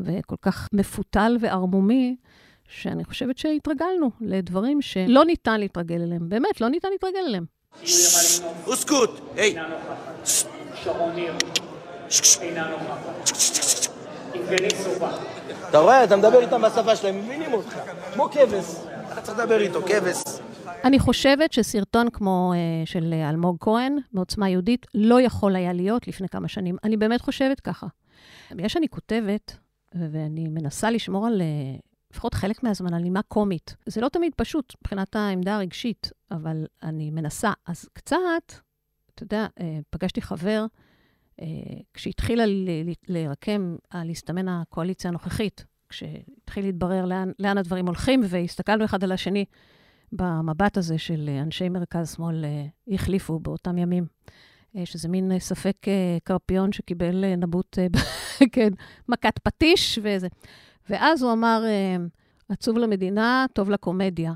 וכל 0.00 0.36
כך 0.42 0.68
מפותל 0.72 1.36
וערמומי, 1.40 2.16
שאני 2.68 3.04
חושבת 3.04 3.38
שהתרגלנו 3.38 4.10
לדברים 4.20 4.82
שלא 4.82 5.24
ניתן 5.24 5.60
להתרגל 5.60 6.02
אליהם. 6.02 6.28
באמת, 6.28 6.60
לא 6.60 6.68
ניתן 6.68 6.88
להתרגל 6.90 7.20
אליהם. 7.26 7.44
אוסקוט, 8.66 9.20
היי. 9.36 9.56
שרון 10.74 11.14
ניר, 11.14 11.34
אינה 12.40 12.70
נוכחת. 12.70 13.92
יבגני 14.34 14.70
סובה. 14.70 15.10
אתה 15.68 15.78
רואה, 15.78 16.04
אתה 16.04 16.16
מדבר 16.16 16.40
איתם 16.40 16.62
בשפה 16.62 16.96
שלהם, 16.96 17.18
מבינים 17.18 17.52
אותך. 17.52 17.78
כמו 18.14 18.28
כבש. 18.30 18.64
אתה 19.12 19.20
צריך 19.20 19.38
לדבר 19.38 19.60
איתו, 19.60 19.82
כבש. 19.82 20.16
אני 20.84 20.98
חושבת 20.98 21.52
שסרטון 21.52 22.10
כמו 22.10 22.52
uh, 22.52 22.90
של 22.90 23.12
אה, 23.12 23.30
אלמוג 23.30 23.56
כהן, 23.60 23.98
מעוצמה 24.12 24.48
יהודית, 24.48 24.86
לא 24.94 25.20
יכול 25.20 25.56
היה 25.56 25.72
להיות 25.72 26.08
לפני 26.08 26.28
כמה 26.28 26.48
שנים. 26.48 26.76
אני 26.84 26.96
באמת 26.96 27.20
חושבת 27.20 27.60
ככה. 27.60 27.86
בגלל 28.50 28.68
שאני 28.68 28.88
כותבת, 28.88 29.56
ואני 29.94 30.48
מנסה 30.48 30.90
לשמור 30.90 31.26
על, 31.26 31.40
uh, 31.40 31.80
לפחות 32.10 32.34
חלק 32.34 32.62
מהזמן, 32.62 32.94
על 32.94 33.02
נימה 33.02 33.22
קומית. 33.22 33.76
זה 33.86 34.00
לא 34.00 34.08
תמיד 34.08 34.32
פשוט 34.36 34.74
מבחינת 34.80 35.16
העמדה 35.16 35.56
הרגשית, 35.56 36.10
אבל 36.30 36.66
אני 36.82 37.10
מנסה. 37.10 37.52
אז 37.66 37.88
קצת, 37.92 38.52
אתה 39.14 39.22
יודע, 39.22 39.46
uh, 39.58 39.62
פגשתי 39.90 40.22
חבר, 40.22 40.66
uh, 41.40 41.44
כשהתחילה 41.94 42.44
להירקם, 43.08 43.76
להסתמן 43.94 44.48
הקואליציה 44.48 45.08
הנוכחית, 45.08 45.64
כשהתחיל 45.88 46.64
להתברר 46.64 47.04
לאן, 47.04 47.32
לאן 47.38 47.58
הדברים 47.58 47.86
הולכים, 47.86 48.20
והסתכלנו 48.28 48.84
אחד 48.84 49.04
על 49.04 49.12
השני, 49.12 49.44
במבט 50.12 50.76
הזה 50.76 50.98
של 50.98 51.28
אה, 51.28 51.42
אנשי 51.42 51.68
מרכז-שמאל 51.68 52.44
אה, 52.44 52.94
החליפו 52.94 53.38
באותם 53.38 53.78
ימים. 53.78 54.06
אה, 54.76 54.86
שזה 54.86 55.08
מין 55.08 55.32
אה, 55.32 55.40
ספק 55.40 55.76
אה, 55.88 56.18
קרפיון 56.24 56.72
שקיבל 56.72 57.34
נבוט, 57.36 57.78
כן, 58.52 58.68
מכת 59.08 59.38
פטיש 59.38 59.98
וזה. 60.02 60.28
ואז 60.90 61.22
הוא 61.22 61.32
אמר, 61.32 61.64
עצוב 62.48 62.78
למדינה, 62.78 63.46
טוב 63.52 63.70
לקומדיה. 63.70 64.32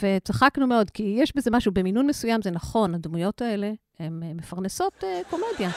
וצחקנו 0.00 0.66
מאוד, 0.66 0.90
כי 0.90 1.16
יש 1.18 1.36
בזה 1.36 1.50
משהו, 1.50 1.72
במינון 1.72 2.06
מסוים 2.06 2.42
זה 2.42 2.50
נכון, 2.50 2.94
הדמויות 2.94 3.42
האלה 3.42 3.72
הן 3.98 4.22
מפרנסות 4.34 5.04
קומדיה. 5.30 5.70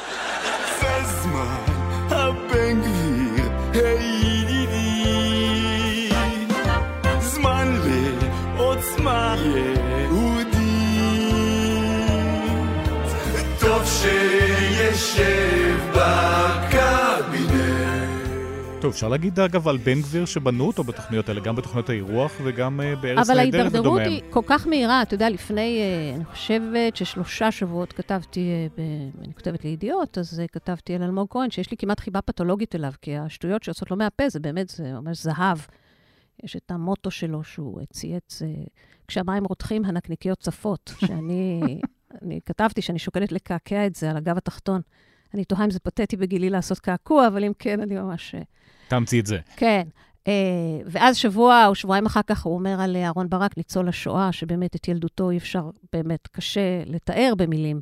זה 0.82 1.04
זמן 1.22 1.64
הבן 2.10 2.82
גביר, 2.82 3.52
הידידי, 3.74 5.10
זמן 7.20 7.68
לעוצמה 8.58 9.36
יהודית. 9.38 9.87
שישב 14.02 15.80
בקבינט. 15.92 17.58
טוב, 18.82 18.92
אפשר 18.92 19.08
להגיד 19.08 19.40
אגב 19.40 19.68
על 19.68 19.78
בן 19.78 20.02
גביר 20.02 20.26
שבנו 20.26 20.68
אותו 20.68 20.84
בתוכניות 20.84 21.30
האלה, 21.30 21.42
גם 21.42 21.56
בתוכניות 21.56 21.90
האירוח 21.90 22.32
וגם 22.44 22.80
uh, 22.80 22.84
בארץ 23.02 23.30
נהדרת 23.30 23.30
ודומיהם. 23.30 23.30
אבל 23.30 23.40
ההידרדרות 23.40 24.02
היא 24.02 24.22
כל 24.30 24.42
כך 24.46 24.68
מהירה, 24.68 25.02
אתה 25.02 25.16
יודע, 25.16 25.30
לפני, 25.30 25.82
uh, 25.82 26.16
אני 26.16 26.26
חושבת 26.26 26.96
ששלושה 26.96 27.52
שבועות 27.52 27.94
כתבתי, 27.94 28.50
uh, 28.50 28.82
ב... 28.82 28.82
אני 29.24 29.34
כותבת 29.34 29.66
לידיעות, 29.66 30.18
אז 30.18 30.42
כתבתי 30.52 30.96
על 30.96 31.04
אלמוג 31.04 31.28
כהן, 31.30 31.52
שיש 31.52 31.72
לי 31.72 31.78
כמעט 31.78 32.00
חיבה 32.00 32.22
פתולוגית 32.22 32.76
אליו, 32.76 32.92
כי 33.02 33.18
השטויות 33.18 33.64
שיוצאות 33.64 33.92
לו 33.92 33.98
מהפה 33.98 34.30
זה 34.30 34.40
באמת, 34.40 34.70
זה 34.70 34.94
ממש 34.94 35.24
זהב. 35.24 35.58
יש 36.44 36.56
את 36.56 36.72
המוטו 36.72 37.12
שלו 37.12 37.44
שהוא 37.44 37.82
צייץ, 37.94 38.42
כשהמים 39.08 39.46
רותחים, 39.46 39.86
הנקניקיות 39.86 40.40
צפות, 40.40 40.94
שאני 41.06 41.62
אני 42.22 42.40
כתבתי 42.46 42.82
שאני 42.82 43.00
שוקלת 43.00 43.32
לקעקע 43.32 43.86
את 43.86 43.96
זה 43.96 44.10
על 44.10 44.18
הגב 44.18 44.38
התחתון. 44.38 44.82
אני 45.34 45.46
תוהה 45.46 45.66
אם 45.66 45.72
זה 45.72 45.80
פתטי 45.80 46.18
בגילי 46.18 46.50
לעשות 46.50 46.80
קעקוע, 46.80 47.28
אבל 47.28 47.44
אם 47.44 47.52
כן, 47.60 47.82
אני 47.82 47.96
ממש... 47.96 48.36
תאמצי 48.88 49.20
את 49.20 49.26
זה. 49.26 49.38
כן. 49.56 49.84
Uh, 50.26 50.30
ואז 50.86 51.18
שבוע 51.18 51.66
או 51.68 51.76
שבועיים 51.76 52.06
אחר 52.06 52.22
כך 52.28 52.44
הוא 52.44 52.54
אומר 52.54 52.82
על 52.82 52.96
אהרן 52.96 53.30
ברק, 53.30 53.58
ניצול 53.58 53.90
השואה, 53.90 54.32
שבאמת 54.32 54.76
את 54.76 54.88
ילדותו 54.88 55.30
אי 55.30 55.38
אפשר, 55.38 55.70
באמת 55.94 56.28
קשה 56.28 56.84
לתאר 56.86 57.34
במילים. 57.38 57.82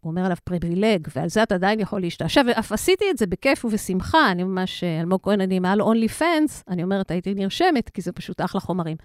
הוא 0.00 0.10
אומר 0.10 0.24
עליו 0.24 0.36
פריבילג, 0.44 1.08
ועל 1.16 1.28
זה 1.28 1.42
אתה 1.42 1.54
עדיין 1.54 1.80
יכול 1.80 2.00
להשתעשע, 2.00 2.42
ואף 2.46 2.72
עשיתי 2.72 3.04
את 3.10 3.18
זה 3.18 3.26
בכיף 3.26 3.64
ובשמחה. 3.64 4.30
אני 4.30 4.44
ממש, 4.44 4.84
אלמוג 4.84 5.20
כהן, 5.22 5.40
אני 5.40 5.58
מעל 5.58 5.82
אונלי 5.82 6.08
פנס, 6.08 6.64
אני 6.68 6.82
אומרת, 6.82 7.10
הייתי 7.10 7.34
נרשמת, 7.34 7.88
כי 7.88 8.02
זה 8.02 8.12
פשוט 8.12 8.40
אחלה 8.40 8.60
חומרים. 8.60 8.96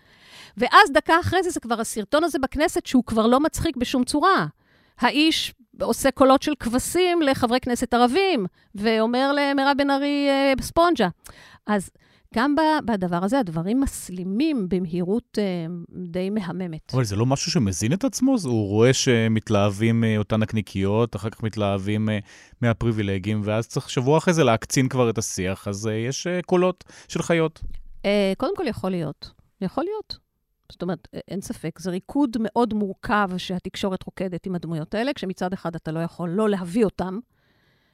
ואז 0.58 0.92
דקה 0.94 1.14
אחרי 1.20 1.44
זה, 1.44 1.50
זה 1.50 1.60
כבר 1.60 1.80
הסרטון 1.82 2.24
הזה 2.24 2.40
בכנסת, 2.40 2.86
שהוא 2.86 3.04
כבר 3.06 3.28
לא 3.28 3.40
מצחיק 3.40 3.78
בשום 3.78 4.04
צורה. 4.04 4.46
האיש 5.00 5.54
עושה 5.82 6.12
קולות 6.12 6.42
של 6.42 6.54
כבשים 6.60 7.22
לחברי 7.22 7.60
כנסת 7.60 7.94
ערבים, 7.94 8.46
ואומר 8.76 9.32
למירב 9.32 9.78
בן 9.78 9.90
ארי 9.90 10.28
אה, 10.30 10.54
ספונג'ה. 10.62 11.08
אז 11.68 11.90
גם 12.36 12.56
בדבר 12.86 13.24
הזה, 13.24 13.40
הדברים 13.40 13.82
מסלימים 13.82 14.70
במהירות 14.70 15.38
אה, 15.38 15.66
די 16.08 16.30
מהממת. 16.30 16.94
אבל 16.94 17.04
זה 17.04 17.16
לא 17.16 17.26
משהו 17.26 17.52
שמזין 17.52 17.94
את 17.94 18.04
עצמו? 18.04 18.36
הוא 18.44 18.68
רואה 18.68 18.94
שמתלהבים 18.94 20.04
אה, 20.04 20.18
אותן 20.18 20.40
נקניקיות, 20.40 21.16
אחר 21.16 21.30
כך 21.30 21.44
מתלהבים 21.44 22.10
מהפריבילגים, 22.62 23.42
ואז 23.44 23.68
צריך 23.68 23.90
שבוע 23.90 24.18
אחרי 24.18 24.34
זה 24.34 24.44
להקצין 24.44 24.90
כבר 24.90 25.10
את 25.10 25.18
השיח, 25.18 25.68
אז 25.68 25.90
יש 26.08 26.28
קולות 26.46 26.84
של 27.08 27.22
חיות. 27.22 27.64
קודם 28.38 28.56
כל, 28.56 28.68
יכול 28.68 28.90
להיות. 28.90 29.32
יכול 29.62 29.84
להיות. 29.84 30.31
זאת 30.72 30.82
אומרת, 30.82 31.08
אין 31.28 31.42
ספק, 31.42 31.80
זה 31.80 31.92
ריקוד 31.92 32.38
מאוד 32.40 32.74
מורכב 32.74 33.30
שהתקשורת 33.38 34.04
רוקדת 34.04 34.46
עם 34.46 34.56
הדמויות 34.56 34.94
האלה, 34.94 35.14
כשמצד 35.14 35.54
אחד 35.54 35.76
אתה 35.76 35.92
לא 35.92 36.00
יכול 36.00 36.30
לא 36.30 36.50
להביא 36.50 36.86
אותם. 36.86 37.20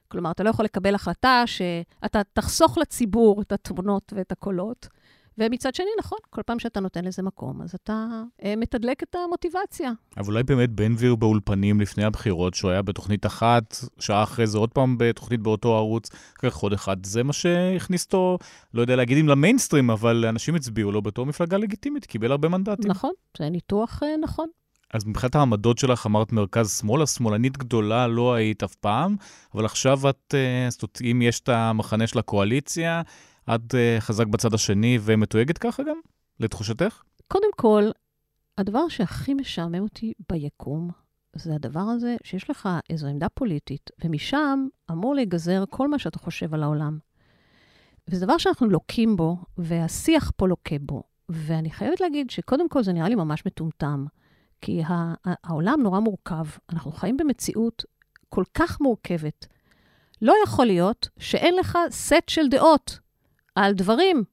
כלומר, 0.07 0.31
אתה 0.31 0.43
לא 0.43 0.49
יכול 0.49 0.65
לקבל 0.65 0.95
החלטה 0.95 1.43
שאתה 1.45 2.21
תחסוך 2.33 2.77
לציבור 2.77 3.41
את 3.41 3.51
התמונות 3.51 4.13
ואת 4.15 4.31
הקולות, 4.31 4.87
ומצד 5.37 5.75
שני, 5.75 5.87
נכון, 5.99 6.17
כל 6.29 6.41
פעם 6.45 6.59
שאתה 6.59 6.79
נותן 6.79 7.05
לזה 7.05 7.23
מקום, 7.23 7.61
אז 7.61 7.75
אתה 7.75 8.07
אה, 8.43 8.53
מתדלק 8.57 9.03
את 9.03 9.15
המוטיבציה. 9.15 9.91
אבל 10.17 10.33
אולי 10.33 10.43
באמת 10.43 10.69
בן 10.69 10.95
גביר 10.95 11.15
באולפנים 11.15 11.81
לפני 11.81 12.03
הבחירות, 12.03 12.53
שהוא 12.53 12.71
היה 12.71 12.81
בתוכנית 12.81 13.25
אחת, 13.25 13.75
שעה 13.99 14.23
אחרי 14.23 14.47
זה 14.47 14.57
עוד 14.57 14.69
פעם 14.69 14.95
בתוכנית 14.97 15.39
באותו 15.39 15.75
ערוץ, 15.75 16.09
אחר 16.39 16.49
כך 16.49 16.55
עוד 16.55 16.73
אחד, 16.73 17.05
זה 17.05 17.23
מה 17.23 17.33
שהכניס 17.33 18.05
אותו, 18.05 18.37
לא 18.73 18.81
יודע 18.81 18.95
להגיד 18.95 19.17
אם 19.17 19.27
למיינסטרים, 19.27 19.89
אבל 19.89 20.25
אנשים 20.25 20.55
הצביעו 20.55 20.91
לו 20.91 21.01
בתור 21.01 21.25
מפלגה 21.25 21.57
לגיטימית, 21.57 22.05
קיבל 22.05 22.31
הרבה 22.31 22.49
מנדטים. 22.49 22.91
נכון, 22.91 23.11
זה 23.37 23.49
ניתוח 23.49 24.03
אה, 24.03 24.17
נכון. 24.21 24.47
אז 24.93 25.05
מבחינת 25.05 25.35
העמדות 25.35 25.77
שלך, 25.77 26.05
אמרת 26.05 26.31
מרכז 26.31 26.79
שמאל, 26.79 27.01
השמאלנית 27.01 27.57
גדולה 27.57 28.07
לא 28.07 28.33
היית 28.33 28.63
אף 28.63 28.75
פעם, 28.75 29.15
אבל 29.53 29.65
עכשיו 29.65 30.09
את, 30.09 30.35
אה, 30.37 30.69
זאת 30.69 30.83
אומרת, 30.83 31.01
אם 31.11 31.21
יש 31.21 31.39
את 31.39 31.49
המחנה 31.49 32.07
של 32.07 32.19
הקואליציה, 32.19 33.01
את 33.55 33.73
uh, 33.73 34.01
חזק 34.01 34.27
בצד 34.27 34.53
השני 34.53 34.99
ומתויגת 35.01 35.57
ככה 35.57 35.83
גם, 35.83 35.97
לתחושתך? 36.39 37.01
קודם 37.27 37.49
כל, 37.55 37.89
הדבר 38.57 38.87
שהכי 38.89 39.33
משעמם 39.33 39.79
אותי 39.79 40.13
ביקום, 40.31 40.91
זה 41.35 41.55
הדבר 41.55 41.79
הזה 41.79 42.15
שיש 42.23 42.49
לך 42.49 42.69
איזו 42.89 43.07
עמדה 43.07 43.29
פוליטית, 43.29 43.91
ומשם 44.03 44.67
אמור 44.91 45.15
להיגזר 45.15 45.63
כל 45.69 45.87
מה 45.87 45.99
שאתה 45.99 46.19
חושב 46.19 46.53
על 46.53 46.63
העולם. 46.63 46.99
וזה 48.07 48.25
דבר 48.25 48.37
שאנחנו 48.37 48.69
לוקים 48.69 49.15
בו, 49.15 49.37
והשיח 49.57 50.31
פה 50.35 50.47
לוקה 50.47 50.75
בו. 50.81 51.03
ואני 51.29 51.71
חייבת 51.71 52.01
להגיד 52.01 52.29
שקודם 52.29 52.69
כל 52.69 52.83
זה 52.83 52.93
נראה 52.93 53.09
לי 53.09 53.15
ממש 53.15 53.45
מטומטם, 53.45 54.05
כי 54.61 54.81
העולם 55.43 55.79
נורא 55.83 55.99
מורכב. 55.99 56.45
אנחנו 56.69 56.91
חיים 56.91 57.17
במציאות 57.17 57.83
כל 58.29 58.43
כך 58.53 58.81
מורכבת. 58.81 59.47
לא 60.21 60.33
יכול 60.43 60.65
להיות 60.65 61.09
שאין 61.19 61.55
לך 61.55 61.77
סט 61.89 62.29
של 62.29 62.47
דעות. 62.49 62.99
על 63.57 63.73
דברים. 63.73 64.23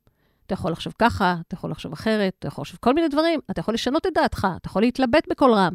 אתה 0.46 0.54
יכול 0.54 0.72
לחשוב 0.72 0.94
ככה, 0.98 1.36
אתה 1.48 1.54
יכול 1.54 1.70
לחשוב 1.70 1.92
אחרת, 1.92 2.34
אתה 2.38 2.48
יכול 2.48 2.62
לחשוב 2.62 2.78
כל 2.80 2.94
מיני 2.94 3.08
דברים, 3.08 3.40
אתה 3.50 3.60
יכול 3.60 3.74
לשנות 3.74 4.06
את 4.06 4.12
דעתך, 4.14 4.46
אתה 4.56 4.68
יכול 4.68 4.82
להתלבט 4.82 5.28
בקול 5.30 5.52
רם. 5.52 5.72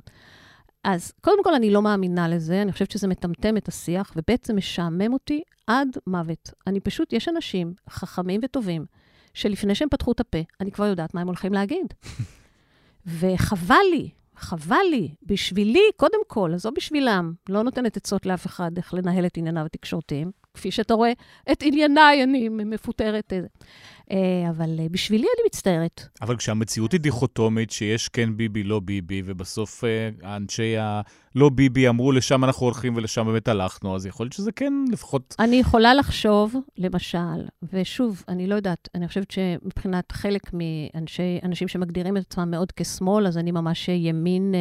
אז 0.84 1.12
קודם 1.22 1.44
כל, 1.44 1.54
אני 1.54 1.72
לא 1.72 1.82
מאמינה 1.82 2.28
לזה, 2.28 2.62
אני 2.62 2.72
חושבת 2.72 2.92
שזה 2.92 3.08
מטמטם 3.08 3.58
את 3.58 3.68
השיח, 3.68 4.12
ובעצם 4.16 4.56
משעמם 4.56 5.14
אותי 5.14 5.42
עד 5.68 5.88
מוות. 6.08 6.52
אני 6.68 6.80
פשוט, 6.80 7.14
יש 7.14 7.28
אנשים 7.28 7.74
חכמים 7.90 8.42
וטובים, 8.44 8.86
שלפני 9.34 9.76
שהם 9.76 9.90
פתחו 9.90 10.12
את 10.12 10.20
הפה, 10.20 10.40
אני 10.62 10.72
כבר 10.72 10.86
יודעת 10.86 11.14
מה 11.14 11.22
הם 11.22 11.28
הולכים 11.28 11.54
להגיד. 11.54 11.94
וחבל 13.20 13.76
לי, 13.92 14.10
חבל 14.40 14.78
לי, 14.90 15.16
בשבילי, 15.24 15.84
קודם 15.98 16.20
כל, 16.28 16.54
אז 16.54 16.66
לא 16.66 16.72
בשבילם, 16.72 17.34
לא 17.50 17.64
נותנת 17.64 17.98
עצות 17.98 18.26
לאף 18.26 18.46
אחד 18.46 18.72
איך 18.78 18.94
לנהל 18.94 19.26
את 19.26 19.38
ענייניו 19.38 19.66
התקשורתיים. 19.66 20.32
כפי 20.54 20.72
שאתה 20.72 20.94
רואה, 20.94 21.12
את 21.52 21.64
ענייניי 21.66 22.24
אני 22.24 22.50
מפוטרת. 22.50 23.34
אה, 24.12 24.50
אבל 24.50 24.80
אה, 24.80 24.86
בשבילי 24.92 25.24
אני 25.24 25.46
מצטערת. 25.46 26.08
אבל 26.22 26.38
כשהמציאות 26.38 26.92
היא 26.92 27.00
דיכוטומית, 27.00 27.72
שיש 27.72 28.10
כן 28.10 28.38
ביבי, 28.38 28.64
לא 28.64 28.80
ביבי, 28.80 29.22
ובסוף 29.26 29.84
אה, 29.84 30.36
אנשי 30.36 30.76
הלא 30.78 31.50
ביבי 31.50 31.90
אמרו, 31.90 32.12
לשם 32.12 32.44
אנחנו 32.44 32.66
הולכים 32.66 32.96
ולשם 32.96 33.26
באמת 33.26 33.48
הלכנו, 33.48 33.96
אז 33.96 34.06
יכול 34.06 34.24
להיות 34.24 34.34
שזה 34.34 34.52
כן, 34.52 34.74
לפחות... 34.92 35.36
אני 35.40 35.56
יכולה 35.56 35.94
לחשוב, 35.94 36.56
למשל, 36.78 37.48
ושוב, 37.74 38.24
אני 38.28 38.48
לא 38.48 38.56
יודעת, 38.56 38.90
אני 38.96 39.08
חושבת 39.08 39.32
שמבחינת 39.32 40.12
חלק 40.12 40.42
מאנשים 40.54 41.68
שמגדירים 41.68 42.18
את 42.18 42.22
עצמם 42.22 42.52
מאוד 42.52 42.72
כשמאל, 42.72 43.28
אז 43.28 43.38
אני 43.38 43.52
ממש 43.52 43.90
ימין... 43.90 44.56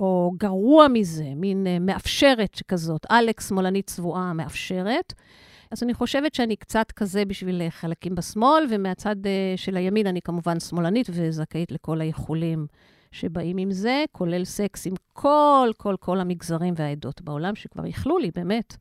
או 0.00 0.32
גרוע 0.36 0.88
מזה, 0.88 1.24
מין 1.36 1.66
מאפשרת 1.80 2.54
שכזאת, 2.54 3.06
אלכס 3.10 3.48
שמאלנית 3.48 3.86
צבועה 3.86 4.32
מאפשרת. 4.32 5.14
אז 5.70 5.82
אני 5.82 5.94
חושבת 5.94 6.34
שאני 6.34 6.56
קצת 6.56 6.92
כזה 6.92 7.24
בשביל 7.24 7.62
אה, 7.62 7.70
חלקים 7.70 8.14
בשמאל, 8.14 8.66
ומהצד 8.70 9.16
uh, 9.24 9.28
של 9.56 9.76
הימין 9.76 10.06
אני 10.06 10.22
כמובן 10.22 10.60
שמאלנית 10.60 11.06
וזכאית 11.10 11.72
לכל 11.72 12.00
האיחולים 12.00 12.66
שבאים 13.12 13.56
עם 13.56 13.70
זה, 13.70 14.04
כולל 14.12 14.44
סקס 14.44 14.86
עם 14.86 14.94
כל, 15.12 15.70
כל, 15.76 15.96
כל 16.00 16.20
המגזרים 16.20 16.74
והעדות 16.76 17.22
בעולם, 17.22 17.54
שכבר 17.54 17.84
איחלו 17.84 18.18
לי, 18.18 18.30
באמת. 18.34 18.76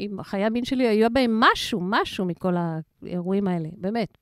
אם 0.00 0.22
חיי 0.22 0.44
המין 0.44 0.64
שלי 0.64 0.88
היו 0.88 1.08
בהם 1.12 1.40
משהו, 1.40 1.80
משהו 1.82 2.24
מכל 2.24 2.54
האירועים 2.56 3.48
האלה, 3.48 3.68
באמת. 3.76 4.18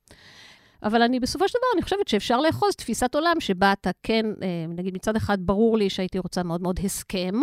אבל 0.83 1.01
אני, 1.01 1.19
בסופו 1.19 1.47
של 1.47 1.57
דבר, 1.57 1.67
אני 1.75 1.81
חושבת 1.81 2.07
שאפשר 2.07 2.41
לאחוז 2.41 2.75
תפיסת 2.75 3.15
עולם 3.15 3.39
שבה 3.39 3.73
אתה 3.73 3.89
כן, 4.03 4.25
אה, 4.25 4.65
נגיד 4.69 4.93
מצד 4.93 5.15
אחד, 5.15 5.37
ברור 5.39 5.77
לי 5.77 5.89
שהייתי 5.89 6.19
רוצה 6.19 6.43
מאוד 6.43 6.61
מאוד 6.61 6.79
הסכם. 6.83 7.35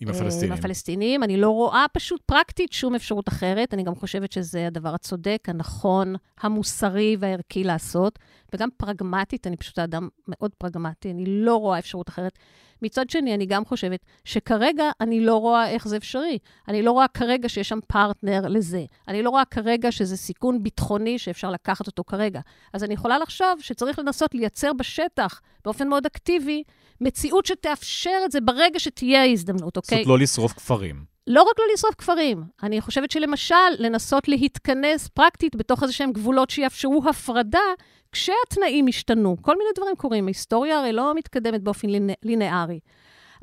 עם 0.00 0.08
הפלסטינים. 0.08 0.52
עם 0.52 0.58
הפלסטינים. 0.58 1.22
אני 1.22 1.36
לא 1.36 1.50
רואה 1.50 1.84
פשוט 1.92 2.20
פרקטית 2.26 2.72
שום 2.72 2.94
אפשרות 2.94 3.28
אחרת. 3.28 3.74
אני 3.74 3.82
גם 3.82 3.94
חושבת 3.94 4.32
שזה 4.32 4.66
הדבר 4.66 4.94
הצודק, 4.94 5.44
הנכון, 5.48 6.14
המוסרי 6.40 7.16
והערכי 7.18 7.64
לעשות. 7.64 8.18
וגם 8.54 8.68
פרגמטית, 8.76 9.46
אני 9.46 9.56
פשוט 9.56 9.78
אדם 9.78 10.08
מאוד 10.28 10.50
פרגמטי, 10.58 11.10
אני 11.10 11.24
לא 11.26 11.56
רואה 11.56 11.78
אפשרות 11.78 12.08
אחרת. 12.08 12.38
מצד 12.82 13.10
שני, 13.10 13.34
אני 13.34 13.46
גם 13.46 13.64
חושבת 13.64 14.00
שכרגע 14.24 14.90
אני 15.00 15.20
לא 15.20 15.36
רואה 15.36 15.68
איך 15.68 15.88
זה 15.88 15.96
אפשרי. 15.96 16.38
אני 16.68 16.82
לא 16.82 16.92
רואה 16.92 17.08
כרגע 17.08 17.48
שיש 17.48 17.68
שם 17.68 17.78
פרטנר 17.88 18.40
לזה. 18.48 18.84
אני 19.08 19.22
לא 19.22 19.30
רואה 19.30 19.44
כרגע 19.44 19.92
שזה 19.92 20.16
סיכון 20.16 20.62
ביטחוני 20.62 21.18
שאפשר 21.18 21.50
לקחת 21.50 21.86
אותו 21.86 22.04
כרגע. 22.04 22.40
אז 22.72 22.84
אני 22.84 22.94
יכולה 22.94 23.18
לחשוב 23.18 23.60
שצריך 23.60 23.98
לנסות 23.98 24.34
לייצר 24.34 24.72
בשטח, 24.72 25.40
באופן 25.64 25.88
מאוד 25.88 26.06
אקטיבי, 26.06 26.62
מציאות 27.00 27.46
שתאפשר 27.46 28.18
את 28.24 28.32
זה 28.32 28.40
ברגע 28.40 28.80
שתהיה 28.80 29.22
ההזדמנות, 29.22 29.76
אוקיי? 29.76 29.98
זאת 29.98 30.06
לא 30.06 30.18
לשרוף 30.18 30.52
כפרים. 30.52 31.04
לא 31.26 31.42
רק 31.42 31.58
לא 31.58 31.64
לשרוף 31.74 31.94
כפרים, 31.94 32.42
אני 32.62 32.80
חושבת 32.80 33.10
שלמשל, 33.10 33.54
לנסות 33.78 34.28
להתכנס 34.28 35.08
פרקטית 35.08 35.56
בתוך 35.56 35.82
איזה 35.82 35.92
שהם 35.92 36.12
גבולות 36.12 36.50
שיאפשרו 36.50 37.02
הפרדה, 37.08 37.58
כשהתנאים 38.12 38.86
השתנו. 38.88 39.36
כל 39.42 39.58
מיני 39.58 39.70
דברים 39.76 39.96
קורים. 39.96 40.24
ההיסטוריה 40.24 40.78
הרי 40.78 40.92
לא 40.92 41.14
מתקדמת 41.14 41.62
באופן 41.62 41.88
לינארי. 42.24 42.80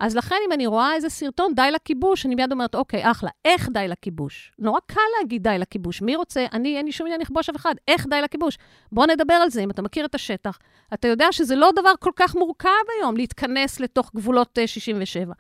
אז 0.02 0.16
לכן, 0.16 0.36
אם 0.48 0.52
אני 0.52 0.68
רואה 0.68 0.94
איזה 0.94 1.10
סרטון, 1.10 1.56
די 1.56 1.72
לכיבוש, 1.72 2.26
אני 2.26 2.36
מיד 2.36 2.52
אומרת, 2.52 2.76
אוקיי, 2.76 3.12
אחלה, 3.12 3.30
איך 3.46 3.70
די 3.74 3.88
לכיבוש? 3.88 4.52
נורא 4.60 4.80
קל 4.86 5.02
להגיד 5.20 5.44
די 5.44 5.56
לכיבוש. 5.60 6.02
מי 6.02 6.16
רוצה? 6.16 6.46
אני, 6.54 6.78
אין 6.78 6.86
לי 6.86 6.92
שום 6.92 7.08
עניין 7.08 7.22
לכבוש 7.22 7.50
אף 7.50 7.56
אחד. 7.56 7.76
איך 7.88 8.08
די 8.10 8.22
לכיבוש? 8.22 8.58
בוא 8.92 9.06
נדבר 9.06 9.34
על 9.34 9.50
זה, 9.50 9.62
אם 9.62 9.72
אתה 9.72 9.82
מכיר 9.82 10.06
את 10.06 10.16
השטח. 10.16 10.60
אתה 10.94 11.08
יודע 11.08 11.32
שזה 11.32 11.56
לא 11.56 11.72
דבר 11.72 11.92
כל 12.00 12.12
כך 12.16 12.36
מורכב 12.36 12.70
היום 13.00 13.18
להתכנס 13.18 13.80
לתוך 13.80 14.12
גבולות 14.16 14.58
67. 14.66 15.34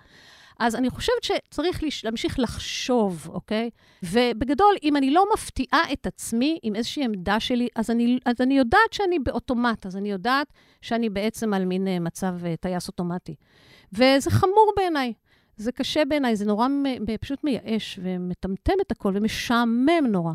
אז 0.61 0.75
אני 0.75 0.89
חושבת 0.89 1.23
שצריך 1.23 1.81
להמשיך 2.03 2.39
לחשוב, 2.39 3.29
אוקיי? 3.33 3.69
ובגדול, 4.03 4.75
אם 4.83 4.95
אני 4.95 5.11
לא 5.11 5.25
מפתיעה 5.33 5.93
את 5.93 6.07
עצמי 6.07 6.59
עם 6.63 6.75
איזושהי 6.75 7.03
עמדה 7.03 7.39
שלי, 7.39 7.67
אז 7.75 7.89
אני, 7.89 8.19
אז 8.25 8.41
אני 8.41 8.57
יודעת 8.57 8.93
שאני 8.93 9.19
באוטומט, 9.19 9.85
אז 9.85 9.97
אני 9.97 10.11
יודעת 10.11 10.47
שאני 10.81 11.09
בעצם 11.09 11.53
על 11.53 11.65
מין 11.65 11.87
אה, 11.87 11.99
מצב 11.99 12.45
אה, 12.45 12.55
טייס 12.55 12.87
אוטומטי. 12.87 13.35
וזה 13.93 14.31
חמור 14.31 14.73
בעיניי. 14.77 15.13
זה 15.55 15.71
קשה 15.71 16.05
בעיניי, 16.05 16.35
זה 16.35 16.45
נורא 16.45 16.67
פשוט 17.21 17.43
מייאש 17.43 17.99
ומטמטם 18.03 18.73
את 18.81 18.91
הכל 18.91 19.11
ומשעמם 19.15 20.07
נורא. 20.09 20.33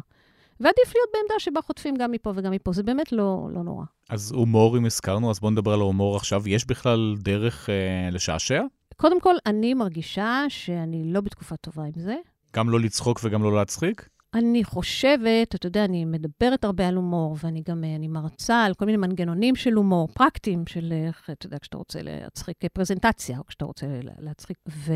ועדיף 0.60 0.94
להיות 0.94 1.08
בעמדה 1.12 1.34
שבה 1.38 1.62
חוטפים 1.62 1.96
גם 1.96 2.10
מפה 2.10 2.32
וגם 2.36 2.52
מפה, 2.52 2.72
זה 2.72 2.82
באמת 2.82 3.12
לא, 3.12 3.48
לא 3.52 3.62
נורא. 3.62 3.84
אז 4.10 4.32
הומור, 4.32 4.78
אם 4.78 4.84
הזכרנו, 4.84 5.30
אז 5.30 5.40
בואו 5.40 5.50
נדבר 5.50 5.72
על 5.72 5.80
ההומור 5.80 6.16
עכשיו. 6.16 6.48
יש 6.48 6.66
בכלל 6.66 7.14
דרך 7.18 7.70
אה, 7.70 8.08
לשעשע? 8.12 8.62
קודם 8.96 9.20
כל, 9.20 9.34
אני 9.46 9.74
מרגישה 9.74 10.44
שאני 10.48 11.12
לא 11.12 11.20
בתקופה 11.20 11.56
טובה 11.56 11.84
עם 11.84 11.92
זה. 11.96 12.16
גם 12.56 12.70
לא 12.70 12.80
לצחוק 12.80 13.20
וגם 13.24 13.42
לא 13.42 13.56
להצחיק? 13.56 14.08
אני 14.34 14.64
חושבת, 14.64 15.54
אתה 15.54 15.66
יודע, 15.66 15.84
אני 15.84 16.04
מדברת 16.04 16.64
הרבה 16.64 16.88
על 16.88 16.94
הומור, 16.94 17.36
ואני 17.42 17.62
גם, 17.68 17.84
אה, 17.84 17.96
אני 17.96 18.08
מרצה 18.08 18.64
על 18.64 18.74
כל 18.74 18.84
מיני 18.84 18.96
מנגנונים 18.96 19.56
של 19.56 19.72
הומור, 19.72 20.08
פרקטיים, 20.08 20.66
של 20.66 20.92
איך, 21.06 21.30
אתה 21.30 21.46
יודע, 21.46 21.58
כשאתה 21.58 21.76
רוצה 21.76 21.98
להצחיק 22.02 22.56
פרזנטציה, 22.72 23.38
או 23.38 23.46
כשאתה 23.46 23.64
רוצה 23.64 23.86
להצחיק. 24.18 24.58
ו... 24.68 24.92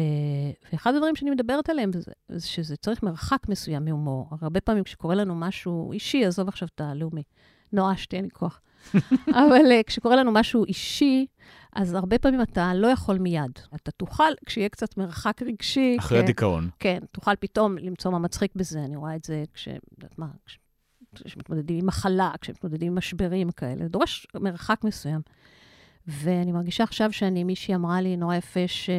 ואחד 0.72 0.94
הדברים 0.94 1.16
שאני 1.16 1.30
מדברת 1.30 1.70
עליהם, 1.70 1.90
זה 2.28 2.48
שזה 2.48 2.76
צריך 2.76 3.02
מרחק 3.02 3.48
מסוים 3.48 3.84
מהומור. 3.84 4.28
הרבה 4.40 4.60
פעמים 4.60 4.84
כשקורה 4.84 5.14
לנו 5.14 5.34
משהו 5.34 5.92
אישי, 5.92 6.24
עזוב 6.24 6.48
עכשיו 6.48 6.68
את 6.74 6.80
הלאומי, 6.80 7.22
נואשתי, 7.72 8.16
אין 8.16 8.24
לי 8.24 8.30
כוח. 8.30 8.60
אבל 9.28 9.64
uh, 9.80 9.82
כשקורה 9.86 10.16
לנו 10.16 10.32
משהו 10.32 10.64
אישי, 10.64 11.26
אז 11.72 11.94
הרבה 11.94 12.18
פעמים 12.18 12.42
אתה 12.42 12.74
לא 12.74 12.86
יכול 12.86 13.18
מיד. 13.18 13.58
אתה 13.74 13.90
תוכל, 13.90 14.32
כשיהיה 14.46 14.68
קצת 14.68 14.96
מרחק 14.96 15.42
רגשי... 15.42 15.96
אחרי 15.98 16.18
כן, 16.18 16.24
הדיכאון. 16.24 16.70
כן, 16.78 16.98
תוכל 17.12 17.36
פתאום 17.40 17.78
למצוא 17.78 18.10
מה 18.10 18.18
מצחיק 18.18 18.52
בזה. 18.54 18.84
אני 18.84 18.96
רואה 18.96 19.16
את 19.16 19.24
זה 19.24 19.44
כש... 19.54 19.68
יודעת 19.68 20.18
מה, 20.18 20.26
כש... 20.46 20.58
כשמתמודדים 21.24 21.78
עם 21.78 21.86
מחלה, 21.86 22.30
כשמתמודדים 22.40 22.92
עם 22.92 22.98
משברים 22.98 23.50
כאלה. 23.50 23.82
זה 23.82 23.88
דורש 23.88 24.26
מרחק 24.34 24.84
מסוים. 24.84 25.20
ואני 26.06 26.52
מרגישה 26.52 26.84
עכשיו 26.84 27.12
שאני, 27.12 27.44
מישהי 27.44 27.74
אמרה 27.74 28.00
לי, 28.00 28.16
נורא 28.16 28.34
יפה, 28.34 28.68
ש... 28.68 28.90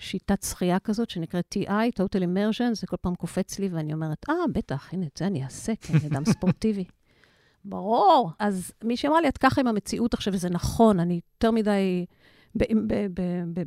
שיטת 0.00 0.42
שחייה 0.42 0.78
כזאת 0.78 1.10
שנקראת 1.10 1.54
TI, 1.54 1.70
Total 1.70 2.20
Immersion, 2.20 2.74
זה 2.74 2.86
כל 2.86 2.96
פעם 3.00 3.14
קופץ 3.14 3.58
לי 3.58 3.68
ואני 3.68 3.92
אומרת, 3.92 4.26
אה, 4.28 4.34
בטח, 4.52 4.88
הנה, 4.92 5.06
את 5.06 5.16
זה 5.16 5.26
אני 5.26 5.44
אעשה, 5.44 5.76
כי 5.76 5.92
אני 5.92 6.06
אדם 6.06 6.24
ספורטיבי. 6.24 6.84
ברור. 7.64 8.30
אז 8.38 8.72
מישהי 8.84 9.08
אמרה 9.08 9.20
לי, 9.20 9.28
את 9.28 9.38
ככה 9.38 9.60
עם 9.60 9.66
המציאות 9.66 10.14
עכשיו, 10.14 10.34
וזה 10.34 10.50
נכון, 10.50 11.00
אני 11.00 11.20
יותר 11.34 11.50
מדי 11.50 12.06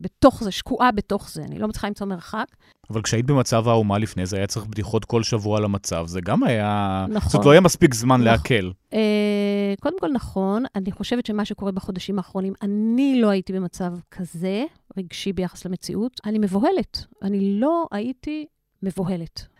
בתוך 0.01 0.43
זה, 0.43 0.51
שקועה 0.51 0.91
בתוך 0.91 1.29
זה, 1.29 1.43
אני 1.43 1.59
לא 1.59 1.67
מצליחה 1.67 1.87
למצוא 1.87 2.07
מרחק. 2.07 2.45
אבל 2.89 3.01
כשהיית 3.01 3.25
במצב 3.25 3.67
האומה 3.67 3.97
לפני 3.97 4.25
זה, 4.25 4.37
היה 4.37 4.47
צריך 4.47 4.65
בדיחות 4.65 5.05
כל 5.05 5.23
שבוע 5.23 5.57
על 5.57 5.65
המצב, 5.65 6.05
זה 6.07 6.21
גם 6.21 6.43
היה... 6.43 7.05
נכון. 7.09 7.29
זאת 7.29 7.45
לא 7.45 7.51
היה 7.51 7.61
מספיק 7.61 7.93
זמן 7.93 8.15
נכון. 8.15 8.25
להקל. 8.25 8.71
אה, 8.93 9.73
קודם 9.79 9.99
כל, 9.99 10.11
נכון. 10.11 10.63
אני 10.75 10.91
חושבת 10.91 11.25
שמה 11.25 11.45
שקורה 11.45 11.71
בחודשים 11.71 12.17
האחרונים, 12.17 12.53
אני 12.61 13.21
לא 13.21 13.29
הייתי 13.29 13.53
במצב 13.53 13.93
כזה, 14.11 14.63
רגשי 14.97 15.33
ביחס 15.33 15.65
למציאות. 15.65 16.21
אני 16.25 16.39
מבוהלת. 16.39 17.05
אני 17.21 17.59
לא 17.59 17.87
הייתי 17.91 18.45
מבוהלת. 18.83 19.52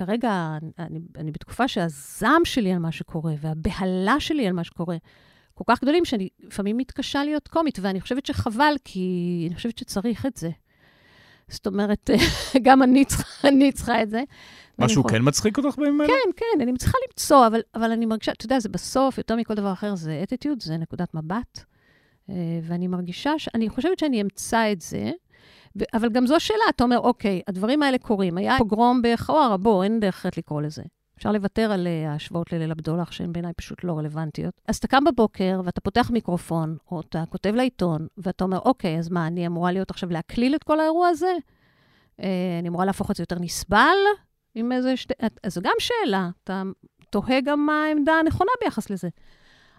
כרגע 0.00 0.58
אני, 0.78 0.98
אני 1.18 1.30
בתקופה 1.30 1.68
שהזעם 1.68 2.44
שלי 2.44 2.72
על 2.72 2.78
מה 2.78 2.92
שקורה 2.92 3.32
והבהלה 3.40 4.20
שלי 4.20 4.46
על 4.46 4.52
מה 4.52 4.64
שקורה 4.64 4.96
כל 5.54 5.64
כך 5.66 5.82
גדולים, 5.82 6.04
שאני 6.04 6.28
לפעמים 6.40 6.76
מתקשה 6.76 7.24
להיות 7.24 7.48
קומית, 7.48 7.78
ואני 7.82 8.00
חושבת 8.00 8.26
שחבל, 8.26 8.74
כי 8.84 9.44
אני 9.46 9.54
חושבת 9.54 9.78
שצריך 9.78 10.26
את 10.26 10.36
זה. 10.36 10.50
זאת 11.48 11.66
אומרת, 11.66 12.10
גם 12.66 12.82
אני 12.82 13.04
צריכה, 13.04 13.48
אני 13.48 13.72
צריכה 13.72 14.02
את 14.02 14.10
זה. 14.10 14.22
משהו. 14.78 15.04
כן 15.04 15.18
מצחיק 15.22 15.58
אותך 15.58 15.78
בימים 15.78 16.00
האלה? 16.00 16.12
כן, 16.12 16.30
כן, 16.36 16.60
אני 16.60 16.78
צריכה 16.78 16.98
למצוא, 17.08 17.46
אבל, 17.46 17.60
אבל 17.74 17.92
אני 17.92 18.06
מרגישה, 18.06 18.32
אתה 18.32 18.44
יודע, 18.44 18.58
זה 18.58 18.68
בסוף, 18.68 19.18
יותר 19.18 19.36
מכל 19.36 19.54
דבר 19.54 19.72
אחר, 19.72 19.94
זה 19.94 20.20
אטיטיוד, 20.22 20.62
זה 20.62 20.76
נקודת 20.76 21.14
מבט. 21.14 21.64
אה, 22.30 22.34
ואני 22.62 22.88
מרגישה, 22.88 23.38
ש... 23.38 23.48
אני 23.54 23.68
חושבת 23.68 23.98
שאני 23.98 24.22
אמצא 24.22 24.72
את 24.72 24.80
זה. 24.80 25.10
אבל 25.94 26.08
גם 26.08 26.26
זו 26.26 26.40
שאלה, 26.40 26.64
אתה 26.68 26.84
אומר, 26.84 26.98
אוקיי, 26.98 27.42
הדברים 27.48 27.82
האלה 27.82 27.98
קורים. 27.98 28.38
היה 28.38 28.58
פוגרום 28.58 29.02
בחווארה, 29.04 29.56
בוא, 29.56 29.84
אין 29.84 30.00
דרך 30.00 30.14
אחרת 30.14 30.36
לקרוא 30.36 30.62
לזה. 30.62 30.82
אפשר 31.16 31.32
לוותר 31.32 31.72
על 31.72 31.86
אה, 31.86 32.12
ההשוואות 32.12 32.52
לליל 32.52 32.70
הבדולח, 32.70 33.12
שהן 33.12 33.32
בעיניי 33.32 33.52
פשוט 33.52 33.84
לא 33.84 33.98
רלוונטיות. 33.98 34.54
אז 34.68 34.76
אתה 34.76 34.88
קם 34.88 35.04
בבוקר, 35.04 35.60
ואתה 35.64 35.80
פותח 35.80 36.10
מיקרופון, 36.10 36.76
או 36.90 37.00
אתה 37.00 37.24
כותב 37.28 37.54
לעיתון, 37.54 38.06
ואתה 38.18 38.44
אומר, 38.44 38.58
אוקיי, 38.58 38.98
אז 38.98 39.08
מה, 39.08 39.26
אני 39.26 39.46
אמורה 39.46 39.72
להיות 39.72 39.90
עכשיו 39.90 40.10
להקליל 40.10 40.54
את 40.54 40.64
כל 40.64 40.80
האירוע 40.80 41.08
הזה? 41.08 41.32
אה, 42.20 42.58
אני 42.60 42.68
אמורה 42.68 42.84
להפוך 42.84 43.10
את 43.10 43.16
זה 43.16 43.22
יותר 43.22 43.38
נסבל? 43.38 43.96
עם 44.54 44.72
איזה 44.72 44.96
שתי... 44.96 45.14
אז 45.42 45.54
זו 45.54 45.60
גם 45.60 45.72
שאלה. 45.78 46.30
אתה 46.44 46.62
תוהה 47.10 47.40
גם 47.40 47.66
מה 47.66 47.84
העמדה 47.84 48.12
הנכונה 48.12 48.50
ביחס 48.64 48.90
לזה. 48.90 49.08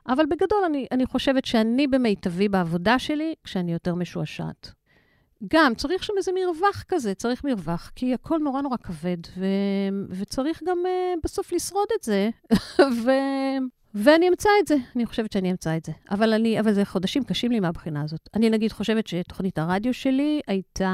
אבל 0.08 0.26
בגדול, 0.26 0.64
אני, 0.66 0.88
אני 0.92 1.06
חושבת 1.06 1.46
שאני 1.46 1.88
במיטבי 1.88 2.50
בעבודה 2.50 3.00
שלי 3.00 3.34
כשאני 3.44 3.74
יותר 3.74 3.96
משועשעת. 3.96 4.74
גם, 5.48 5.76
צריך 5.76 6.04
שם 6.04 6.14
איזה 6.18 6.32
מרווח 6.32 6.84
כזה, 6.88 7.14
צריך 7.14 7.44
מרווח, 7.44 7.92
כי 7.96 8.14
הכל 8.14 8.38
נורא 8.38 8.62
נורא 8.62 8.78
כבד, 8.78 9.18
ו... 9.38 9.46
וצריך 10.10 10.62
גם 10.68 10.78
uh, 10.86 11.20
בסוף 11.24 11.52
לשרוד 11.54 11.88
את 12.00 12.04
זה, 12.04 12.30
ו... 13.06 13.12
ואני 13.94 14.30
אמצא 14.30 14.50
את 14.62 14.68
זה, 14.68 14.76
אני 14.96 15.06
חושבת 15.06 15.32
שאני 15.32 15.52
אמצא 15.52 15.78
את 15.78 15.86
זה. 15.86 15.92
אבל, 16.12 16.34
אני, 16.34 16.60
אבל 16.60 16.74
זה 16.74 16.86
חודשים 16.86 17.24
קשים 17.24 17.52
לי 17.52 17.60
מהבחינה 17.60 18.02
הזאת. 18.02 18.30
אני 18.34 18.50
נגיד 18.50 18.72
חושבת 18.72 19.08
שתוכנית 19.08 19.58
הרדיו 19.58 19.94
שלי 19.94 20.42
הייתה 20.48 20.90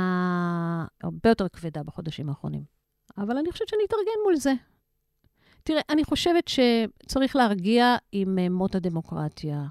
הרבה 1.03 1.29
יותר 1.29 1.47
כבדה 1.47 1.83
בחודשים 1.83 2.29
האחרונים. 2.29 2.63
אבל 3.17 3.37
אני 3.37 3.51
חושבת 3.51 3.67
שאני 3.67 3.81
אתארגן 3.87 4.21
מול 4.23 4.35
זה. 4.35 4.53
תראה, 5.63 5.81
אני 5.89 6.03
חושבת 6.03 6.47
שצריך 6.47 7.35
להרגיע 7.35 7.95
עם 8.11 8.39
אה, 8.39 8.49
מות 8.49 8.75
הדמוקרטיה. 8.75 9.63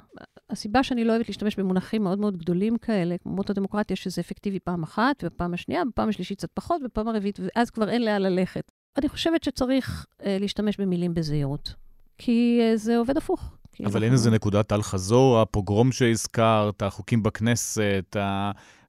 הסיבה 0.51 0.82
שאני 0.82 1.05
לא 1.05 1.12
אוהבת 1.12 1.28
להשתמש 1.28 1.57
במונחים 1.57 2.03
מאוד 2.03 2.18
מאוד 2.18 2.36
גדולים 2.36 2.78
כאלה, 2.78 3.18
כמו 3.18 3.32
מות 3.32 3.51
הדמוקרטיה, 3.51 3.97
שזה 3.97 4.20
אפקטיבי 4.20 4.61
פעם 4.61 4.82
אחת, 4.82 5.24
ופעם 5.26 5.55
השנייה, 5.55 5.84
בפעם 5.84 6.09
השלישית 6.09 6.38
קצת 6.38 6.51
פחות, 6.55 6.82
ופעם 6.84 7.09
הרביעית, 7.09 7.38
ואז 7.40 7.70
כבר 7.70 7.88
אין 7.88 8.05
לאן 8.05 8.22
ללכת. 8.22 8.72
אני 8.99 9.09
חושבת 9.09 9.44
שצריך 9.44 10.07
אה, 10.24 10.36
להשתמש 10.40 10.80
במילים 10.80 11.14
בזהירות, 11.14 11.74
כי 12.18 12.59
אה, 12.62 12.76
זה 12.76 12.97
עובד 12.97 13.16
הפוך. 13.16 13.57
אבל 13.84 14.05
אין 14.05 14.12
איזה 14.12 14.30
נקודת 14.30 14.72
אל-חזור, 14.72 15.40
הפוגרום 15.40 15.92
שהזכרת, 15.92 16.82
החוקים 16.82 17.22
בכנסת, 17.22 18.16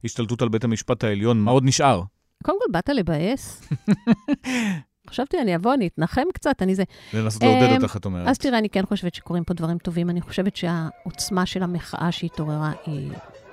ההשתלטות 0.02 0.42
על 0.42 0.48
בית 0.48 0.64
המשפט 0.64 1.04
העליון, 1.04 1.40
מה 1.40 1.50
עוד 1.50 1.64
נשאר? 1.64 2.02
קודם 2.42 2.58
כל, 2.58 2.72
באת 2.72 2.88
לבאס? 2.88 3.60
חשבתי, 5.08 5.38
אני 5.40 5.56
אבוא, 5.56 5.74
אני 5.74 5.86
אתנחם 5.86 6.22
קצת, 6.34 6.62
אני 6.62 6.74
זה... 6.74 6.82
לנסות 7.14 7.42
לעודד 7.42 7.62
אמ, 7.62 7.82
אותך, 7.82 7.96
את 7.96 8.04
אומרת. 8.04 8.28
אז 8.28 8.38
תראה, 8.38 8.58
אני 8.58 8.68
כן 8.68 8.86
חושבת 8.86 9.14
שקורים 9.14 9.44
פה 9.44 9.54
דברים 9.54 9.78
טובים. 9.78 10.10
אני 10.10 10.20
חושבת 10.20 10.56
שהעוצמה 10.56 11.46
של 11.46 11.62
המחאה 11.62 12.12
שהתעוררה 12.12 12.72
היא 12.86 13.10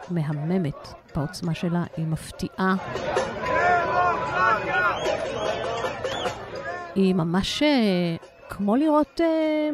מהממת 0.10 0.94
בעוצמה 1.16 1.54
שלה, 1.54 1.84
היא 1.98 2.06
מפתיעה. 2.06 2.76
היא 6.96 7.14
ממש 7.16 7.64
אה, 7.64 8.16
כמו 8.50 8.76
לראות 8.76 9.22
אה, 9.22 9.70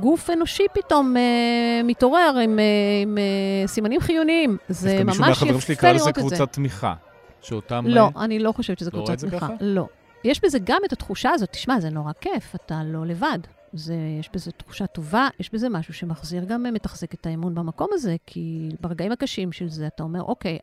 גוף 0.00 0.30
אנושי 0.30 0.66
פתאום 0.72 1.16
אה, 1.16 1.80
מתעורר 1.84 2.38
עם, 2.44 2.58
אה, 2.58 2.64
עם 3.02 3.18
אה, 3.18 3.66
סימנים 3.66 4.00
חיוניים. 4.00 4.56
זה 4.68 5.04
ממש 5.04 5.16
יפה 5.16 5.26
לראות 5.26 5.42
את 5.42 5.44
זה. 5.44 5.44
מישהו 5.44 5.48
מהחברים 5.48 5.60
שלי 5.60 5.76
קרא 5.76 5.92
לזה 5.92 6.12
קבוצת 6.12 6.52
תמיכה. 6.52 6.94
שאותם... 7.42 7.84
לא, 7.88 8.08
אני 8.16 8.38
לא 8.38 8.52
חושבת 8.52 8.78
שזה 8.78 8.90
קבוצת 8.90 9.18
תמיכה. 9.18 9.48
לא. 9.60 9.86
יש 10.24 10.44
בזה 10.44 10.58
גם 10.64 10.80
את 10.84 10.92
התחושה 10.92 11.30
הזאת, 11.30 11.50
תשמע, 11.50 11.80
זה 11.80 11.90
נורא 11.90 12.12
כיף, 12.12 12.54
אתה 12.54 12.84
לא 12.84 13.06
לבד. 13.06 13.38
זה, 13.72 13.94
יש 14.20 14.30
בזה 14.32 14.52
תחושה 14.52 14.86
טובה, 14.86 15.28
יש 15.40 15.54
בזה 15.54 15.68
משהו 15.68 15.94
שמחזיר 15.94 16.44
גם 16.44 16.62
מתחזק 16.62 17.14
את 17.14 17.26
האמון 17.26 17.54
במקום 17.54 17.88
הזה, 17.92 18.16
כי 18.26 18.68
ברגעים 18.80 19.12
הקשים 19.12 19.52
של 19.52 19.68
זה 19.68 19.86
אתה 19.86 20.02
אומר, 20.02 20.22
אוקיי, 20.22 20.58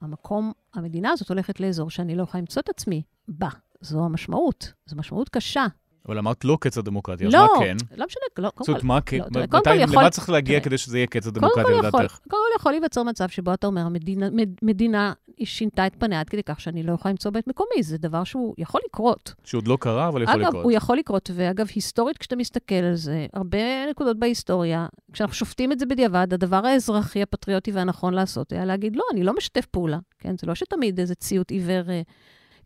המקום, 0.00 0.52
המדינה 0.74 1.10
הזאת 1.10 1.28
הולכת 1.28 1.60
לאזור 1.60 1.90
שאני 1.90 2.14
לא 2.14 2.22
יכולה 2.22 2.40
למצוא 2.40 2.62
את 2.62 2.68
עצמי 2.68 3.02
בה. 3.28 3.48
זו 3.80 4.04
המשמעות, 4.04 4.72
זו 4.86 4.96
משמעות 4.96 5.28
קשה. 5.28 5.66
אבל 6.08 6.18
אמרת 6.18 6.44
לא 6.44 6.58
קץ 6.60 6.78
הדמוקרטיה, 6.78 7.26
אז 7.28 7.34
לא, 7.34 7.40
מה 7.40 7.64
כן? 7.64 7.76
לא 7.96 8.06
משנה, 8.06 8.22
לא, 8.38 8.50
זאת 8.58 8.68
אומרת, 8.68 8.82
מה 8.84 9.00
כן? 9.00 9.18
לא, 9.18 9.24
מתי- 9.26 9.46
קודם 9.48 9.64
כל 9.64 9.70
יכול- 9.80 9.98
למה 10.02 10.10
צריך 10.10 10.30
להגיע 10.30 10.60
כדי 10.60 10.78
שזה 10.78 10.98
יהיה 10.98 11.06
קץ 11.06 11.24
קודם 11.24 11.36
הדמוקרטיה, 11.36 11.64
כל 11.64 11.78
לדעתך? 11.98 12.18
קודם 12.30 12.42
כל 12.52 12.58
יכול 12.60 12.72
להיווצר 12.72 13.02
מצב 13.02 13.28
שבו 13.28 13.54
אתה 13.54 13.66
אומר, 13.66 13.88
מדינה 14.62 15.12
שינתה 15.44 15.86
את 15.86 15.92
פניה 15.98 16.20
עד 16.20 16.28
כדי 16.28 16.42
כך 16.42 16.60
שאני 16.60 16.82
לא 16.82 16.92
יכולה 16.92 17.12
למצוא 17.12 17.30
בית 17.30 17.46
מקומי. 17.48 17.82
זה 17.82 17.98
דבר 17.98 18.24
שהוא 18.24 18.54
יכול 18.58 18.80
לקרות. 18.88 19.34
שעוד 19.44 19.68
לא 19.68 19.78
קרה, 19.80 20.08
אבל 20.08 20.22
יכול 20.22 20.34
אגב, 20.34 20.48
לקרות. 20.48 20.64
הוא 20.64 20.72
יכול 20.72 20.98
לקרות, 20.98 21.30
ואגב, 21.34 21.66
היסטורית, 21.74 22.18
כשאתה 22.18 22.36
מסתכל 22.36 22.74
על 22.74 22.94
זה, 22.94 23.26
הרבה 23.32 23.58
נקודות 23.90 24.18
בהיסטוריה, 24.18 24.86
כשאנחנו 25.12 25.34
שופטים 25.34 25.72
את 25.72 25.78
זה 25.78 25.86
בדיעבד, 25.86 26.26
הדבר 26.34 26.66
האזרחי, 26.66 27.22
הפטריוטי 27.22 27.72
והנכון 27.72 28.14
לעשות 28.14 28.52
היה 28.52 28.64
להגיד, 28.64 28.96
לא, 28.96 29.04
אני 29.12 29.22
לא 29.24 29.32
משתף 29.36 29.66
פעולה. 29.66 29.98
כן, 30.18 30.34
זה 30.40 30.46
לא 30.46 30.54
שתמיד 30.54 31.00
איזה 31.00 31.14
ציות 31.14 31.50
עיוור 31.50 31.90
אה, 31.90 32.02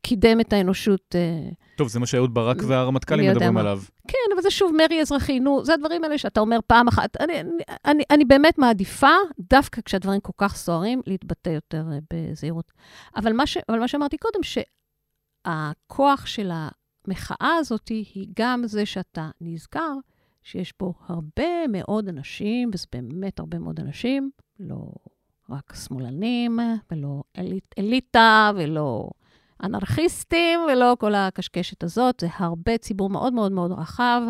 קידם 0.07 0.41
את 0.41 0.53
האנושות. 0.53 1.15
אה, 1.15 1.49
טוב, 1.77 1.89
זה 1.89 2.01
מה 2.01 2.07
שאהוד 2.07 2.35
ברק 2.35 2.57
והרמטכ"לים 2.67 3.31
מדברים. 3.31 3.57
עליו. 3.57 3.83
כן, 4.09 4.19
אבל 4.35 4.43
זה 4.43 4.51
שוב 4.51 4.73
מרי 4.79 5.01
אזרחי. 5.01 5.41
נו, 5.41 5.65
זה 5.65 5.75
הדברים 5.75 6.05
האלה 6.05 6.19
שאתה 6.19 6.41
אומר 6.41 6.59
פעם 6.67 6.89
אחת. 6.89 7.17
אני, 7.21 7.41
אני, 7.41 7.51
אני, 7.85 8.05
אני 8.11 8.25
באמת 8.25 8.59
מעדיפה, 8.59 9.11
דווקא 9.39 9.81
כשהדברים 9.85 10.21
כל 10.21 10.33
כך 10.37 10.57
סוערים, 10.57 11.01
להתבטא 11.07 11.51
יותר 11.51 11.85
אה, 11.93 11.99
בזהירות. 12.13 12.73
אבל 13.17 13.33
מה, 13.33 13.47
ש, 13.47 13.59
אבל 13.69 13.79
מה 13.79 13.89
שאמרתי 13.89 14.17
קודם, 14.19 14.41
שהכוח 15.47 16.27
של 16.27 16.51
המחאה 16.53 17.55
הזאת 17.59 17.89
היא 17.89 18.29
גם 18.39 18.63
זה 18.67 18.87
שאתה 18.87 19.31
נזכר 19.41 19.93
שיש 20.43 20.73
פה 20.73 20.93
הרבה 21.07 21.67
מאוד 21.69 22.09
אנשים, 22.09 22.71
וזה 22.75 22.87
באמת 22.93 23.39
הרבה 23.39 23.59
מאוד 23.59 23.81
אנשים, 23.81 24.31
לא 24.61 24.93
רק 25.51 25.75
שמאלנים, 25.87 26.59
ולא 26.91 27.23
אליט, 27.39 27.75
אליטה, 27.79 28.51
ולא 28.57 29.11
אנרכיסטים, 29.63 30.61
ולא 30.73 30.97
כל 31.01 31.15
הקשקשת 31.15 31.85
הזאת. 31.85 32.21
זה 32.21 32.29
הרבה 32.37 32.79
ציבור 32.79 33.11
מאוד 33.11 33.33
מאוד 33.33 33.53
מאוד 33.53 33.73
רחב, 33.73 34.23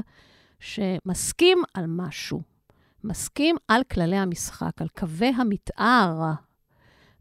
שמסכים 0.60 1.58
על 1.74 1.84
משהו. 1.88 2.42
מסכים 3.04 3.56
על 3.68 3.82
כללי 3.84 4.16
המשחק, 4.16 4.82
על 4.82 4.88
קווי 4.98 5.32
המתאר, 5.36 6.32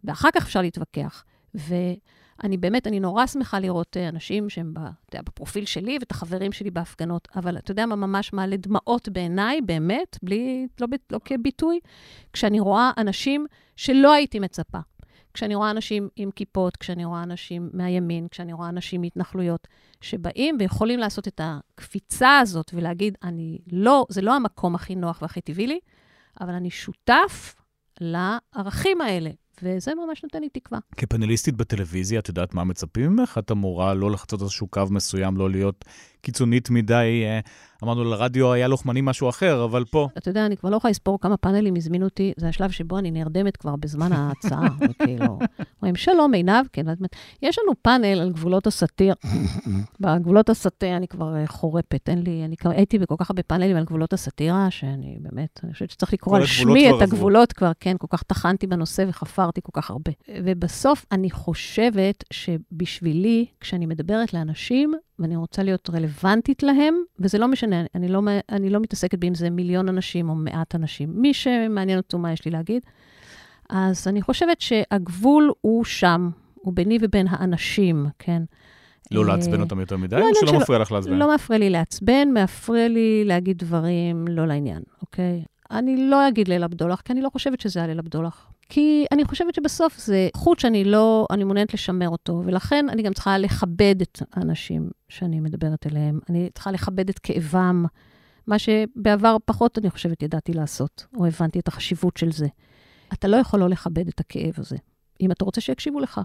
ואחר 0.03 0.30
כך 0.36 0.43
אפשר 0.43 0.62
להתווכח. 0.62 1.24
ואני 1.53 2.58
באמת, 2.58 2.88
אני 2.88 2.99
נורא 2.99 3.26
שמחה 3.26 3.60
לראות 3.60 3.97
אה, 3.97 4.10
אנשים 4.10 4.49
שהם 4.49 4.74
יודע, 4.78 5.22
בפרופיל 5.22 5.66
שלי 5.66 5.97
ואת 5.99 6.12
החברים 6.12 6.51
שלי 6.51 6.72
בהפגנות, 6.72 7.28
אבל 7.36 7.58
אתה 7.58 7.72
יודע 7.72 7.86
מה 7.86 7.95
ממש 7.95 8.34
מעלה 8.34 8.58
דמעות 8.58 9.10
בעיניי, 9.10 9.62
באמת, 9.62 10.18
בלי, 10.24 10.68
לא, 10.82 10.88
לא 11.12 11.20
כביטוי, 11.26 11.80
כשאני 12.34 12.60
רואה 12.60 12.91
אנשים 12.97 13.45
שלא 13.76 14.14
הייתי 14.14 14.39
מצפה. 14.39 14.80
כשאני 15.36 15.56
רואה 15.56 15.72
אנשים 15.72 16.10
עם 16.16 16.32
כיפות, 16.32 16.78
כשאני 16.78 17.06
רואה 17.06 17.24
אנשים 17.24 17.70
מהימין, 17.74 18.28
כשאני 18.28 18.54
רואה 18.54 18.70
אנשים 18.70 19.02
מהתנחלויות, 19.02 19.68
שבאים 20.02 20.58
ויכולים 20.60 21.00
לעשות 21.00 21.28
את 21.28 21.42
הקפיצה 21.44 22.40
הזאת 22.40 22.72
ולהגיד, 22.74 23.18
אני 23.24 23.58
לא, 23.72 24.06
זה 24.10 24.22
לא 24.22 24.36
המקום 24.36 24.76
הכי 24.76 24.96
נוח 24.96 25.22
והכי 25.22 25.42
טבעי 25.42 25.68
לי, 25.68 25.80
אבל 26.42 26.54
אני 26.54 26.70
שותף 26.70 27.56
לערכים 28.02 29.02
האלה, 29.02 29.30
וזה 29.64 29.92
ממש 29.96 30.24
נותן 30.24 30.42
לי 30.42 30.50
תקווה. 30.50 30.80
כפנליסטית 30.98 31.56
בטלוויזיה, 31.56 32.20
את 32.20 32.28
יודעת 32.28 32.54
מה 32.54 32.64
מצפים 32.64 33.12
ממך? 33.12 33.38
את 33.38 33.52
אמורה 33.52 33.94
לא 33.94 34.12
לחצות 34.12 34.42
איזשהו 34.42 34.68
קו 34.68 34.84
מסוים, 34.90 35.38
לא 35.38 35.50
להיות 35.50 35.86
קיצונית 36.26 36.70
מדי. 36.70 37.24
אה, 37.26 37.40
אמרנו, 37.84 38.04
לרדיו 38.04 38.54
היה 38.54 38.68
לוחמני 38.68 39.02
משהו 39.02 39.30
אחר, 39.30 39.64
אבל 39.64 39.86
פה... 39.86 40.08
אתה 40.18 40.30
יודע, 40.30 40.46
אני 40.46 40.58
כבר 40.58 40.70
לא 40.70 40.76
יכולה 40.76 40.90
לספור 40.90 41.20
כמה 41.20 41.38
פאנלים 41.38 41.76
הזמינו 41.76 42.06
אותי, 42.06 42.34
זה 42.38 42.48
השלב 42.48 42.72
שבו 42.72 42.98
אני 42.98 43.12
נרדמת 43.12 43.58
כבר 43.58 43.76
בזמן 43.76 44.14
ההצעה, 44.14 44.68
וכאילו, 44.82 45.40
אומרים, 45.82 45.96
שלום, 45.96 46.34
עינב, 46.34 46.66
כן, 46.74 46.86
יש 47.42 47.60
לנו 47.60 47.74
פאנל 47.82 48.22
על 48.22 48.32
גבולות 48.32 48.68
הסאטיר. 48.68 49.14
בגבולות 50.00 50.50
הסאטיר 50.50 50.98
אני 50.98 51.08
כבר 51.08 51.36
אה, 51.36 51.48
חורפת, 51.48 52.10
אין 52.10 52.22
לי, 52.24 52.46
אני 52.46 52.58
כבר 52.58 52.72
הייתי 52.72 53.00
בכל 53.00 53.16
כך 53.18 53.30
הרבה 53.30 53.44
פאנלים 53.44 53.78
על 53.78 53.84
גבולות 53.84 54.14
הסאטירה, 54.14 54.68
שאני 54.72 55.18
באמת, 55.20 55.60
אני 55.64 55.74
חושבת 55.74 55.90
שצריך 55.90 56.14
לקרוא 56.14 56.38
על 56.38 56.46
שמי 56.46 56.90
את. 56.90 57.02
הגבולות 57.02 57.54
כבר, 57.54 57.72
כן, 57.80 57.96
כל 58.00 58.08
כך 58.10 58.24
טחנתי 58.24 58.68
בנושא 58.68 59.06
וחפרתי 59.08 59.62
כל 59.64 59.82
כך 59.82 59.90
הרבה. 59.90 60.12
ובסוף, 60.44 61.06
אני 61.12 61.32
חושבת 61.32 62.24
שבשבילי, 62.34 63.46
כשאני 63.60 63.86
מדברת 63.86 64.34
לאנשים, 64.34 64.94
ואני 65.20 65.36
רוצה 65.36 65.63
להיות 65.63 65.89
רלוונטית 65.89 66.63
להם, 66.63 66.95
וזה 67.20 67.38
לא 67.38 67.47
משנה, 67.47 67.84
אני 67.95 68.07
לא, 68.07 68.22
אני 68.49 68.70
לא 68.70 68.80
מתעסקת 68.80 69.20
באם 69.20 69.36
זה 69.36 69.49
מיליון 69.49 69.89
אנשים 69.89 70.30
או 70.30 70.36
מעט 70.36 70.76
אנשים. 70.76 71.09
מי 71.16 71.34
שמעניין 71.34 71.97
אותו 71.97 72.18
מה 72.20 72.32
יש 72.34 72.45
לי 72.45 72.51
להגיד. 72.51 72.82
אז 73.70 74.07
אני 74.07 74.22
חושבת 74.22 74.61
שהגבול 74.61 75.51
הוא 75.61 75.86
שם, 75.86 76.30
הוא 76.55 76.74
ביני 76.74 76.97
ובין 77.01 77.28
האנשים, 77.30 78.05
כן? 78.20 78.43
לא 79.11 79.22
אה, 79.22 79.28
לעצבן 79.28 79.61
אותם 79.61 79.80
יותר 79.80 79.97
מדי, 79.97 80.16
לא 80.16 80.26
או 80.41 80.47
שלא- 80.47 80.59
מפריע 80.59 80.80
לך 80.80 80.91
לעצבן? 80.91 81.13
לא 81.13 81.36
מפריע 81.36 81.59
לי 81.59 81.70
לעצבן, 81.70 82.28
מפריע 82.43 82.88
לי 82.88 83.24
להגיד 83.26 83.57
דברים 83.57 84.28
לא 84.28 84.47
לעניין, 84.47 84.82
אוקיי? 85.01 85.43
אני 85.72 86.09
לא 86.09 86.28
אגיד 86.28 86.47
ליל 86.47 86.63
הבדולח, 86.63 87.01
כי 87.01 87.13
אני 87.13 87.22
לא 87.22 87.30
חושבת 87.30 87.59
שזה 87.59 87.80
היה 87.80 87.88
ליל 87.88 87.99
הבדולח. 87.99 88.47
כי 88.70 89.05
אני 89.11 89.26
חושבת 89.26 89.55
שבסוף 89.55 89.97
זה 89.97 90.30
חוט 90.36 90.59
שאני 90.59 90.84
לא, 90.84 91.28
אני 91.32 91.43
מעוניינת 91.43 91.74
לשמר 91.74 92.09
אותו, 92.09 92.41
ולכן 92.45 92.89
אני 92.89 93.03
גם 93.03 93.13
צריכה 93.13 93.38
לכבד 93.38 93.95
את 94.01 94.22
האנשים 94.34 94.89
שאני 95.09 95.39
מדברת 95.39 95.88
אליהם. 95.88 96.20
אני 96.30 96.49
צריכה 96.53 96.72
לכבד 96.72 97.09
את 97.09 97.20
כאבם, 97.20 97.86
מה 98.47 98.59
שבעבר 98.59 99.38
פחות, 99.45 99.78
אני 99.78 99.89
חושבת, 99.89 100.24
ידעתי 100.24 100.53
לעשות, 100.53 101.05
או 101.18 101.26
הבנתי 101.26 101.59
את 101.59 101.68
החשיבות 101.68 102.18
של 102.18 102.32
זה. 102.32 102.47
אתה 103.13 103.28
לא 103.28 103.38
יכול 103.38 103.59
לא 103.59 103.70
לכבד 103.70 104.07
את 104.07 104.20
הכאב 104.20 104.53
הזה, 104.57 104.76
אם 105.22 105.32
אתה 105.32 105.45
רוצה 105.45 105.61
שיקשיבו 105.61 105.99
לך. 105.99 106.22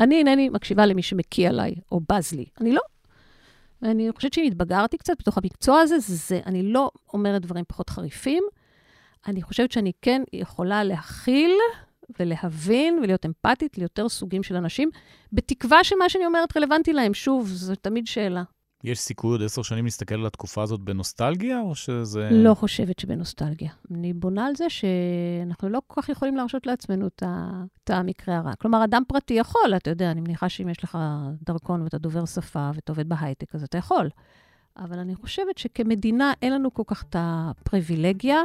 אני 0.00 0.18
אינני 0.18 0.48
מקשיבה 0.48 0.86
למי 0.86 1.02
שמקיא 1.02 1.48
עליי, 1.48 1.74
או 1.92 2.00
בז 2.12 2.32
לי. 2.32 2.44
אני 2.60 2.72
לא. 2.72 2.82
אני 3.82 4.08
חושבת 4.16 4.32
שאם 4.32 4.44
התבגרתי 4.46 4.98
קצת 4.98 5.14
בתוך 5.18 5.38
המקצוע 5.38 5.80
הזה, 5.80 5.98
זה, 5.98 6.40
אני 6.46 6.62
לא 6.62 6.90
אומרת 7.12 7.42
דברים 7.42 7.64
פחות 7.68 7.90
חריפים. 7.90 8.42
אני 9.28 9.42
חושבת 9.42 9.72
שאני 9.72 9.92
כן 10.02 10.22
יכולה 10.32 10.84
להכיל 10.84 11.52
ולהבין 12.20 12.98
ולהיות 13.02 13.26
אמפתית 13.26 13.78
ליותר 13.78 14.08
סוגים 14.08 14.42
של 14.42 14.56
אנשים, 14.56 14.90
בתקווה 15.32 15.84
שמה 15.84 16.08
שאני 16.08 16.26
אומרת 16.26 16.56
רלוונטי 16.56 16.92
להם. 16.92 17.14
שוב, 17.14 17.48
זו 17.48 17.74
תמיד 17.74 18.06
שאלה. 18.06 18.42
יש 18.84 18.98
סיכוי 18.98 19.30
עוד 19.30 19.42
עשר 19.42 19.62
שנים 19.62 19.84
להסתכל 19.84 20.14
על 20.14 20.26
התקופה 20.26 20.62
הזאת 20.62 20.80
בנוסטלגיה, 20.80 21.60
או 21.60 21.74
שזה... 21.74 22.28
לא 22.32 22.54
חושבת 22.54 22.98
שבנוסטלגיה. 22.98 23.70
אני 23.90 24.12
בונה 24.12 24.46
על 24.46 24.56
זה 24.56 24.70
שאנחנו 24.70 25.68
לא 25.68 25.80
כל 25.86 26.02
כך 26.02 26.08
יכולים 26.08 26.36
להרשות 26.36 26.66
לעצמנו 26.66 27.06
את, 27.06 27.90
המקרה 27.90 28.36
הרע. 28.36 28.54
כלומר, 28.54 28.84
אדם 28.84 29.02
פרטי 29.08 29.34
יכול, 29.34 29.74
אתה 29.76 29.90
יודע, 29.90 30.10
אני 30.10 30.20
מניחה 30.20 30.48
שאם 30.48 30.68
יש 30.68 30.84
לך 30.84 30.98
דרכון 31.46 31.82
ואתה 31.82 31.98
דובר 31.98 32.26
שפה 32.26 32.70
ואתה 32.74 32.92
עובד 32.92 33.08
בהייטק, 33.08 33.54
אז 33.54 33.62
אתה 33.62 33.78
יכול. 33.78 34.10
אבל 34.76 34.98
אני 34.98 35.14
חושבת 35.14 35.58
שכמדינה 35.58 36.32
אין 36.42 36.52
לנו 36.52 36.74
כל 36.74 36.82
כך 36.86 37.02
את 37.02 37.16
הפריבילגיה 37.18 38.42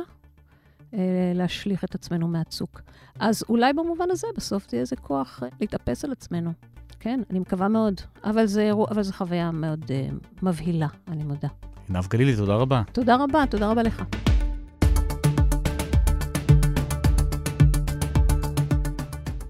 להשליך 1.36 1.84
את 1.84 1.96
עצמנו 1.96 2.28
מהצוק. 2.28 2.82
אז 3.20 3.44
אולי 3.50 3.74
במובן 3.74 4.06
הזה 4.12 4.28
בסוף 4.38 4.64
זה 4.70 4.78
יהיה 4.78 4.82
איזה 4.82 4.96
כוח 4.96 5.44
אה, 5.44 5.48
להתאפס 5.62 6.06
על 6.06 6.12
עצמנו. 6.12 6.52
כן, 7.00 7.22
אני 7.30 7.40
מקווה 7.40 7.68
מאוד. 7.68 8.02
אבל 8.24 8.46
זה, 8.46 8.72
אבל 8.92 9.04
זו 9.04 9.14
חוויה 9.14 9.52
מאוד 9.52 9.86
אה, 9.90 10.08
מבהילה, 10.42 10.88
אני 11.08 11.24
מודה. 11.24 11.48
עינב 11.90 12.08
גלילי, 12.08 12.36
תודה 12.36 12.56
רבה. 12.56 12.82
תודה 12.92 13.16
רבה, 13.16 13.44
תודה 13.50 13.72
רבה 13.72 13.84
לך. 13.84 14.04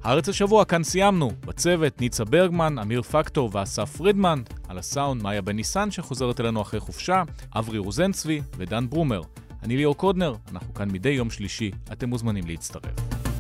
הארץ 0.04 0.30
השבוע, 0.30 0.66
כאן 0.66 0.84
סיימנו. 0.84 1.32
בצוות 1.46 2.02
ניצה 2.02 2.26
ברגמן, 2.26 2.80
אמיר 2.80 3.02
פקטור 3.02 3.50
ואסף 3.54 3.98
פרידמן. 3.98 4.42
על 4.68 4.78
הסאונד 4.78 5.24
מאיה 5.24 5.42
בן 5.42 5.56
ניסן 5.56 5.92
שחוזרת 5.92 6.40
אלינו 6.40 6.62
אחרי 6.62 6.80
חופשה, 6.80 7.24
אברי 7.56 7.78
רוזנצבי 7.78 8.42
ודן 8.58 8.90
ברומר. 8.90 9.22
אני 9.64 9.78
ליאור 9.78 9.98
קודנר, 9.98 10.36
אנחנו 10.52 10.74
כאן 10.74 10.92
מדי 10.92 11.10
יום 11.10 11.30
שלישי, 11.30 11.72
אתם 11.92 12.10
מוזמנים 12.10 12.44
להצטרף. 12.48 13.31